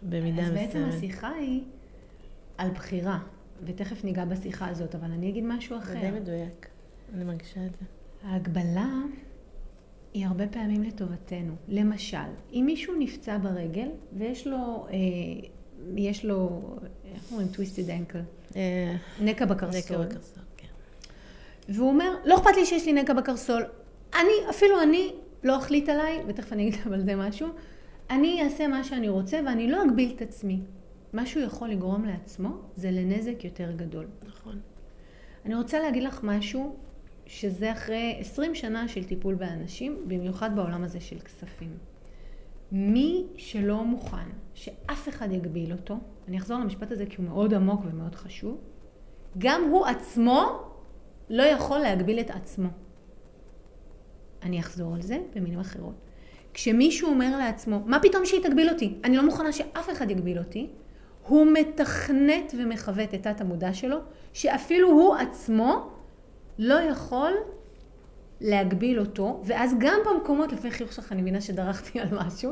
במידה 0.03 0.41
מסוימת. 0.41 0.57
אז 0.57 0.73
בעצם 0.75 0.89
השיחה 0.89 1.29
היא 1.29 1.61
על 2.57 2.69
בחירה, 2.69 3.19
ותכף 3.63 4.03
ניגע 4.03 4.25
בשיחה 4.25 4.67
הזאת, 4.67 4.95
אבל 4.95 5.11
אני 5.11 5.29
אגיד 5.29 5.43
משהו 5.43 5.77
אחר. 5.77 5.93
זה 5.93 5.99
די 5.99 6.11
מדויק, 6.11 6.67
אני 7.15 7.23
מרגישה 7.23 7.59
את 7.65 7.71
זה. 7.79 7.85
ההגבלה 8.29 8.89
היא 10.13 10.25
הרבה 10.25 10.47
פעמים 10.47 10.83
לטובתנו. 10.83 11.53
למשל, 11.67 12.17
אם 12.53 12.63
מישהו 12.65 12.93
נפצע 12.99 13.37
ברגל 13.37 13.87
ויש 14.13 14.47
לו, 14.47 14.87
אה, 14.89 15.47
יש 15.95 16.25
לו, 16.25 16.61
איך 17.13 17.31
אומרים? 17.31 17.47
twisted 17.47 17.89
ankle. 17.89 18.21
אה, 18.55 18.95
נקע 19.21 19.45
בקרסול. 19.45 19.97
נקע 19.97 20.07
בקרסול, 20.07 20.43
כן. 20.57 20.67
והוא 21.69 21.89
אומר, 21.89 22.15
לא 22.25 22.35
אכפת 22.35 22.55
לי 22.55 22.65
שיש 22.65 22.85
לי 22.85 22.93
נקע 22.93 23.13
בקרסול. 23.13 23.63
אני, 24.13 24.49
אפילו 24.49 24.81
אני 24.81 25.13
לא 25.43 25.57
אחליט 25.57 25.89
עליי, 25.89 26.23
ותכף 26.27 26.53
אני 26.53 26.67
אגיד 26.67 26.79
על 26.93 27.05
זה 27.05 27.15
משהו, 27.15 27.47
אני 28.09 28.43
אעשה 28.43 28.67
מה 28.67 28.83
שאני 28.83 29.09
רוצה 29.09 29.39
ואני 29.45 29.71
לא 29.71 29.83
אגביל 29.83 30.13
את 30.15 30.21
עצמי. 30.21 30.59
מה 31.13 31.25
שהוא 31.25 31.43
יכול 31.43 31.69
לגרום 31.69 32.05
לעצמו 32.05 32.49
זה 32.75 32.91
לנזק 32.91 33.43
יותר 33.45 33.71
גדול. 33.75 34.07
נכון. 34.27 34.59
אני 35.45 35.55
רוצה 35.55 35.79
להגיד 35.79 36.03
לך 36.03 36.19
משהו 36.23 36.75
שזה 37.25 37.71
אחרי 37.71 38.17
20 38.19 38.55
שנה 38.55 38.87
של 38.87 39.03
טיפול 39.03 39.35
באנשים, 39.35 40.03
במיוחד 40.07 40.55
בעולם 40.55 40.83
הזה 40.83 40.99
של 40.99 41.19
כספים. 41.19 41.77
מי 42.71 43.25
שלא 43.37 43.83
מוכן 43.83 44.29
שאף 44.53 45.09
אחד 45.09 45.31
יגביל 45.31 45.71
אותו, 45.71 45.97
אני 46.27 46.37
אחזור 46.37 46.59
למשפט 46.59 46.91
הזה 46.91 47.05
כי 47.05 47.15
הוא 47.17 47.25
מאוד 47.25 47.53
עמוק 47.53 47.81
ומאוד 47.85 48.15
חשוב, 48.15 48.61
גם 49.37 49.61
הוא 49.71 49.85
עצמו 49.85 50.61
לא 51.29 51.43
יכול 51.43 51.79
להגביל 51.79 52.19
את 52.19 52.29
עצמו. 52.29 52.69
אני 54.43 54.59
אחזור 54.59 54.95
על 54.95 55.01
זה 55.01 55.17
במילים 55.35 55.59
אחרות. 55.59 55.95
כשמישהו 56.53 57.09
אומר 57.09 57.37
לעצמו, 57.37 57.79
מה 57.85 57.99
פתאום 57.99 58.25
שהיא 58.25 58.43
תגביל 58.43 58.69
אותי? 58.69 58.97
אני 59.03 59.17
לא 59.17 59.25
מוכנה 59.25 59.51
שאף 59.51 59.89
אחד 59.89 60.11
יגביל 60.11 60.39
אותי. 60.39 60.69
הוא 61.27 61.47
מתכנת 61.53 62.53
ומכוות 62.57 63.13
את 63.13 63.23
תת 63.23 63.41
המודע 63.41 63.73
שלו, 63.73 63.97
שאפילו 64.33 64.89
הוא 64.89 65.15
עצמו 65.15 65.92
לא 66.59 66.73
יכול 66.73 67.33
להגביל 68.41 68.99
אותו, 68.99 69.41
ואז 69.45 69.75
גם 69.79 69.99
במקומות, 70.05 70.51
לפי 70.51 70.71
חיוך 70.71 70.93
שלך 70.93 71.11
אני 71.11 71.21
מבינה 71.21 71.41
שדרכתי 71.41 71.99
על 71.99 72.07
משהו, 72.11 72.51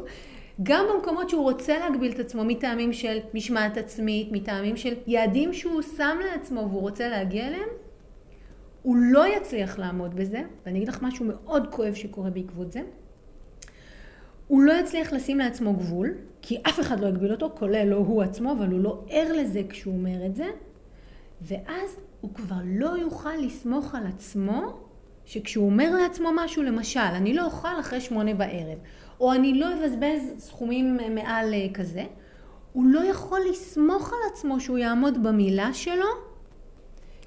גם 0.64 0.86
במקומות 0.94 1.30
שהוא 1.30 1.44
רוצה 1.44 1.80
להגביל 1.80 2.12
את 2.12 2.20
עצמו 2.20 2.44
מטעמים 2.44 2.94
של 2.94 3.18
משמעת 3.34 3.78
עצמית, 3.78 4.32
מטעמים 4.32 4.78
של 4.78 4.94
יעדים 5.08 5.54
שהוא 5.54 5.82
שם 5.82 6.18
לעצמו 6.32 6.60
והוא 6.60 6.82
רוצה 6.82 7.10
להגיע 7.10 7.48
אליהם, 7.48 7.70
הוא 8.82 8.98
לא 8.98 9.28
יצליח 9.28 9.80
לעמוד 9.80 10.16
בזה, 10.16 10.42
ואני 10.66 10.78
אגיד 10.78 10.90
לך 10.90 11.02
משהו 11.02 11.26
מאוד 11.26 11.68
כואב 11.72 11.94
שקורה 11.94 12.30
בעקבות 12.30 12.72
זה. 12.72 12.82
הוא 14.48 14.62
לא 14.62 14.74
יצליח 14.74 15.14
לשים 15.14 15.38
לעצמו 15.40 15.74
גבול, 15.74 16.14
כי 16.42 16.58
אף 16.70 16.80
אחד 16.80 17.00
לא 17.00 17.08
יגביל 17.08 17.32
אותו, 17.32 17.52
כולל 17.56 17.88
לא 17.88 17.96
הוא 17.96 18.24
עצמו, 18.24 18.52
אבל 18.52 18.68
הוא 18.68 18.80
לא 18.80 19.04
ער 19.10 19.34
לזה 19.34 19.62
כשהוא 19.70 19.94
אומר 19.94 20.26
את 20.26 20.36
זה, 20.36 20.46
ואז 21.42 21.98
הוא 22.22 22.34
כבר 22.34 22.56
לא 22.66 22.90
יוכל 22.90 23.36
לסמוך 23.36 23.96
על 23.96 24.08
עצמו, 24.08 24.80
שכשהוא 25.26 25.66
אומר 25.66 25.94
לעצמו 26.02 26.30
משהו, 26.36 26.64
למשל, 26.64 27.00
אני 27.00 27.34
לא 27.34 27.46
אוכל 27.46 27.80
אחרי 27.80 28.02
שמונה 28.02 28.34
בערב, 28.34 28.78
או 29.20 29.34
אני 29.34 29.60
לא 29.60 29.68
אבזבז 29.74 30.34
סכומים 30.38 30.98
מעל 31.16 31.54
אה, 31.54 31.68
כזה, 31.74 32.06
הוא 32.74 32.86
לא 32.86 33.00
יכול 33.00 33.40
לסמוך 33.50 34.14
על 34.14 34.20
עצמו 34.32 34.60
שהוא 34.60 34.78
יעמוד 34.78 35.24
במילה 35.24 35.74
שלו, 35.74 36.06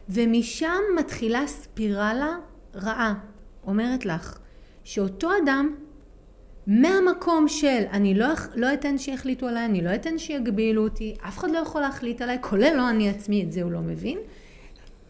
ומשם 0.08 0.80
מתחילה 0.98 1.46
ספירלה 1.46 2.36
רעה. 2.74 3.14
אומרת 3.66 4.06
לך, 4.06 4.38
שאותו 4.84 5.30
אדם, 5.44 5.74
מהמקום 6.66 7.48
של 7.48 7.82
אני 7.92 8.14
לא, 8.14 8.26
לא 8.54 8.72
אתן 8.74 8.98
שיחליטו 8.98 9.46
עליי, 9.46 9.64
אני 9.64 9.82
לא 9.82 9.94
אתן 9.94 10.18
שיגבילו 10.18 10.84
אותי, 10.84 11.16
אף 11.28 11.38
אחד 11.38 11.50
לא 11.50 11.58
יכול 11.58 11.80
להחליט 11.80 12.22
עליי, 12.22 12.38
כולל 12.40 12.76
לא 12.76 12.90
אני 12.90 13.10
עצמי, 13.10 13.42
את 13.42 13.52
זה 13.52 13.62
הוא 13.62 13.72
לא 13.72 13.80
מבין. 13.80 14.18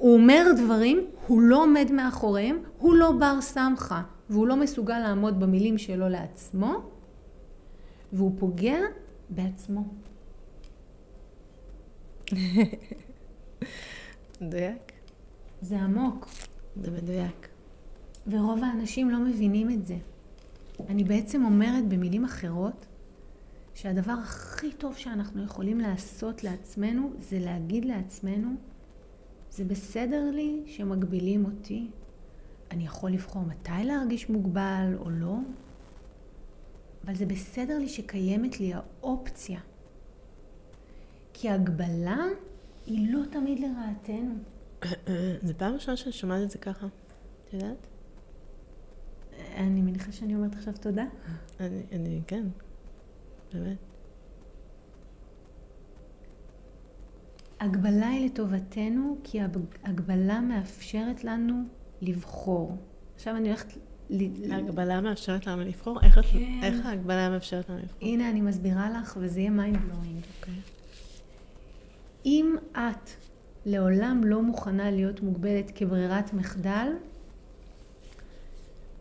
הוא 0.04 0.14
אומר 0.14 0.46
דברים, 0.56 1.06
הוא 1.26 1.42
לא 1.42 1.62
עומד 1.62 1.92
מאחוריהם, 1.92 2.58
הוא 2.78 2.94
לא 2.94 3.12
בר 3.12 3.40
סמכה, 3.40 4.02
והוא 4.30 4.46
לא 4.46 4.56
מסוגל 4.56 4.98
לעמוד 4.98 5.40
במילים 5.40 5.78
שלו 5.78 6.08
לעצמו, 6.08 6.82
והוא 8.12 8.32
פוגע 8.38 8.78
בעצמו. 9.30 9.84
מדויק. 14.40 14.92
זה 15.60 15.80
עמוק. 15.80 16.28
זה 16.76 16.90
מדויק. 16.90 17.48
ורוב 18.26 18.64
האנשים 18.64 19.10
לא 19.10 19.18
מבינים 19.18 19.70
את 19.70 19.86
זה. 19.86 19.96
אני 20.88 21.04
בעצם 21.04 21.44
אומרת 21.44 21.88
במילים 21.88 22.24
אחרות, 22.24 22.86
שהדבר 23.74 24.12
הכי 24.12 24.72
טוב 24.72 24.96
שאנחנו 24.96 25.44
יכולים 25.44 25.80
לעשות 25.80 26.44
לעצמנו, 26.44 27.12
זה 27.20 27.38
להגיד 27.38 27.84
לעצמנו, 27.84 28.54
זה 29.54 29.64
בסדר 29.64 30.30
לי 30.30 30.62
שמגבילים 30.66 31.44
אותי, 31.44 31.90
אני 32.70 32.84
יכול 32.84 33.10
לבחור 33.10 33.42
מתי 33.42 33.84
להרגיש 33.84 34.30
מוגבל 34.30 34.96
או 34.98 35.10
לא, 35.10 35.36
אבל 37.04 37.14
זה 37.14 37.26
בסדר 37.26 37.78
לי 37.78 37.88
שקיימת 37.88 38.60
לי 38.60 38.72
האופציה. 38.74 39.60
כי 41.32 41.50
הגבלה 41.50 42.24
היא 42.86 43.14
לא 43.14 43.20
תמיד 43.30 43.60
לרעתנו. 43.60 44.34
זה 45.46 45.54
פעם 45.54 45.74
ראשונה 45.74 45.96
שאני 45.96 46.12
שומעת 46.12 46.42
את 46.42 46.50
זה 46.50 46.58
ככה. 46.58 46.86
את 46.86 47.52
יודעת? 47.52 47.86
אני 49.56 49.82
מניחה 49.82 50.12
שאני 50.12 50.34
אומרת 50.34 50.54
עכשיו 50.54 50.74
תודה. 50.80 51.04
אני, 51.60 51.82
אני 51.92 52.20
כן, 52.26 52.46
באמת. 53.52 53.93
הגבלה 57.64 58.08
היא 58.08 58.26
לטובתנו, 58.26 59.16
כי 59.24 59.38
הגבלה 59.84 60.40
מאפשרת 60.40 61.24
לנו 61.24 61.62
לבחור. 62.02 62.76
עכשיו 63.14 63.36
אני 63.36 63.48
הולכת... 63.48 63.78
ההגבלה 64.50 65.00
מאפשרת 65.00 65.46
לנו 65.46 65.62
לבחור? 65.62 66.00
איך, 66.02 66.20
כן. 66.32 66.60
איך 66.62 66.86
ההגבלה 66.86 67.30
מאפשרת 67.30 67.70
לנו 67.70 67.78
לבחור? 67.78 67.98
הנה, 68.08 68.30
אני 68.30 68.40
מסבירה 68.40 68.90
לך, 68.90 69.18
וזה 69.20 69.40
יהיה 69.40 69.50
mind 69.50 69.76
blowing. 69.76 70.26
אוקיי. 70.38 70.54
אם 72.26 72.54
את 72.72 73.10
לעולם 73.66 74.20
לא 74.24 74.42
מוכנה 74.42 74.90
להיות 74.90 75.20
מוגבלת 75.20 75.70
כברירת 75.74 76.32
מחדל, 76.32 76.88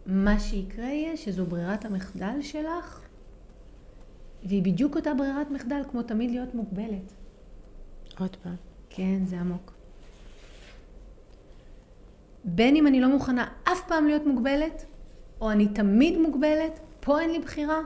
מה 0.05 0.39
שיקרה 0.39 0.85
יהיה 0.85 1.17
שזו 1.17 1.45
ברירת 1.45 1.85
המחדל 1.85 2.41
שלך, 2.41 3.01
והיא 4.43 4.63
בדיוק 4.63 4.95
אותה 4.95 5.13
ברירת 5.13 5.51
מחדל 5.51 5.81
כמו 5.91 6.03
תמיד 6.03 6.31
להיות 6.31 6.55
מוגבלת. 6.55 7.13
עוד 8.19 8.35
פעם. 8.43 8.55
כן, 8.89 9.25
זה 9.25 9.39
עמוק. 9.39 9.71
בין 12.43 12.75
אם 12.75 12.87
אני 12.87 13.01
לא 13.01 13.07
מוכנה 13.07 13.47
אף 13.63 13.87
פעם 13.87 14.07
להיות 14.07 14.25
מוגבלת, 14.25 14.85
או 15.41 15.51
אני 15.51 15.67
תמיד 15.67 16.17
מוגבלת, 16.17 16.79
פה 16.99 17.21
אין 17.21 17.29
לי 17.29 17.39
בחירה, 17.39 17.79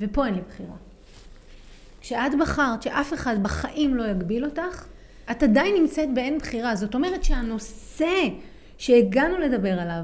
ופה 0.00 0.26
אין 0.26 0.34
לי 0.34 0.40
בחירה. 0.40 0.76
כשאת 2.00 2.32
בחרת 2.40 2.82
שאף 2.82 3.14
אחד 3.14 3.42
בחיים 3.42 3.94
לא 3.94 4.04
יגביל 4.04 4.44
אותך, 4.44 4.86
את 5.30 5.42
עדיין 5.42 5.74
נמצאת 5.82 6.14
באין 6.14 6.38
בחירה. 6.38 6.76
זאת 6.76 6.94
אומרת 6.94 7.24
שהנושא 7.24 8.14
שהגענו 8.78 9.38
לדבר 9.38 9.80
עליו, 9.80 10.02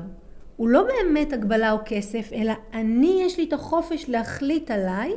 הוא 0.57 0.69
לא 0.69 0.83
באמת 0.83 1.33
הגבלה 1.33 1.73
או 1.73 1.79
כסף, 1.85 2.33
אלא 2.33 2.53
אני 2.73 3.21
יש 3.25 3.39
לי 3.39 3.45
את 3.45 3.53
החופש 3.53 4.09
להחליט 4.09 4.71
עליי, 4.71 5.13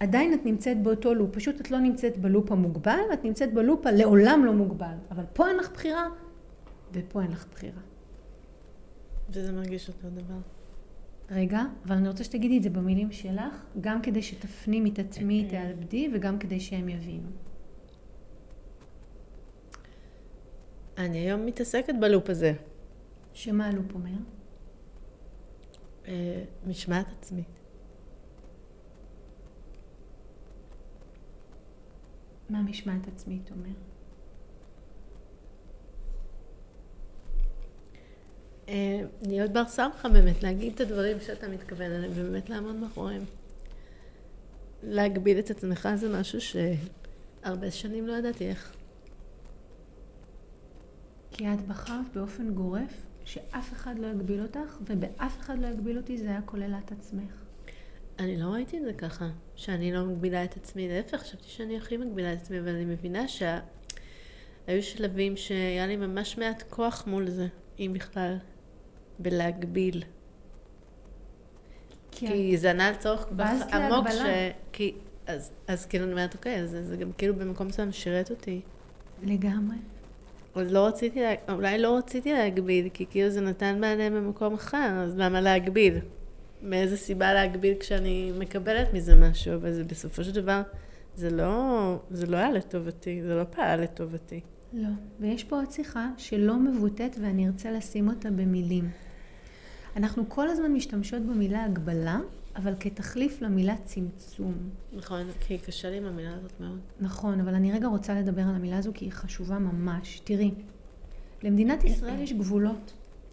עדיין 0.00 0.34
את 0.34 0.46
נמצאת 0.46 0.82
באותו 0.82 1.14
לופ, 1.14 1.34
פשוט 1.34 1.60
את 1.60 1.70
לא 1.70 1.78
נמצאת 1.78 2.18
בלופ 2.18 2.52
המוגבל, 2.52 3.00
את 3.12 3.24
נמצאת 3.24 3.54
בלופ 3.54 3.86
הלעולם 3.86 4.44
לא 4.44 4.52
מוגבל. 4.52 4.94
אבל 5.10 5.24
פה 5.32 5.48
אין 5.48 5.56
לך 5.56 5.72
בחירה, 5.72 6.06
ופה 6.92 7.22
אין 7.22 7.30
לך 7.30 7.46
בחירה. 7.52 7.80
וזה 9.30 9.52
מרגיש 9.52 9.88
אותו 9.88 10.10
דבר. 10.10 10.38
רגע, 11.30 11.62
אבל 11.84 11.96
אני 11.96 12.08
רוצה 12.08 12.24
שתגידי 12.24 12.58
את 12.58 12.62
זה 12.62 12.70
במילים 12.70 13.12
שלך, 13.12 13.64
גם 13.80 14.02
כדי 14.02 14.22
שתפנימי, 14.22 14.90
תטמיעי, 14.90 15.48
תעבדי, 15.48 16.10
וגם 16.14 16.38
כדי 16.38 16.60
שהם 16.60 16.88
יבינו. 16.88 17.28
אני 20.98 21.18
היום 21.18 21.46
מתעסקת 21.46 21.94
בלופ 22.00 22.30
הזה. 22.30 22.52
שמה 23.32 23.66
הלופ 23.66 23.94
אומר? 23.94 24.10
אה, 26.08 26.44
משמעת 26.66 27.06
עצמית. 27.18 27.59
מה 32.50 32.62
משמעת 32.62 33.08
עצמית 33.08 33.50
אומר? 33.50 33.74
אה, 38.68 39.00
להיות 39.22 39.50
בר 39.50 39.64
סמכה 39.68 40.08
באמת, 40.08 40.42
להגיד 40.42 40.72
את 40.74 40.80
הדברים 40.80 41.20
שאתה 41.20 41.48
מתכוון 41.48 41.92
אליהם 41.92 42.12
ובאמת 42.14 42.50
לעמוד 42.50 42.74
מאחוריהם. 42.74 43.24
להגביל 44.82 45.38
את 45.38 45.50
עצמך 45.50 45.88
זה 45.94 46.20
משהו 46.20 46.38
שהרבה 46.40 47.70
שנים 47.70 48.06
לא 48.06 48.12
ידעתי 48.12 48.48
איך. 48.48 48.76
כי 51.30 51.54
את 51.54 51.66
בחרת 51.68 52.12
באופן 52.14 52.54
גורף 52.54 53.06
שאף 53.24 53.72
אחד 53.72 53.98
לא 53.98 54.06
יגביל 54.06 54.42
אותך, 54.42 54.78
ובאף 54.80 55.38
אחד 55.40 55.58
לא 55.58 55.66
יגביל 55.66 55.96
אותי 55.96 56.18
זה 56.18 56.28
היה 56.28 56.42
כולל 56.42 56.74
את 56.84 56.92
עצמך. 56.92 57.49
אני 58.20 58.36
לא 58.36 58.46
ראיתי 58.46 58.78
את 58.78 58.84
זה 58.84 58.92
ככה, 58.92 59.28
שאני 59.56 59.92
לא 59.92 60.04
מגבילה 60.04 60.44
את 60.44 60.56
עצמי, 60.56 60.88
להפך, 60.88 61.20
חשבתי 61.20 61.48
שאני 61.48 61.76
הכי 61.76 61.96
מגבילה 61.96 62.32
את 62.32 62.38
עצמי, 62.38 62.60
אבל 62.60 62.68
אני 62.68 62.84
מבינה 62.84 63.28
שהיו 63.28 64.82
שלבים 64.82 65.36
שהיה 65.36 65.86
לי 65.86 65.96
ממש 65.96 66.38
מעט 66.38 66.62
כוח 66.70 67.06
מול 67.06 67.30
זה, 67.30 67.46
אם 67.78 67.92
בכלל, 67.94 68.36
בלהגביל. 69.18 70.02
כי, 72.10 72.26
כי 72.26 72.56
זה 72.56 72.70
ענה 72.70 72.88
על 72.88 72.94
צורך 72.94 73.20
כל 73.20 73.34
כך 73.38 73.74
עמוק, 73.74 74.10
ש... 74.10 74.20
כי... 74.72 74.94
אז, 75.26 75.52
אז 75.68 75.86
כאילו 75.86 76.04
אני 76.04 76.12
אומרת, 76.12 76.34
אוקיי, 76.34 76.60
אז 76.60 76.76
זה 76.82 76.96
גם 76.96 77.12
כאילו 77.12 77.34
במקום 77.34 77.66
מסוים 77.66 77.92
שירת 77.92 78.30
אותי. 78.30 78.60
לגמרי. 79.22 79.76
אז 80.54 80.72
לא 80.72 80.86
רציתי, 80.86 81.20
אולי 81.48 81.78
לא 81.78 81.96
רציתי 81.96 82.32
להגביל, 82.32 82.88
כי 82.88 83.06
כאילו 83.10 83.30
זה 83.30 83.40
נתן 83.40 83.80
מענה 83.80 84.10
במקום 84.10 84.54
אחר, 84.54 85.02
אז 85.04 85.18
למה 85.18 85.40
להגביל? 85.40 85.98
מאיזה 86.62 86.96
סיבה 86.96 87.34
להגביל 87.34 87.74
כשאני 87.80 88.32
מקבלת 88.38 88.94
מזה 88.94 89.14
משהו, 89.14 89.54
אבל 89.54 89.72
זה 89.72 89.84
בסופו 89.84 90.24
של 90.24 90.32
דבר, 90.32 90.62
זה 91.16 91.30
לא, 91.30 91.96
זה 92.10 92.26
לא 92.26 92.36
היה 92.36 92.50
לטובתי, 92.50 93.22
זה 93.22 93.34
לא 93.34 93.44
פעל 93.44 93.80
לטובתי. 93.80 94.40
לא, 94.72 94.88
ויש 95.20 95.44
פה 95.44 95.56
עוד 95.56 95.70
שיחה 95.70 96.10
שלא 96.16 96.58
מבוטאת 96.58 97.16
ואני 97.22 97.46
ארצה 97.46 97.70
לשים 97.70 98.08
אותה 98.08 98.30
במילים. 98.30 98.90
אנחנו 99.96 100.24
כל 100.28 100.48
הזמן 100.48 100.72
משתמשות 100.72 101.22
במילה 101.22 101.64
הגבלה, 101.64 102.20
אבל 102.56 102.74
כתחליף 102.80 103.42
למילה 103.42 103.74
צמצום. 103.84 104.54
נכון, 104.92 105.26
כי 105.40 105.58
קשה 105.58 105.90
לי 105.90 105.96
עם 105.96 106.04
המילה 106.04 106.34
הזאת 106.34 106.52
מאוד. 106.60 106.78
נכון, 107.00 107.40
אבל 107.40 107.54
אני 107.54 107.72
רגע 107.72 107.86
רוצה 107.86 108.14
לדבר 108.14 108.42
על 108.42 108.54
המילה 108.54 108.78
הזו 108.78 108.90
כי 108.94 109.04
היא 109.04 109.12
חשובה 109.12 109.58
ממש. 109.58 110.20
תראי, 110.24 110.50
למדינת 111.42 111.84
ישראל 111.84 112.20
יש 112.20 112.32
גבולות, 112.32 112.92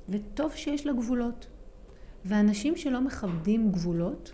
וטוב 0.09 0.51
שיש 0.55 0.85
לה 0.85 0.93
גבולות. 0.93 1.47
ואנשים 2.27 2.75
שלא 2.75 3.01
מכבדים 3.01 3.71
גבולות, 3.71 4.31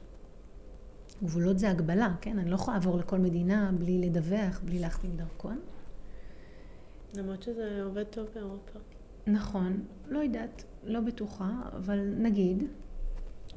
גבולות 1.23 1.59
זה 1.59 1.69
הגבלה, 1.69 2.15
כן? 2.21 2.39
אני 2.39 2.49
לא 2.49 2.55
יכולה 2.55 2.77
לעבור 2.77 2.97
לכל 2.97 3.17
מדינה 3.17 3.71
בלי 3.79 4.01
לדווח, 4.01 4.61
בלי 4.65 4.79
להחתים 4.79 5.15
דרכון. 5.15 5.59
למרות 7.15 7.43
שזה 7.43 7.83
עובד 7.83 8.03
טוב 8.03 8.27
באירופה. 8.35 8.79
נכון, 9.27 9.83
לא 10.07 10.19
יודעת, 10.19 10.63
לא 10.83 10.99
בטוחה, 10.99 11.51
אבל 11.77 12.13
נגיד, 12.17 12.63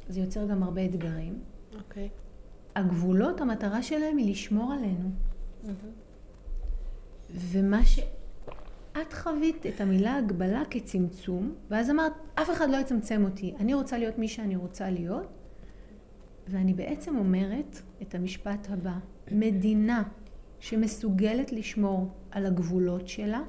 זה 0.08 0.20
יוצר 0.20 0.46
גם 0.46 0.62
הרבה 0.62 0.84
אתגרים. 0.84 1.40
אוקיי. 1.78 2.08
הגבולות, 2.76 3.40
המטרה 3.40 3.82
שלהם 3.82 4.16
היא 4.16 4.30
לשמור 4.30 4.72
עלינו. 4.72 5.10
ומה 7.30 7.84
ש... 7.84 8.00
את 9.02 9.12
חווית 9.12 9.66
את 9.66 9.80
המילה 9.80 10.16
הגבלה 10.16 10.62
כצמצום, 10.70 11.54
ואז 11.70 11.90
אמרת, 11.90 12.12
אף 12.34 12.50
אחד 12.50 12.70
לא 12.70 12.76
יצמצם 12.76 13.24
אותי, 13.24 13.54
אני 13.60 13.74
רוצה 13.74 13.98
להיות 13.98 14.18
מי 14.18 14.28
שאני 14.28 14.56
רוצה 14.56 14.90
להיות, 14.90 15.26
ואני 16.48 16.74
בעצם 16.74 17.16
אומרת 17.16 17.82
את 18.02 18.14
המשפט 18.14 18.66
הבא, 18.70 18.94
מדינה 19.30 20.02
שמסוגלת 20.60 21.52
לשמור 21.52 22.08
על 22.30 22.46
הגבולות 22.46 23.08
שלה, 23.08 23.42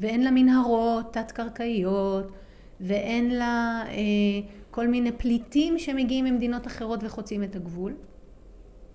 ואין 0.00 0.24
לה 0.24 0.30
מנהרות 0.30 1.12
תת-קרקעיות, 1.12 2.32
ואין 2.80 3.30
לה 3.30 3.84
אה, 3.88 3.94
כל 4.70 4.88
מיני 4.88 5.12
פליטים 5.12 5.78
שמגיעים 5.78 6.24
ממדינות 6.24 6.66
אחרות 6.66 7.04
וחוצים 7.04 7.42
את 7.42 7.56
הגבול, 7.56 7.94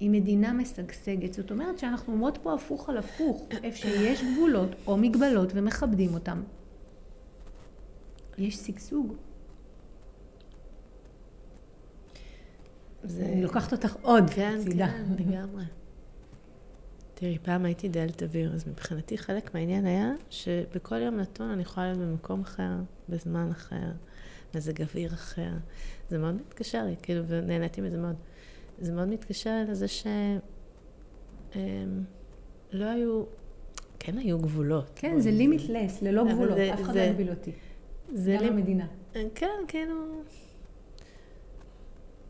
היא 0.03 0.09
מדינה 0.09 0.53
משגשגת. 0.53 1.33
זאת 1.33 1.51
אומרת 1.51 1.79
שאנחנו 1.79 2.13
אומרות 2.13 2.37
פה 2.41 2.53
הפוך 2.53 2.89
על 2.89 2.97
הפוך, 2.97 3.47
איפה 3.63 3.77
שיש 3.77 4.23
גבולות 4.23 4.69
או 4.87 4.97
מגבלות 4.97 5.51
ומכבדים 5.55 6.13
אותם. 6.13 6.43
יש 8.37 8.55
שגשוג. 8.55 9.13
זה... 13.03 13.25
אני 13.25 13.43
לוקחת 13.43 13.71
אותך 13.71 13.95
עוד 14.01 14.29
כן, 14.29 14.59
צידה. 14.63 14.87
כן, 14.87 15.03
לגמרי. 15.19 15.63
תראי, 17.13 17.37
פעם 17.43 17.65
הייתי 17.65 17.89
דיילת 17.89 18.23
אוויר, 18.23 18.53
אז 18.53 18.67
מבחינתי 18.67 19.17
חלק 19.17 19.53
מהעניין 19.53 19.85
היה 19.85 20.11
שבכל 20.29 21.01
יום 21.01 21.17
נתון 21.17 21.49
אני 21.49 21.61
יכולה 21.61 21.85
להיות 21.85 21.99
במקום 21.99 22.41
אחר, 22.41 22.71
בזמן 23.09 23.49
אחר, 23.51 23.91
מזג 24.55 24.81
אוויר 24.81 25.13
אחר. 25.13 25.51
זה 26.09 26.17
מאוד 26.17 26.35
מתקשר 26.35 26.85
לי, 26.85 26.95
כאילו, 27.01 27.23
ונהניתי 27.27 27.81
מזה 27.81 27.97
מאוד. 27.97 28.15
זה 28.79 28.91
מאוד 28.91 29.07
מתקשר 29.07 29.63
לזה 29.69 29.87
ש... 29.87 30.07
אמ, 31.55 31.59
לא 32.71 32.85
היו, 32.85 33.23
כן 33.99 34.17
היו 34.17 34.39
גבולות. 34.39 34.91
כן, 34.95 35.19
זה 35.19 35.31
לימיטלס, 35.31 36.01
ללא 36.01 36.23
גבולות, 36.33 36.55
זה- 36.57 36.73
אף 36.73 36.81
אחד 36.81 36.95
לא 36.95 37.01
יגביל 37.01 37.29
אותי. 37.29 37.51
זה 38.13 38.37
גם 38.39 38.45
המדינה. 38.45 38.87
כן, 39.35 39.47
כאילו... 39.67 39.95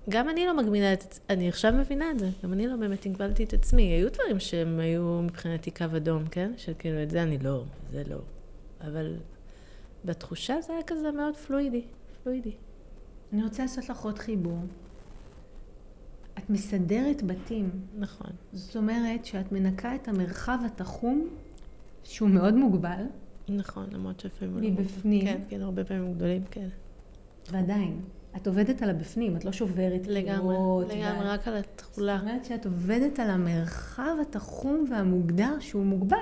גם 0.10 0.30
אני 0.30 0.46
לא 0.46 0.58
מגבילה 0.58 0.94
את 0.94 1.02
עצמי, 1.02 1.26
אני 1.30 1.50
עכשיו 1.50 1.74
מבינה 1.74 2.12
את 2.12 2.20
זה, 2.20 2.30
גם 2.44 2.54
אני 2.54 2.68
לא 2.68 2.76
באמת 2.76 3.06
הגבלתי 3.06 3.44
את 3.44 3.54
עצמי. 3.54 3.84
היו 3.84 4.10
דברים 4.12 4.40
שהם 4.40 4.80
היו 4.80 5.22
מבחינתי 5.24 5.72
קו 5.72 5.86
אדום, 5.98 6.28
כן? 6.28 6.52
שכאילו, 6.58 7.04
את 7.04 7.10
זה 7.10 7.24
אני 7.24 7.38
לא, 7.38 7.64
זה 7.92 8.04
לא. 8.10 8.18
אבל 8.82 9.16
בתחושה 10.06 10.62
זה 10.62 10.74
היה 10.74 10.84
כזה 10.84 11.12
מאוד 11.12 11.36
פלואידי, 11.36 11.82
פלואידי. 12.24 12.52
אני 13.34 13.44
רוצה 13.44 13.64
לעשות 13.64 13.90
לך 13.90 14.02
עוד 14.04 14.20
חיבור. 14.20 14.58
את 16.38 16.50
מסדרת 16.50 17.24
בתים. 17.24 17.70
נכון. 17.98 18.32
זאת 18.54 18.76
אומרת 18.76 19.26
שאת 19.26 19.52
מנקה 19.52 19.96
את 19.96 20.08
המרחב 20.08 20.58
התחום, 20.66 21.28
שהוא 22.04 22.30
מאוד 22.30 22.54
מוגבל, 22.54 23.04
נכון, 23.50 23.86
למרות 23.92 24.20
שלפעמים... 24.20 24.64
לא 24.64 24.70
מבפנים. 24.70 25.22
כן, 25.26 25.42
כן, 25.50 25.62
הרבה 25.62 25.84
פעמים 25.84 26.14
גדולים, 26.14 26.44
כן. 26.52 26.68
ועדיין, 27.52 28.02
את 28.36 28.48
עובדת 28.48 28.82
על 28.82 28.90
הבפנים, 28.90 29.36
את 29.36 29.46
לא 29.46 29.52
שוברת 29.52 30.08
לגמרי, 30.08 30.56
קירות, 30.56 30.86
לגמרי, 30.90 31.02
ואת- 31.20 31.40
רק 31.40 31.48
על 31.48 31.56
התכולה. 31.58 32.18
זאת 32.18 32.28
אומרת 32.28 32.46
שאת 32.46 32.66
עובדת 32.66 33.20
על 33.20 33.30
המרחב 33.30 34.16
התחום 34.22 34.86
והמוגדר 34.90 35.60
שהוא 35.60 35.86
מוגבל. 35.86 36.18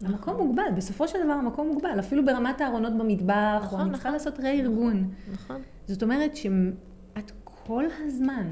נכון. 0.00 0.14
המקום 0.14 0.36
מוגבל, 0.46 0.62
בסופו 0.76 1.08
של 1.08 1.18
דבר 1.24 1.32
המקום 1.32 1.68
מוגבל, 1.68 1.98
אפילו 2.00 2.24
ברמת 2.24 2.60
הארונות 2.60 2.92
במטבח, 2.98 3.60
נכון, 3.64 3.78
או 3.80 3.84
אני 3.84 3.92
צריכה 3.92 4.08
נכון. 4.08 4.12
לעשות 4.12 4.40
רה-ארגון. 4.40 5.10
נכון. 5.32 5.62
זאת 5.86 6.02
אומרת 6.02 6.36
שאת 6.36 7.30
כל 7.44 7.84
הזמן, 8.04 8.46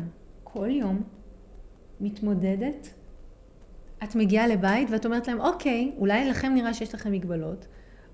כל 0.52 0.70
יום, 0.70 1.02
מתמודדת. 2.00 2.94
את 4.04 4.14
מגיעה 4.14 4.46
לבית 4.46 4.88
ואת 4.90 5.06
אומרת 5.06 5.28
להם, 5.28 5.40
אוקיי, 5.40 5.92
אולי 5.96 6.28
לכם 6.28 6.52
נראה 6.54 6.74
שיש 6.74 6.94
לכם 6.94 7.12
מגבלות, 7.12 7.66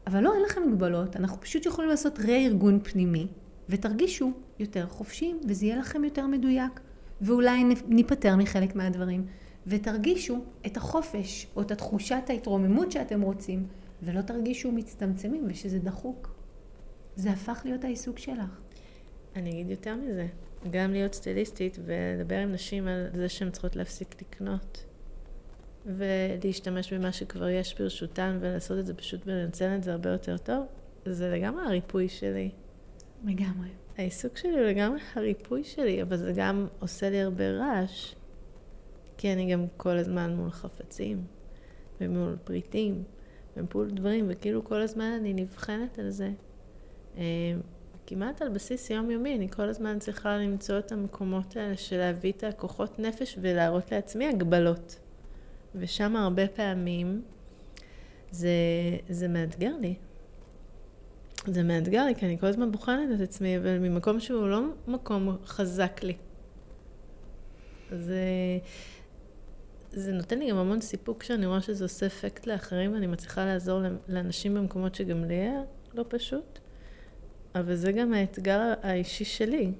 אבל 0.06 0.20
לא, 0.20 0.34
אין 0.34 0.42
לכם 0.42 0.62
מגבלות, 0.68 1.16
אנחנו 1.16 1.40
פשוט 1.40 1.66
יכולים 1.66 1.90
לעשות 1.90 2.18
רה-ארגון 2.18 2.80
פנימי, 2.82 3.26
ותרגישו 3.68 4.32
יותר 4.58 4.86
חופשיים, 4.86 5.40
וזה 5.48 5.66
יהיה 5.66 5.76
לכם 5.76 6.04
יותר 6.04 6.26
מדויק, 6.26 6.80
ואולי 7.20 7.64
ניפטר 7.88 8.36
מחלק 8.36 8.74
מהדברים, 8.74 9.26
ותרגישו 9.66 10.38
את 10.66 10.76
החופש, 10.76 11.46
או 11.56 11.62
את 11.62 11.70
התחושת 11.70 12.22
ההתרוממות 12.28 12.92
שאתם 12.92 13.20
רוצים, 13.20 13.66
ולא 14.02 14.20
תרגישו 14.20 14.72
מצטמצמים 14.72 15.44
ושזה 15.46 15.78
דחוק. 15.78 16.34
זה 17.16 17.30
הפך 17.30 17.62
להיות 17.64 17.84
העיסוק 17.84 18.18
שלך. 18.18 18.60
אני 19.36 19.50
אגיד 19.50 19.70
יותר 19.70 19.96
מזה, 19.96 20.26
גם 20.70 20.92
להיות 20.92 21.14
סטייליסטית 21.14 21.78
ולדבר 21.84 22.36
עם 22.36 22.52
נשים 22.52 22.88
על 22.88 23.06
זה 23.14 23.28
שהן 23.28 23.50
צריכות 23.50 23.76
להפסיק 23.76 24.22
לקנות 24.22 24.84
ולהשתמש 25.86 26.92
במה 26.92 27.12
שכבר 27.12 27.48
יש 27.48 27.80
ברשותן 27.80 28.38
ולעשות 28.40 28.78
את 28.78 28.86
זה 28.86 28.94
פשוט 28.94 29.20
ולנצל 29.26 29.76
את 29.76 29.82
זה 29.82 29.92
הרבה 29.92 30.10
יותר 30.10 30.38
טוב, 30.38 30.66
זה 31.06 31.30
לגמרי 31.30 31.64
הריפוי 31.66 32.08
שלי. 32.08 32.50
לגמרי. 33.24 33.68
העיסוק 33.98 34.36
שלי 34.36 34.50
הוא 34.50 34.60
לגמרי 34.60 35.00
הריפוי 35.14 35.64
שלי, 35.64 36.02
אבל 36.02 36.16
זה 36.16 36.32
גם 36.36 36.66
עושה 36.78 37.10
לי 37.10 37.20
הרבה 37.20 37.50
רעש, 37.50 38.14
כי 39.16 39.32
אני 39.32 39.52
גם 39.52 39.66
כל 39.76 39.96
הזמן 39.96 40.36
מול 40.36 40.50
חפצים 40.50 41.24
ומול 42.00 42.36
פריטים 42.44 43.04
ומול 43.56 43.90
דברים, 43.90 44.26
וכאילו 44.28 44.64
כל 44.64 44.80
הזמן 44.80 45.16
אני 45.20 45.34
נבחנת 45.34 45.98
על 45.98 46.10
זה. 46.10 46.30
אה, 48.06 48.10
כמעט 48.10 48.42
על 48.42 48.48
בסיס 48.48 48.90
יומיומי, 48.90 49.36
אני 49.36 49.50
כל 49.50 49.68
הזמן 49.68 49.98
צריכה 49.98 50.36
למצוא 50.36 50.78
את 50.78 50.92
המקומות 50.92 51.56
האלה 51.56 51.76
של 51.76 51.96
להביא 51.96 52.32
את 52.32 52.44
הכוחות 52.44 52.98
נפש 52.98 53.38
ולהראות 53.40 53.92
לעצמי 53.92 54.26
הגבלות. 54.26 54.98
ושם 55.74 56.16
הרבה 56.16 56.48
פעמים 56.48 57.22
זה, 58.30 58.48
זה 59.08 59.28
מאתגר 59.28 59.72
לי. 59.80 59.94
זה 61.46 61.62
מאתגר 61.62 62.04
לי, 62.04 62.14
כי 62.14 62.26
אני 62.26 62.38
כל 62.38 62.46
הזמן 62.46 62.72
בוחנת 62.72 63.08
את 63.16 63.20
עצמי, 63.20 63.56
אבל 63.58 63.78
ממקום 63.78 64.20
שהוא 64.20 64.48
לא 64.48 64.60
מקום 64.88 65.36
חזק 65.46 66.00
לי. 66.02 66.16
זה, 67.90 68.24
זה 69.92 70.12
נותן 70.12 70.38
לי 70.38 70.50
גם 70.50 70.56
המון 70.56 70.80
סיפוק 70.80 71.22
שאני 71.22 71.46
רואה 71.46 71.60
שזה 71.60 71.84
עושה 71.84 72.06
אפקט 72.06 72.46
לאחרים, 72.46 72.92
ואני 72.92 73.06
מצליחה 73.06 73.44
לעזור 73.44 73.80
לאנשים 74.08 74.54
במקומות 74.54 74.94
שגם 74.94 75.24
לי 75.24 75.48
לא 75.94 76.04
פשוט. 76.08 76.58
אבל 77.58 77.74
זה 77.74 77.92
גם 77.92 78.12
האתגר 78.12 78.60
האישי 78.82 79.24
שלי. 79.24 79.72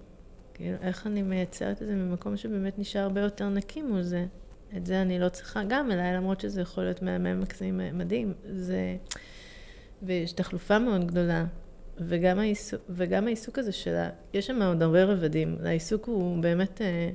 כאילו, 0.55 0.77
איך 0.81 1.07
אני 1.07 1.23
מייצרת 1.23 1.83
את 1.83 1.87
זה 1.87 1.95
ממקום 1.95 2.37
שבאמת 2.37 2.79
נשאר 2.79 3.01
הרבה 3.01 3.21
יותר 3.21 3.49
נקי 3.49 3.83
מול 3.83 4.03
זה. 4.03 4.27
את 4.77 4.87
זה 4.87 5.03
אני 5.03 5.19
לא 5.19 5.29
צריכה 5.29 5.62
גם 5.69 5.91
אליי, 5.91 6.15
למרות 6.15 6.41
שזה 6.41 6.61
יכול 6.61 6.85
להיות 6.85 7.03
מהמם, 7.03 7.41
מקסים, 7.41 7.81
מדהים. 7.93 8.33
זה... 8.53 8.97
ויש 10.03 10.33
תחלופה 10.33 10.79
מאוד 10.79 11.07
גדולה. 11.07 11.45
וגם 11.99 12.39
העיסוק, 12.39 12.81
וגם 12.89 13.27
העיסוק 13.27 13.59
הזה 13.59 13.73
שלה, 13.73 14.11
יש 14.35 14.47
שם 14.47 14.62
עוד 14.62 14.83
הרבה 14.83 15.05
רבדים. 15.05 15.57
העיסוק 15.65 16.07
הוא 16.07 16.43
באמת, 16.43 16.83
אה, 16.83 17.11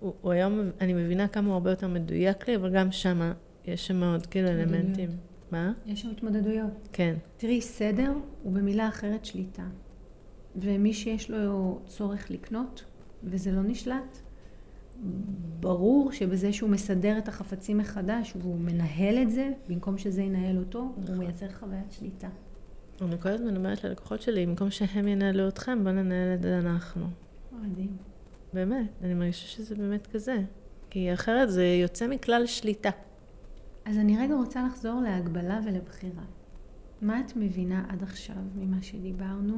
הוא, 0.00 0.12
הוא 0.20 0.32
היום, 0.32 0.70
אני 0.80 0.92
מבינה 0.92 1.28
כמה 1.28 1.46
הוא 1.46 1.54
הרבה 1.54 1.70
יותר 1.70 1.88
מדויק 1.88 2.48
לי, 2.48 2.56
אבל 2.56 2.70
גם 2.74 2.92
שמה 2.92 3.32
יש 3.64 3.86
שם 3.86 4.04
עוד 4.04 4.26
כאילו. 4.26 4.48
אלמנטים. 4.48 5.10
מה? 5.50 5.72
יש 5.86 6.02
שם 6.02 6.10
התמודדויות. 6.10 6.88
כן. 6.92 7.14
תראי, 7.36 7.60
סדר 7.60 8.12
הוא 8.42 8.52
במילה 8.52 8.88
אחרת 8.88 9.24
שליטה. 9.24 9.62
ומי 10.60 10.92
שיש 10.92 11.30
לו 11.30 11.78
צורך 11.86 12.30
לקנות, 12.30 12.84
וזה 13.24 13.52
לא 13.52 13.62
נשלט, 13.62 14.18
ברור 15.60 16.12
שבזה 16.12 16.52
שהוא 16.52 16.70
מסדר 16.70 17.18
את 17.18 17.28
החפצים 17.28 17.78
מחדש, 17.78 18.34
והוא 18.36 18.58
מנהל 18.58 19.22
את 19.22 19.30
זה, 19.30 19.50
במקום 19.68 19.98
שזה 19.98 20.22
ינהל 20.22 20.58
אותו, 20.58 20.78
הוא 20.78 20.92
נכון. 21.02 21.18
מייצר 21.18 21.52
חוויית 21.52 21.92
שליטה. 21.92 22.28
אני 23.02 23.18
כל 23.20 23.28
הזמן 23.28 23.56
אומרת 23.56 23.84
ללקוחות 23.84 24.22
שלי, 24.22 24.46
במקום 24.46 24.70
שהם 24.70 25.08
ינהלו 25.08 25.48
אתכם, 25.48 25.84
בואו 25.84 25.94
ננהל 25.94 26.34
את 26.34 26.42
זה 26.42 26.58
אנחנו. 26.58 27.06
מדהים. 27.52 27.96
באמת, 28.52 28.90
אני 29.02 29.14
מרגישה 29.14 29.48
שזה 29.48 29.74
באמת 29.74 30.06
כזה. 30.06 30.36
כי 30.90 31.14
אחרת 31.14 31.50
זה 31.50 31.64
יוצא 31.64 32.06
מכלל 32.06 32.46
שליטה. 32.46 32.90
אז 33.84 33.98
אני 33.98 34.18
רגע 34.18 34.34
רוצה 34.34 34.66
לחזור 34.66 35.00
להגבלה 35.00 35.60
ולבחירה. 35.66 36.22
מה 37.02 37.20
את 37.20 37.36
מבינה 37.36 37.84
עד 37.88 38.02
עכשיו 38.02 38.36
ממה 38.56 38.82
שדיברנו? 38.82 39.56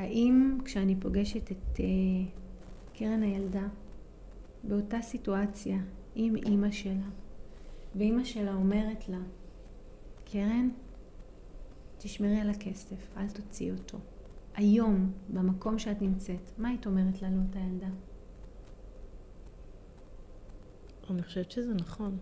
האם 0.00 0.58
כשאני 0.64 0.96
פוגשת 1.00 1.52
את 1.52 1.76
uh, 1.76 1.80
קרן 2.94 3.22
הילדה 3.22 3.68
באותה 4.64 5.02
סיטואציה 5.02 5.78
עם 6.14 6.36
אימא 6.36 6.70
שלה, 6.70 7.08
ואימא 7.94 8.24
שלה 8.24 8.54
אומרת 8.54 9.08
לה, 9.08 9.20
קרן, 10.24 10.68
תשמרי 11.98 12.40
על 12.40 12.50
הכסף, 12.50 13.16
אל 13.16 13.28
תוציאי 13.28 13.70
אותו. 13.70 13.98
היום, 14.54 15.12
במקום 15.28 15.78
שאת 15.78 16.02
נמצאת, 16.02 16.50
מה 16.58 16.68
היית 16.68 16.86
אומרת 16.86 17.22
לה 17.22 17.30
לאותה 17.30 17.58
ילדה? 17.58 17.90
אני 21.10 21.22
חושבת 21.22 21.50
שזה 21.50 21.74
נכון. 21.74 22.18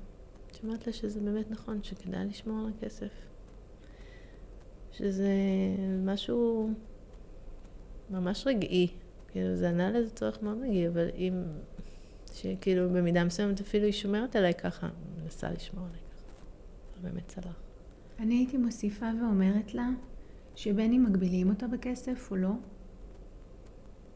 אומרת 0.64 0.86
לה 0.86 0.92
שזה 0.92 1.20
באמת 1.20 1.50
נכון, 1.50 1.82
שכדאי 1.82 2.26
לשמור 2.26 2.58
על 2.58 2.72
הכסף. 2.76 3.12
שזה 4.92 5.32
משהו 6.04 6.70
ממש 8.10 8.46
רגעי. 8.46 8.88
כאילו, 9.28 9.56
זה 9.56 9.68
ענה 9.68 9.90
לאיזה 9.90 10.10
צורך 10.10 10.42
מאוד 10.42 10.58
רגעי, 10.62 10.88
אבל 10.88 11.08
אם... 11.14 11.42
שכאילו 12.34 12.90
במידה 12.90 13.24
מסוימת 13.24 13.60
אפילו 13.60 13.84
היא 13.84 13.92
שומרת 13.92 14.36
עליי 14.36 14.54
ככה, 14.54 14.88
מנסה 15.22 15.50
לשמור 15.50 15.84
עליי 15.86 16.00
ככה. 16.00 16.32
באמת 17.02 17.28
צלח. 17.28 17.60
אני 18.18 18.34
הייתי 18.34 18.56
מוסיפה 18.56 19.06
ואומרת 19.20 19.74
לה, 19.74 19.88
שבין 20.54 20.92
אם 20.92 21.04
מגבילים 21.08 21.48
אותה 21.48 21.66
בכסף 21.66 22.28
או 22.30 22.36
לא, 22.36 22.52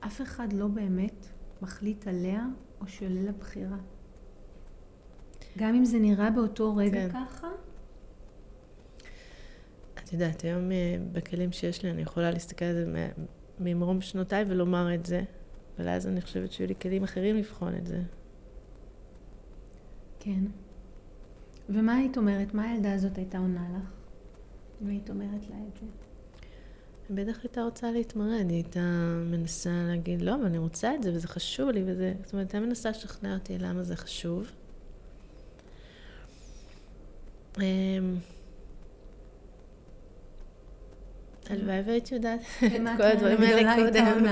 אף 0.01 0.23
אחד 0.23 0.53
לא 0.53 0.67
באמת 0.67 1.27
מחליט 1.63 2.07
עליה 2.07 2.47
או 2.81 2.89
שולל 2.89 3.29
הבחירה. 3.29 3.79
גם 5.59 5.75
אם 5.75 5.85
זה 5.85 5.99
נראה 5.99 6.31
באותו 6.31 6.77
רגע 6.77 7.09
כן. 7.09 7.13
ככה, 7.13 7.49
את 9.95 10.13
יודעת, 10.13 10.43
היום 10.43 10.73
אה, 10.73 10.97
בכלים 11.13 11.53
שיש 11.53 11.83
לי, 11.83 11.91
אני 11.91 12.03
יכולה 12.03 12.31
להסתכל 12.31 12.65
על 12.65 12.75
זה 12.75 13.11
ממרום 13.61 14.01
שנותיי 14.01 14.45
ולומר 14.49 14.95
את 14.95 15.07
זה, 15.07 15.23
אבל 15.79 15.89
אז 15.89 16.07
אני 16.07 16.21
חושבת 16.21 16.53
שיהיו 16.53 16.69
לי 16.69 16.75
כלים 16.83 17.05
אחרים 17.05 17.37
לבחון 17.37 17.75
את 17.75 17.87
זה. 17.87 18.03
כן. 20.21 20.45
ומה 21.69 21.97
היית 21.97 22.17
אומרת? 22.17 22.55
מה 22.55 22.71
הילדה 22.71 22.93
הזאת 22.93 23.19
הייתה 23.19 23.39
עונה 23.39 23.67
לך? 23.77 23.91
אם 24.83 24.89
היית 24.89 25.11
אומרת 25.11 25.51
לה 25.51 25.57
את 25.69 25.77
זה. 25.81 25.87
היא 27.09 27.17
בטח 27.17 27.39
הייתה 27.43 27.63
רוצה 27.63 27.91
להתמרד, 27.91 28.47
היא 28.49 28.57
הייתה 28.57 28.81
מנסה 29.31 29.71
להגיד, 29.89 30.23
לא, 30.23 30.35
אבל 30.35 30.45
אני 30.45 30.59
רוצה 30.59 30.95
את 30.95 31.03
זה, 31.03 31.13
וזה 31.15 31.29
חשוב 31.29 31.69
לי, 31.69 31.83
וזה... 31.87 32.15
זאת 32.25 32.33
אומרת, 32.33 32.55
הייתה 32.55 32.67
מנסה 32.67 32.91
לשכנע 32.91 33.35
אותי 33.35 33.59
למה 33.59 33.83
זה 33.83 33.97
חשוב. 33.97 34.51
הלוואי 41.51 41.81
והייתי 41.87 42.15
יודעת 42.15 42.41
את 42.41 42.71
כל 42.97 43.03
הדברים 43.03 43.41
האלה 43.43 43.75
קודם. 43.77 44.25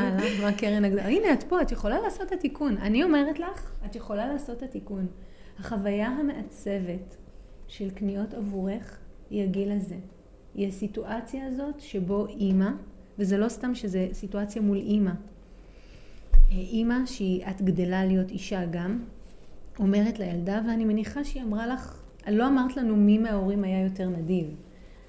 מה 0.43 0.53
קרן 0.53 0.85
הגדולה? 0.85 1.09
הנה, 1.09 1.33
את 1.33 1.43
פה, 1.43 1.63
את 1.63 1.73
יכולה 1.73 2.01
לעשות 2.01 2.23
את 2.23 2.33
התיקון. 2.33 2.77
אני 2.79 3.05
אומרת 3.05 3.39
לך, 3.39 3.73
את 3.87 3.97
יכולה 3.97 4.33
לעשות 4.33 4.57
את 4.57 4.63
התיקון. 4.63 5.07
החוויה 5.59 6.09
המעצבת 6.09 7.17
של 7.69 7.91
קניות 7.91 8.35
עבורך 8.35 8.99
היא 9.31 9.43
הגיל 9.43 9.73
הזה. 9.73 9.97
היא 10.55 10.69
הסיטואציה 10.69 11.47
הזאת 11.47 11.81
שבו 11.81 12.27
אימא, 12.27 12.71
וזה 13.19 13.39
לא 13.39 13.49
סתם 13.49 13.75
שזה 13.75 14.09
סיטואציה 14.13 14.63
מול 14.63 14.77
אימא. 14.77 15.13
אימא, 16.51 17.07
שאת 17.07 17.63
גדלה 17.63 18.05
להיות 18.05 18.31
אישה 18.31 18.65
גם, 18.65 19.03
אומרת 19.79 20.19
לילדה, 20.19 20.61
ואני 20.67 20.85
מניחה 20.85 21.25
שהיא 21.25 21.43
אמרה 21.43 21.67
לך, 21.67 22.03
לא 22.29 22.49
אמרת 22.49 22.77
לנו 22.77 22.97
מי 22.97 23.19
מההורים 23.19 23.65
היה 23.65 23.85
יותר 23.85 24.09
נדיב, 24.09 24.55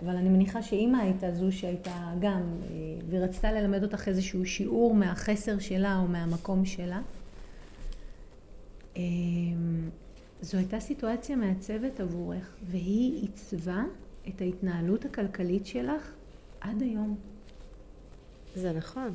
אבל 0.03 0.15
אני 0.15 0.29
מניחה 0.29 0.61
שאימא 0.61 0.97
הייתה 0.97 1.31
זו 1.31 1.51
שהייתה 1.51 2.13
גם, 2.19 2.41
אה, 2.41 2.67
והיא 3.09 3.19
רצתה 3.19 3.51
ללמד 3.51 3.83
אותך 3.83 4.07
איזשהו 4.07 4.45
שיעור 4.45 4.95
מהחסר 4.95 5.59
שלה 5.59 5.97
או 5.97 6.07
מהמקום 6.07 6.65
שלה. 6.65 7.01
אה, 8.97 9.01
זו 10.41 10.57
הייתה 10.57 10.79
סיטואציה 10.79 11.35
מעצבת 11.35 11.99
עבורך, 11.99 12.55
והיא 12.63 13.21
עיצבה 13.21 13.83
את 14.27 14.41
ההתנהלות 14.41 15.05
הכלכלית 15.05 15.65
שלך 15.65 16.11
עד 16.61 16.81
היום. 16.81 17.15
זה 18.55 18.73
נכון. 18.73 19.13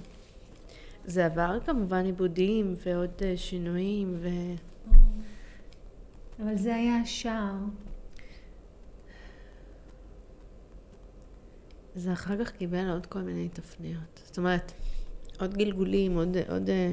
זה 1.04 1.26
עבר 1.26 1.58
כמובן 1.66 2.04
עיבודים 2.04 2.74
ועוד 2.86 3.10
אה, 3.22 3.36
שינויים, 3.36 4.16
ו... 4.18 4.28
אבל 6.42 6.56
זה 6.56 6.74
היה 6.74 6.96
השער. 6.96 7.54
זה 11.96 12.12
אחר 12.12 12.44
כך 12.44 12.50
קיבל 12.50 12.90
עוד 12.90 13.06
כל 13.06 13.18
מיני 13.18 13.48
תפניות. 13.48 14.20
זאת 14.24 14.38
אומרת, 14.38 14.72
עוד 15.40 15.54
גלגולים, 15.54 16.16
עוד... 16.16 16.36
עוד 16.48 16.70
אה, 16.70 16.92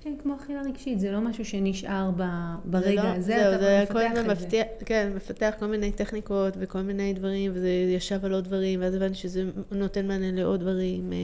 כן, 0.00 0.14
כמו 0.22 0.36
אכילה 0.36 0.62
רגשית, 0.62 1.00
זה 1.00 1.12
לא 1.12 1.20
משהו 1.20 1.44
שנשאר 1.44 2.10
ב- 2.16 2.54
ברגע 2.64 3.04
לא, 3.04 3.08
הזה, 3.08 3.22
זהו, 3.22 3.54
אתה 3.54 3.60
זה 3.62 3.82
מפתח 3.82 4.10
את 4.10 4.16
זה. 4.16 4.32
מפתיע, 4.32 4.64
כן, 4.86 5.12
מפתח 5.16 5.54
כל 5.58 5.66
מיני 5.66 5.92
טכניקות 5.92 6.54
וכל 6.60 6.80
מיני 6.82 7.12
דברים, 7.12 7.52
וזה 7.54 7.68
ישב 7.68 8.24
על 8.24 8.32
עוד 8.32 8.44
דברים, 8.44 8.80
ואז 8.80 8.94
הבנתי 8.94 9.14
שזה 9.14 9.50
נותן 9.70 10.08
מענה 10.08 10.32
לעוד 10.32 10.60
דברים. 10.60 11.12
אה, 11.12 11.18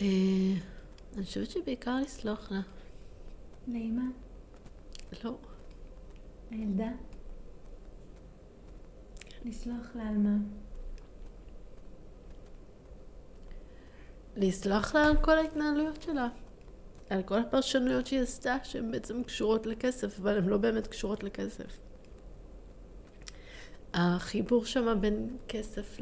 אה, 0.00 0.06
אני 1.16 1.24
חושבת 1.24 1.50
שבעיקר 1.50 2.00
לסלוח 2.00 2.52
לה. 2.52 2.60
לאמא, 3.68 4.02
לא. 5.24 5.34
הילדה, 6.50 6.88
לסלוח 9.44 9.96
לה 9.96 10.08
על 10.08 10.16
מה? 10.16 10.36
לסלוח 14.36 14.94
לה 14.94 15.06
על 15.06 15.16
כל 15.16 15.38
ההתנהלויות 15.38 16.02
שלה. 16.02 16.28
על 17.10 17.22
כל 17.22 17.38
הפרשנויות 17.38 18.06
שהיא 18.06 18.20
עשתה, 18.20 18.56
שהן 18.62 18.90
בעצם 18.90 19.22
קשורות 19.22 19.66
לכסף, 19.66 20.20
אבל 20.20 20.38
הן 20.38 20.44
לא 20.44 20.58
באמת 20.58 20.86
קשורות 20.86 21.22
לכסף. 21.22 21.80
החיבור 23.94 24.64
שם 24.64 24.98
בין 25.00 25.36
כסף 25.48 25.98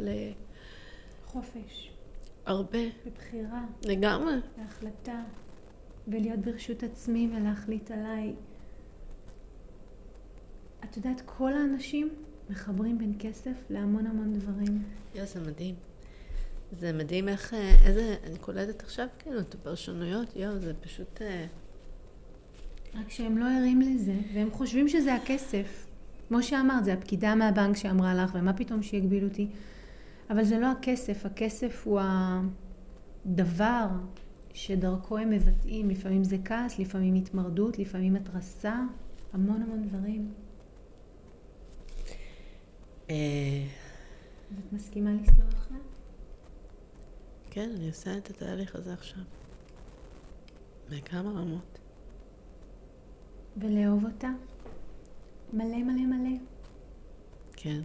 חופש, 1.26 1.90
להרבה, 2.47 2.78
בבחירה, 3.07 3.64
לגמרי. 3.84 4.34
להחלטה, 4.59 5.22
ולהיות 6.09 6.38
ברשות 6.38 6.82
עצמי 6.82 7.30
ולהחליט 7.36 7.90
עליי. 7.90 8.34
את 10.84 10.97
יודעת, 10.97 11.22
כל 11.26 11.53
האנשים 11.53 12.09
מחברים 12.51 12.99
בין 12.99 13.14
כסף 13.18 13.53
להמון 13.70 14.07
המון 14.07 14.32
דברים. 14.32 14.82
יואו, 15.14 15.26
זה 15.26 15.40
מדהים. 15.40 15.74
זה 16.78 16.93
מדהים 16.93 17.28
איך, 17.28 17.55
אה, 17.55 17.74
איזה, 17.84 18.16
אני 18.24 18.38
קולטת 18.38 18.82
עכשיו 18.82 19.07
כאילו 19.18 19.40
את 19.40 19.55
הפרשנויות, 19.55 20.36
יואו, 20.36 20.59
זה 20.59 20.74
פשוט... 20.74 21.22
אה, 21.22 21.47
רק 22.95 23.11
שהם 23.11 23.38
לא 23.38 23.45
ערים 23.59 23.80
לזה, 23.80 24.14
והם 24.34 24.51
חושבים 24.51 24.88
שזה 24.88 25.14
הכסף. 25.14 25.86
כמו 26.28 26.43
שאמרת, 26.43 26.84
זה 26.84 26.93
הפקידה 26.93 27.34
מהבנק 27.34 27.76
שאמרה 27.76 28.14
לך, 28.14 28.30
ומה 28.34 28.53
פתאום 28.53 28.82
שיגביל 28.82 29.24
אותי. 29.24 29.49
אבל 30.30 30.45
זה 30.45 30.59
לא 30.59 30.66
הכסף, 30.66 31.26
הכסף 31.26 31.82
הוא 31.84 32.01
הדבר 33.26 33.86
שדרכו 34.55 35.18
הם 35.18 35.30
מבטאים. 35.30 35.90
לפעמים 35.90 36.24
זה 36.24 36.36
כעס, 36.45 36.78
לפעמים 36.78 37.14
התמרדות, 37.14 37.78
לפעמים 37.78 38.16
התרסה, 38.16 38.80
המון 39.32 39.62
המון 39.62 39.82
דברים. 39.82 40.28
אה, 43.13 43.67
את 44.59 44.73
מסכימה 44.73 45.11
לסלוח 45.13 45.69
לה? 45.71 45.77
כן, 47.51 47.71
אני 47.77 47.89
עושה 47.89 48.19
את 48.19 48.31
התהליך 48.31 48.77
הזה 48.77 48.93
עכשיו. 48.93 49.23
בכמה 50.91 51.31
רמות. 51.31 51.79
ולאהוב 53.57 54.05
אותה? 54.05 54.29
מלא 55.53 55.79
מלא 55.79 56.07
מלא. 56.07 56.39
כן. 57.53 57.81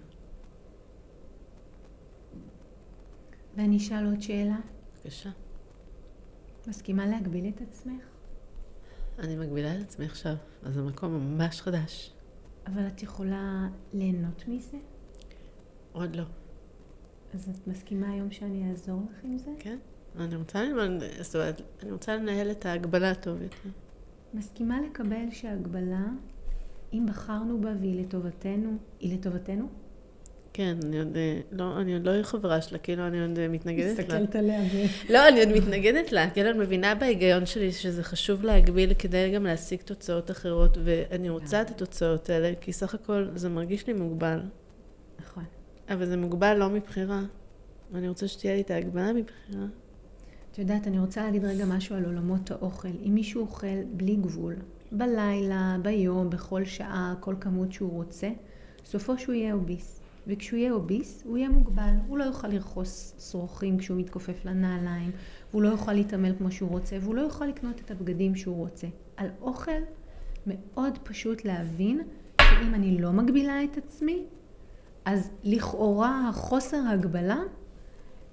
ואני 3.56 3.78
אשאל 3.78 4.06
עוד 4.06 4.22
שאלה. 4.22 4.58
בבקשה. 4.96 5.30
מסכימה 6.68 7.06
להגביל 7.06 7.54
את 7.56 7.62
עצמך? 7.62 8.04
אני 9.20 9.36
מגבילה 9.36 9.76
את 9.76 9.82
עצמי 9.82 10.06
עכשיו, 10.06 10.36
אז 10.64 10.74
זה 10.74 10.82
מקום 10.82 11.14
ממש 11.14 11.62
חדש. 11.62 12.14
אבל 12.68 12.88
את 12.88 13.04
יכולה 13.04 13.68
ליהנות 13.94 14.48
מזה? 14.48 14.78
עוד 15.92 16.16
לא. 16.16 16.24
אז 17.34 17.50
את 17.50 17.68
מסכימה 17.68 18.12
היום 18.12 18.32
שאני 18.32 18.70
אעזור 18.70 19.02
לך 19.12 19.24
עם 19.24 19.38
זה? 19.38 19.52
כן? 19.60 19.78
אני 20.20 20.36
רוצה 20.36 20.64
ללמוד, 20.64 21.04
זאת 21.22 21.36
אומרת, 21.36 21.62
אני 21.84 21.92
רוצה 21.92 22.16
לנהל 22.16 22.52
את 22.52 22.66
ההגבלה 22.66 23.16
טוב 23.16 23.42
יותר. 23.42 23.70
מסכימה 24.34 24.82
לקבל 24.82 25.32
שההגבלה, 25.32 26.06
אם 26.94 27.06
בחרנו 27.10 27.62
בה 27.62 27.70
והיא 27.80 28.02
לטובתנו, 28.02 28.78
היא 29.00 29.14
לטובתנו? 29.14 29.68
כן, 30.54 30.78
אני 30.84 31.00
עוד, 31.00 31.18
אה, 31.18 31.40
לא, 31.52 31.82
אני 31.82 31.94
עוד 31.94 32.08
לא 32.08 32.24
חברה 32.24 32.62
שלה, 32.62 32.78
כאילו 32.78 33.08
אני 33.08 33.22
עוד 33.22 33.40
אה, 33.40 33.48
מתנגדת 33.48 33.98
לה. 33.98 34.04
מסתכלת 34.04 34.36
עליה 34.36 34.60
ו... 34.60 34.78
לא, 35.14 35.28
אני 35.28 35.40
עוד 35.40 35.50
מתנגדת 35.50 36.12
לה, 36.12 36.30
כאילו 36.30 36.50
אני 36.50 36.60
מבינה 36.60 36.96
בהיגיון 36.96 37.46
שלי 37.46 37.72
שזה 37.72 38.04
חשוב 38.04 38.44
להגביל 38.44 38.94
כדי 38.94 39.32
גם 39.36 39.46
להשיג 39.46 39.80
תוצאות 39.82 40.32
אחרות, 40.32 40.78
ואני 40.84 41.30
רוצה 41.30 41.62
את 41.62 41.70
התוצאות 41.70 42.30
האלה, 42.30 42.54
כי 42.62 42.74
סך 42.74 42.94
הכל 42.94 43.28
זה 43.36 43.50
מרגיש 43.50 43.88
לי 43.88 43.94
מוגבל. 43.94 44.40
אבל 45.90 46.06
זה 46.06 46.18
מוגבל 46.18 46.54
לא 46.58 46.70
מבחירה. 46.70 47.24
ואני 47.92 48.08
רוצה 48.08 48.28
שתהיה 48.28 48.56
לי 48.56 48.62
את 48.62 48.72
ההגבלה 48.72 49.14
מבחירה. 49.14 49.66
את 50.52 50.60
יודעת, 50.60 50.88
אני 50.88 51.00
רוצה 51.00 51.24
להגיד 51.24 51.46
רגע 51.46 51.66
משהו 51.66 51.96
על 51.96 52.06
עולמות 52.06 52.52
האוכל. 52.52 52.88
אם 53.06 53.14
מישהו 53.14 53.42
אוכל 53.42 53.84
בלי 53.92 54.16
גבול, 54.16 54.56
בלילה, 54.92 55.78
ביום, 55.82 56.30
בכל 56.30 56.66
שעה, 56.66 57.16
כל 57.20 57.36
כמות 57.40 57.74
שהוא 57.74 57.92
רוצה, 57.92 58.30
סופו 58.86 59.18
שהוא 59.18 59.36
יהיה 59.36 59.54
אוביס. 59.54 60.00
וכשהוא 60.28 60.58
יהיה 60.58 60.72
אוביס, 60.72 61.24
הוא 61.26 61.38
יהיה 61.38 61.50
מוגבל. 61.50 61.94
הוא 62.08 62.18
לא 62.18 62.24
יוכל 62.24 62.48
לרכוס 62.48 63.16
שרוכים 63.32 63.78
כשהוא 63.78 64.00
מתכופף 64.00 64.46
לנעליים, 64.46 65.12
והוא 65.52 65.62
לא 65.62 65.70
יוכל 65.70 65.94
להתעמל 65.94 66.36
כמו 66.38 66.52
שהוא 66.52 66.70
רוצה, 66.70 66.98
והוא 67.02 67.16
לא 67.16 67.22
יוכל 67.22 67.46
לקנות 67.46 67.82
את 67.86 67.92
הבגדים 67.92 68.36
שהוא 68.36 68.56
רוצה. 68.56 68.88
על 69.18 69.28
אוכל 69.42 69.82
מאוד 70.48 70.98
פשוט 71.04 71.46
להבין 71.46 72.02
שאם 72.42 72.74
אני 72.74 73.02
לא 73.02 73.12
מגבילה 73.12 73.64
את 73.64 73.78
עצמי, 73.78 74.26
אז 75.08 75.30
לכאורה 75.43 76.30
החוסר 76.30 76.78
ההגבלה 76.78 77.39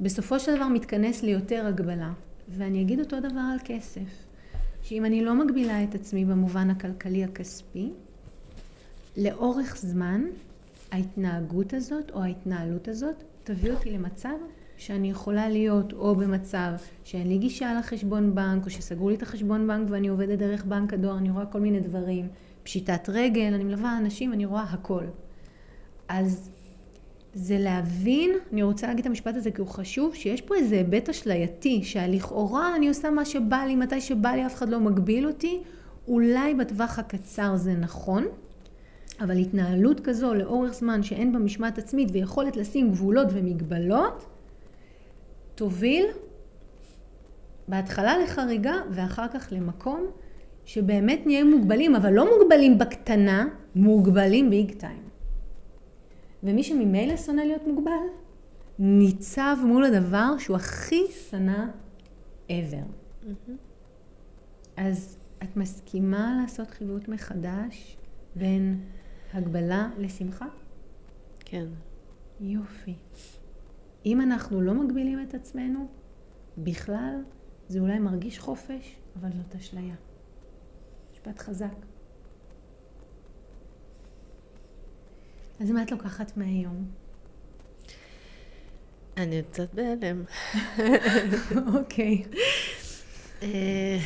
בסופו 0.01 0.41
של 0.41 0.57
דבר 0.57 0.69
מתכנס 0.69 1.23
ליותר 1.23 1.67
הגבלה. 1.67 2.13
ואני 2.49 2.83
אגיד 2.83 3.01
אותו 3.01 3.21
דבר 3.21 3.41
על 3.53 3.59
כסף. 3.65 4.27
שאם 4.83 5.05
אני 5.05 5.25
לא 5.25 5.35
מגבילה 5.35 5.85
את 5.85 5.95
עצמי 5.95 6.25
במובן 6.25 6.71
הכלכלי 6.71 7.25
הכספי, 7.25 7.91
לאורך 9.17 9.77
זמן 9.77 10.23
ההתנהגות 10.93 11.75
הזאת 11.75 12.11
או 12.11 12.23
ההתנהלות 12.23 12.89
הזאת 12.89 13.23
תביא 13.45 13.73
אותי 13.73 13.91
למצב 13.91 14.37
שאני 14.77 15.11
יכולה 15.11 15.49
להיות 15.49 15.93
או 15.93 16.17
במצב 16.17 16.73
שאין 17.05 17.29
לי 17.29 17.39
גישה 17.39 17.75
לחשבון 17.75 18.35
בנק, 18.35 18.65
או 18.65 18.71
שסגרו 18.71 19.09
לי 19.09 19.15
את 19.15 19.23
החשבון 19.23 19.67
בנק 19.67 19.89
ואני 19.91 20.09
עובדת 20.09 20.39
דרך 20.39 20.65
בנק 20.65 20.93
הדואר, 20.93 21.19
אני 21.19 21.31
רואה 21.31 21.47
כל 21.47 21.61
מיני 21.61 21.81
דברים, 21.81 22.29
פשיטת 22.63 23.09
רגל, 23.09 23.55
אני 23.55 23.65
מלווה 23.65 23.99
אנשים, 23.99 24.33
אני 24.33 24.45
רואה 24.45 24.63
הכל. 24.63 25.05
אז 26.09 26.51
זה 27.35 27.59
להבין, 27.59 28.31
אני 28.53 28.63
רוצה 28.63 28.87
להגיד 28.87 29.01
את 29.01 29.07
המשפט 29.07 29.37
הזה 29.37 29.51
כי 29.51 29.61
הוא 29.61 29.69
חשוב, 29.69 30.15
שיש 30.15 30.41
פה 30.41 30.55
איזה 30.55 30.75
היבט 30.75 31.09
אשלייתי, 31.09 31.83
שהלכאורה 31.83 32.77
אני 32.77 32.89
עושה 32.89 33.11
מה 33.11 33.25
שבא 33.25 33.57
לי, 33.57 33.77
מתי 33.77 34.01
שבא 34.01 34.29
לי, 34.29 34.47
אף 34.47 34.55
אחד 34.55 34.69
לא 34.69 34.81
מגביל 34.81 35.27
אותי, 35.27 35.63
אולי 36.09 36.55
בטווח 36.55 36.99
הקצר 36.99 37.57
זה 37.57 37.75
נכון, 37.75 38.25
אבל 39.21 39.39
התנהלות 39.39 40.01
כזו 40.01 40.35
לאורך 40.35 40.75
זמן 40.75 41.03
שאין 41.03 41.33
בה 41.33 41.39
משמעת 41.39 41.79
עצמית 41.79 42.09
ויכולת 42.13 42.57
לשים 42.57 42.91
גבולות 42.91 43.29
ומגבלות, 43.31 44.27
תוביל 45.55 46.07
בהתחלה 47.69 48.19
לחריגה 48.19 48.75
ואחר 48.91 49.29
כך 49.29 49.49
למקום 49.53 50.07
שבאמת 50.65 51.27
נהיה 51.27 51.45
מוגבלים, 51.45 51.97
אבל 51.97 52.13
לא 52.13 52.39
מוגבלים 52.39 52.79
בקטנה, 52.79 53.47
מוגבלים 53.75 54.51
ביג 54.51 54.73
טיים. 54.73 55.04
ומי 56.45 56.63
שממילא 56.63 57.17
שונא 57.17 57.41
להיות 57.41 57.63
מוגבל, 57.67 58.07
ניצב 58.79 59.57
מול 59.67 59.85
הדבר 59.85 60.39
שהוא 60.39 60.57
הכי 60.57 61.03
שנא 61.31 61.67
ever. 62.49 63.23
Mm-hmm. 63.23 63.53
אז 64.77 65.19
את 65.43 65.57
מסכימה 65.57 66.39
לעשות 66.43 66.71
חיווט 66.71 67.09
מחדש 67.09 67.97
בין 68.37 68.81
הגבלה 69.33 69.91
לשמחה? 69.99 70.47
כן. 71.41 71.67
יופי. 72.41 72.95
אם 74.07 74.21
אנחנו 74.21 74.61
לא 74.61 74.75
מגבילים 74.75 75.23
את 75.23 75.35
עצמנו, 75.35 75.87
בכלל 76.59 77.23
זה 77.69 77.81
אולי 77.81 77.99
מרגיש 77.99 78.39
חופש, 78.39 78.97
אבל 79.21 79.29
זאת 79.33 79.55
אשליה. 79.55 79.95
משפט 81.13 81.39
חזק. 81.39 81.94
אז 85.61 85.71
מה 85.71 85.83
את 85.83 85.91
לוקחת 85.91 86.37
מהיום? 86.37 86.87
אני 89.17 89.43
קצת 89.51 89.75
בהלם. 89.75 90.25
אוקיי. 91.75 92.25
אה, 93.43 93.99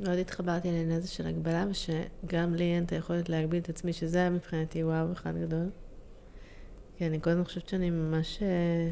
מאוד 0.00 0.18
התחברתי 0.18 0.68
לעניין 0.68 0.90
הזה 0.90 1.08
של 1.08 1.26
הגבלה, 1.26 1.64
ושגם 1.70 2.54
לי 2.54 2.64
אין 2.64 2.84
את 2.84 2.92
היכולת 2.92 3.28
להגביל 3.28 3.62
את 3.62 3.68
עצמי, 3.68 3.92
שזה 3.92 4.18
היה 4.18 4.30
מבחינתי 4.30 4.84
וואו 4.84 5.12
אחד 5.12 5.36
גדול. 5.36 5.70
כי 6.96 7.06
אני 7.06 7.20
כל 7.20 7.30
הזמן 7.30 7.44
חושבת 7.44 7.68
שאני 7.68 7.90
ממש 7.90 8.42
אה, 8.42 8.90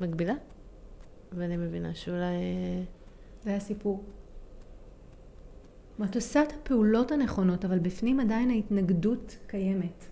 מגבילה, 0.00 0.34
ואני 1.32 1.56
מבינה 1.56 1.94
שאולי... 1.94 2.24
אה, 2.24 2.82
זה 3.44 3.56
הסיפור. 3.56 4.04
את 6.04 6.14
עושה 6.14 6.42
את 6.42 6.52
הפעולות 6.52 7.12
הנכונות, 7.12 7.64
אבל 7.64 7.78
בפנים 7.78 8.20
עדיין 8.20 8.50
ההתנגדות 8.50 9.38
קיימת. 9.46 10.04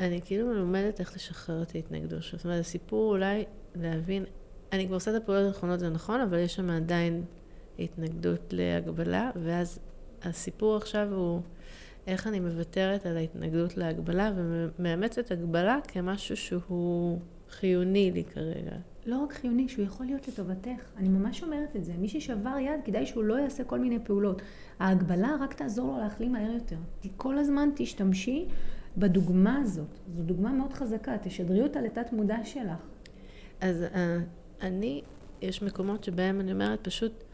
אני 0.00 0.20
כאילו 0.24 0.54
לומדת 0.54 1.00
איך 1.00 1.14
לשחרר 1.14 1.62
את 1.62 1.74
ההתנגדות. 1.74 2.22
זאת 2.22 2.44
אומרת, 2.44 2.60
הסיפור 2.60 3.12
אולי 3.12 3.44
להבין, 3.74 4.24
אני 4.72 4.86
כבר 4.86 4.94
עושה 4.96 5.16
את 5.16 5.22
הפעולות 5.22 5.46
הנכונות, 5.46 5.80
זה 5.80 5.88
נכון, 5.88 6.20
אבל 6.20 6.38
יש 6.38 6.54
שם 6.54 6.70
עדיין 6.70 7.24
התנגדות 7.78 8.52
להגבלה, 8.52 9.30
ואז 9.42 9.78
הסיפור 10.22 10.76
עכשיו 10.76 11.08
הוא 11.14 11.40
איך 12.06 12.26
אני 12.26 12.40
מוותרת 12.40 13.06
על 13.06 13.16
ההתנגדות 13.16 13.76
להגבלה 13.76 14.32
ומאמצת 14.36 15.30
הגבלה 15.30 15.78
כמשהו 15.88 16.36
שהוא 16.36 17.18
חיוני 17.50 18.10
לי 18.10 18.24
כרגע. 18.24 18.76
לא 19.06 19.18
רק 19.18 19.32
חיוני, 19.32 19.68
שהוא 19.68 19.84
יכול 19.84 20.06
להיות 20.06 20.28
לטובתך. 20.28 20.90
אני 20.96 21.08
ממש 21.08 21.42
אומרת 21.42 21.76
את 21.76 21.84
זה. 21.84 21.92
מי 21.98 22.08
ששבר 22.08 22.58
יד, 22.58 22.80
כדאי 22.84 23.06
שהוא 23.06 23.24
לא 23.24 23.34
יעשה 23.34 23.64
כל 23.64 23.78
מיני 23.78 23.98
פעולות. 24.04 24.42
ההגבלה 24.78 25.36
רק 25.40 25.54
תעזור 25.54 25.92
לו 25.92 25.98
להחלים 25.98 26.32
מהר 26.32 26.52
יותר. 26.52 26.76
כל 27.16 27.38
הזמן 27.38 27.68
תשתמשי 27.76 28.46
בדוגמה 28.96 29.58
הזאת. 29.62 29.98
זו 30.08 30.22
דוגמה 30.22 30.52
מאוד 30.52 30.72
חזקה, 30.72 31.16
תשדרי 31.22 31.62
אותה 31.62 31.80
לתת 31.80 32.12
מודע 32.12 32.44
שלך. 32.44 32.78
אז 33.60 33.84
uh, 33.92 33.96
אני, 34.60 35.02
יש 35.42 35.62
מקומות 35.62 36.04
שבהם 36.04 36.40
אני 36.40 36.52
אומרת 36.52 36.78
פשוט, 36.82 37.24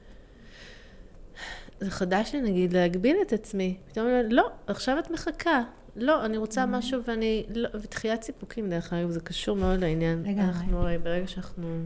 זה 1.80 1.90
חדש 1.90 2.34
לי 2.34 2.40
נגיד 2.40 2.72
להגביל 2.72 3.16
את 3.22 3.32
עצמי. 3.32 3.76
פתאום 3.88 4.06
אני 4.06 4.14
אומרת, 4.14 4.32
לא, 4.32 4.50
עכשיו 4.66 4.98
את 4.98 5.10
מחכה. 5.10 5.62
לא, 5.98 6.24
אני 6.24 6.36
רוצה 6.36 6.64
mm-hmm. 6.64 6.66
משהו 6.66 7.00
ואני, 7.04 7.46
לא, 7.54 7.68
ותחיית 7.74 8.22
סיפוקים 8.22 8.70
דרך 8.70 8.92
אגב, 8.92 9.10
זה 9.10 9.20
קשור 9.20 9.56
מאוד 9.56 9.80
לעניין. 9.80 10.18
לגמרי. 10.22 10.40
אנחנו, 10.42 10.82
ברגע 11.02 11.26
שאנחנו 11.26 11.84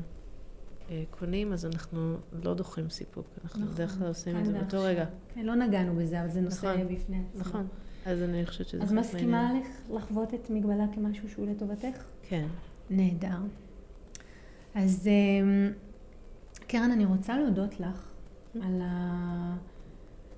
אה, 0.90 1.02
קונים, 1.10 1.52
אז 1.52 1.66
אנחנו 1.66 2.16
לא 2.42 2.54
דוחים 2.54 2.90
סיפוק. 2.90 3.26
אנחנו 3.44 3.60
נכון, 3.60 3.74
בדרך 3.74 3.98
כלל 3.98 4.08
עושים 4.08 4.38
את 4.38 4.46
זה 4.46 4.52
באותו 4.52 4.82
רגע. 4.82 5.04
כן, 5.34 5.46
לא 5.46 5.54
נגענו 5.54 5.96
בזה, 5.96 6.20
אבל 6.20 6.30
זה 6.30 6.40
נושא 6.40 6.66
נכון, 6.66 6.94
בפני 6.94 7.22
עצמו. 7.30 7.40
נכון, 7.40 7.66
אז 8.06 8.22
אני 8.22 8.46
חושבת 8.46 8.68
שזה... 8.68 8.82
אז 8.82 8.92
מסכימה 8.92 9.52
לך 9.60 9.66
לחוות 9.90 10.34
את 10.34 10.50
מגבלה 10.50 10.84
כמשהו 10.94 11.28
שהוא 11.28 11.46
לטובתך? 11.46 12.04
כן. 12.22 12.46
נהדר. 12.90 13.38
אז 14.74 15.08
אה, 15.08 15.70
קרן, 16.66 16.90
אני 16.90 17.04
רוצה 17.04 17.36
להודות 17.36 17.80
לך 17.80 17.86
mm-hmm. 17.86 18.58
על 18.66 18.80
ה... 18.82 19.56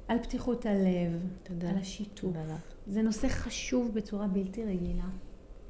על 0.08 0.18
פתיחות 0.18 0.66
הלב, 0.66 1.22
תודה. 1.42 1.70
על 1.70 1.76
השיתוף. 1.78 2.20
תודה. 2.20 2.56
זה 2.86 3.02
נושא 3.02 3.28
חשוב 3.28 3.90
בצורה 3.94 4.26
בלתי 4.26 4.64
רגילה. 4.64 5.08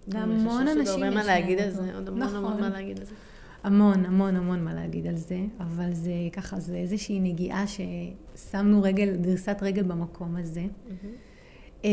והמון 0.09 0.68
אנשים 0.68 0.82
יש 0.82 1.01
להם 1.01 1.14
מה 1.14 1.24
להגיד 1.24 1.59
על 1.59 1.70
זה, 1.70 1.95
עוד 1.95 2.09
המון 2.09 2.22
נכון. 2.22 2.37
המון 2.37 2.61
מה 2.61 2.68
להגיד 2.68 2.99
על 2.99 3.05
זה. 3.05 3.14
המון, 3.62 4.05
המון, 4.05 4.37
המון 4.37 4.64
מה 4.64 4.74
להגיד 4.74 5.07
על 5.07 5.16
זה, 5.16 5.41
אבל 5.61 5.93
זה 5.93 6.12
ככה, 6.32 6.61
זה 6.61 6.76
איזושהי 6.76 7.20
נגיעה 7.20 7.64
ששמנו 7.66 8.82
רגל, 8.82 9.16
דריסת 9.16 9.57
רגל 9.62 9.82
במקום 9.82 10.37
הזה. 10.37 10.64
Mm-hmm. 10.64 11.85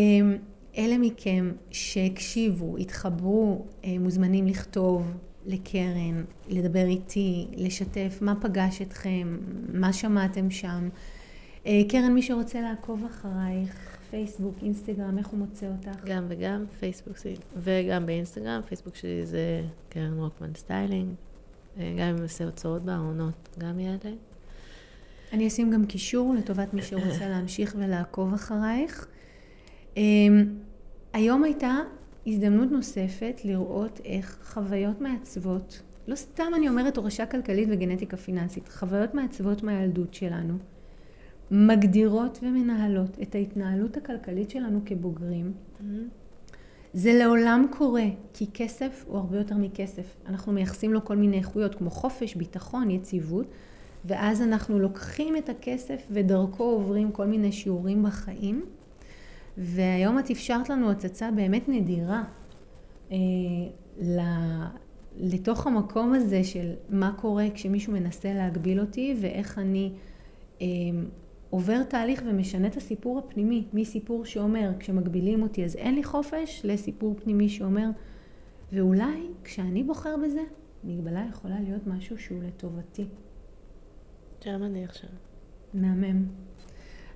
אלה 0.77 0.97
מכם 0.97 1.51
שהקשיבו, 1.71 2.77
התחברו, 2.77 3.65
אה, 3.85 3.99
מוזמנים 3.99 4.47
לכתוב 4.47 5.11
לקרן, 5.45 6.23
לדבר 6.49 6.85
איתי, 6.85 7.47
לשתף 7.55 8.17
מה 8.21 8.35
פגש 8.41 8.81
אתכם, 8.81 9.37
מה 9.73 9.93
שמעתם 9.93 10.51
שם. 10.51 10.89
אה, 11.65 11.81
קרן, 11.89 12.13
מי 12.13 12.21
שרוצה 12.21 12.61
לעקוב 12.61 13.05
אחרייך, 13.05 13.97
פייסבוק, 14.09 14.55
אינסטגרם, 14.61 15.17
איך 15.17 15.27
הוא 15.27 15.39
מוצא 15.39 15.67
אותך? 15.67 16.05
גם 16.05 16.25
וגם, 16.27 16.65
פייסבוק 16.79 17.17
וגם 17.57 18.05
באינסטגרם, 18.05 18.61
פייסבוק 18.67 18.95
שלי 18.95 19.25
זה 19.25 19.61
קרן 19.89 20.17
רוקמן 20.17 20.55
styling, 20.55 21.13
אה, 21.79 21.93
גם 21.97 22.07
אם 22.07 22.15
נעשה 22.15 22.45
הוצאות 22.45 22.81
בארונות, 22.81 23.49
גם 23.57 23.79
יעלה. 23.79 24.15
אני 25.33 25.47
אשים 25.47 25.71
גם 25.71 25.85
קישור 25.85 26.33
לטובת 26.33 26.73
מי 26.73 26.81
שרוצה 26.81 27.29
להמשיך 27.33 27.75
ולעקוב 27.79 28.33
אחרייך. 28.33 29.07
אה, 29.97 30.03
היום 31.13 31.43
הייתה 31.43 31.77
הזדמנות 32.27 32.71
נוספת 32.71 33.41
לראות 33.45 34.01
איך 34.05 34.39
חוויות 34.43 35.01
מעצבות, 35.01 35.81
לא 36.07 36.15
סתם 36.15 36.51
אני 36.55 36.69
אומרת 36.69 36.97
הורשה 36.97 37.25
כלכלית 37.25 37.69
וגנטיקה 37.71 38.17
פיננסית, 38.17 38.69
חוויות 38.69 39.13
מעצבות 39.13 39.63
מהילדות 39.63 40.13
שלנו, 40.13 40.57
מגדירות 41.51 42.39
ומנהלות 42.41 43.17
את 43.21 43.35
ההתנהלות 43.35 43.97
הכלכלית 43.97 44.49
שלנו 44.49 44.79
כבוגרים. 44.85 45.53
Mm-hmm. 45.53 45.83
זה 46.93 47.13
לעולם 47.13 47.65
קורה, 47.77 48.05
כי 48.33 48.45
כסף 48.53 49.05
הוא 49.07 49.17
הרבה 49.17 49.37
יותר 49.37 49.57
מכסף. 49.57 50.15
אנחנו 50.25 50.51
מייחסים 50.51 50.93
לו 50.93 51.05
כל 51.05 51.15
מיני 51.15 51.37
איכויות 51.37 51.75
כמו 51.75 51.89
חופש, 51.89 52.35
ביטחון, 52.35 52.89
יציבות, 52.89 53.45
ואז 54.05 54.41
אנחנו 54.41 54.79
לוקחים 54.79 55.37
את 55.37 55.49
הכסף 55.49 56.07
ודרכו 56.11 56.63
עוברים 56.63 57.11
כל 57.11 57.25
מיני 57.25 57.51
שיעורים 57.51 58.03
בחיים. 58.03 58.65
והיום 59.57 60.19
את 60.19 60.31
אפשרת 60.31 60.69
לנו 60.69 60.91
הצצה 60.91 61.31
באמת 61.31 61.69
נדירה 61.69 62.23
אה, 63.11 63.17
לתוך 65.17 65.67
המקום 65.67 66.13
הזה 66.13 66.43
של 66.43 66.73
מה 66.89 67.13
קורה 67.17 67.45
כשמישהו 67.53 67.93
מנסה 67.93 68.33
להגביל 68.33 68.79
אותי 68.79 69.15
ואיך 69.21 69.59
אני 69.59 69.91
אה, 70.61 70.67
עובר 71.51 71.83
תהליך 71.83 72.23
ומשנה 72.25 72.67
את 72.67 72.77
הסיפור 72.77 73.19
הפנימי, 73.19 73.67
מסיפור 73.73 74.25
שאומר 74.25 74.71
כשמגבילים 74.79 75.41
אותי 75.41 75.65
אז 75.65 75.75
אין 75.75 75.95
לי 75.95 76.03
חופש, 76.03 76.61
לסיפור 76.63 77.15
פנימי 77.23 77.49
שאומר 77.49 77.89
ואולי 78.73 79.27
כשאני 79.43 79.83
בוחר 79.83 80.15
בזה, 80.25 80.41
מגבלה 80.83 81.25
יכולה 81.29 81.59
להיות 81.59 81.87
משהו 81.87 82.17
שהוא 82.17 82.43
לטובתי. 82.43 83.05
שם 84.43 84.63
אני 84.63 84.85
עכשיו. 84.85 85.09
מהמם. 85.73 86.25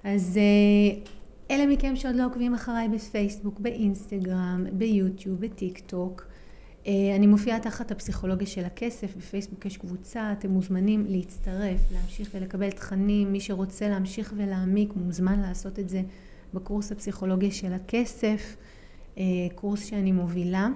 אז 0.04 0.38
אה, 0.38 1.02
אלה 1.52 1.66
מכם 1.66 1.96
שעוד 1.96 2.16
לא 2.16 2.26
עוקבים 2.26 2.54
אחריי 2.54 2.90
בפייסבוק, 2.90 3.60
באינסטגרם, 3.60 4.66
ביוטיוב, 4.74 5.40
בטיק 5.40 5.80
טוק, 5.80 6.28
אני 6.88 7.28
מופיעה 7.28 7.60
תחת 7.60 7.92
הפסיכולוגיה 7.92 8.48
של 8.48 8.66
הכסף, 8.66 9.16
בפייסבוק 9.18 9.66
יש 9.66 9.78
קבוצה, 9.78 10.32
אתם 10.32 10.50
מוזמנים 10.50 11.06
להצטרף, 11.10 11.80
להמשיך 11.94 12.30
ולקבל 12.34 12.72
תכנים, 12.72 13.32
מי 13.32 13.40
שרוצה 13.40 13.90
להמשיך 13.90 14.34
ולהעמיק 14.38 14.94
מוזמן 14.96 15.40
לעשות 15.40 15.80
את 15.80 15.90
זה 15.90 16.02
בקורס 16.54 16.92
הפסיכולוגיה 16.92 17.52
של 17.52 17.74
הכסף, 17.74 18.56
אה, 19.18 19.24
קורס 19.56 19.86
שאני 19.86 20.12
מובילה. 20.12 20.68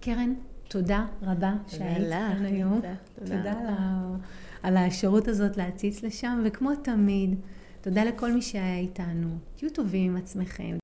קרן, 0.00 0.34
תודה 0.68 1.06
רבה 1.22 1.54
שהיית 1.66 2.08
כאן 2.08 2.44
היום. 2.44 2.74
תודה, 2.74 2.94
תודה 3.24 3.52
על, 3.52 3.66
ה... 3.66 4.16
על 4.62 4.76
האפשרות 4.76 5.28
הזאת 5.28 5.56
להציץ 5.56 6.02
לשם, 6.02 6.42
וכמו 6.44 6.70
תמיד, 6.76 7.34
תודה 7.80 8.04
לכל 8.04 8.32
מי 8.32 8.42
שהיה 8.42 8.78
איתנו. 8.78 9.28
תהיו 9.56 9.70
טובים 9.70 10.10
עם 10.10 10.16
עצמכם. 10.16 10.83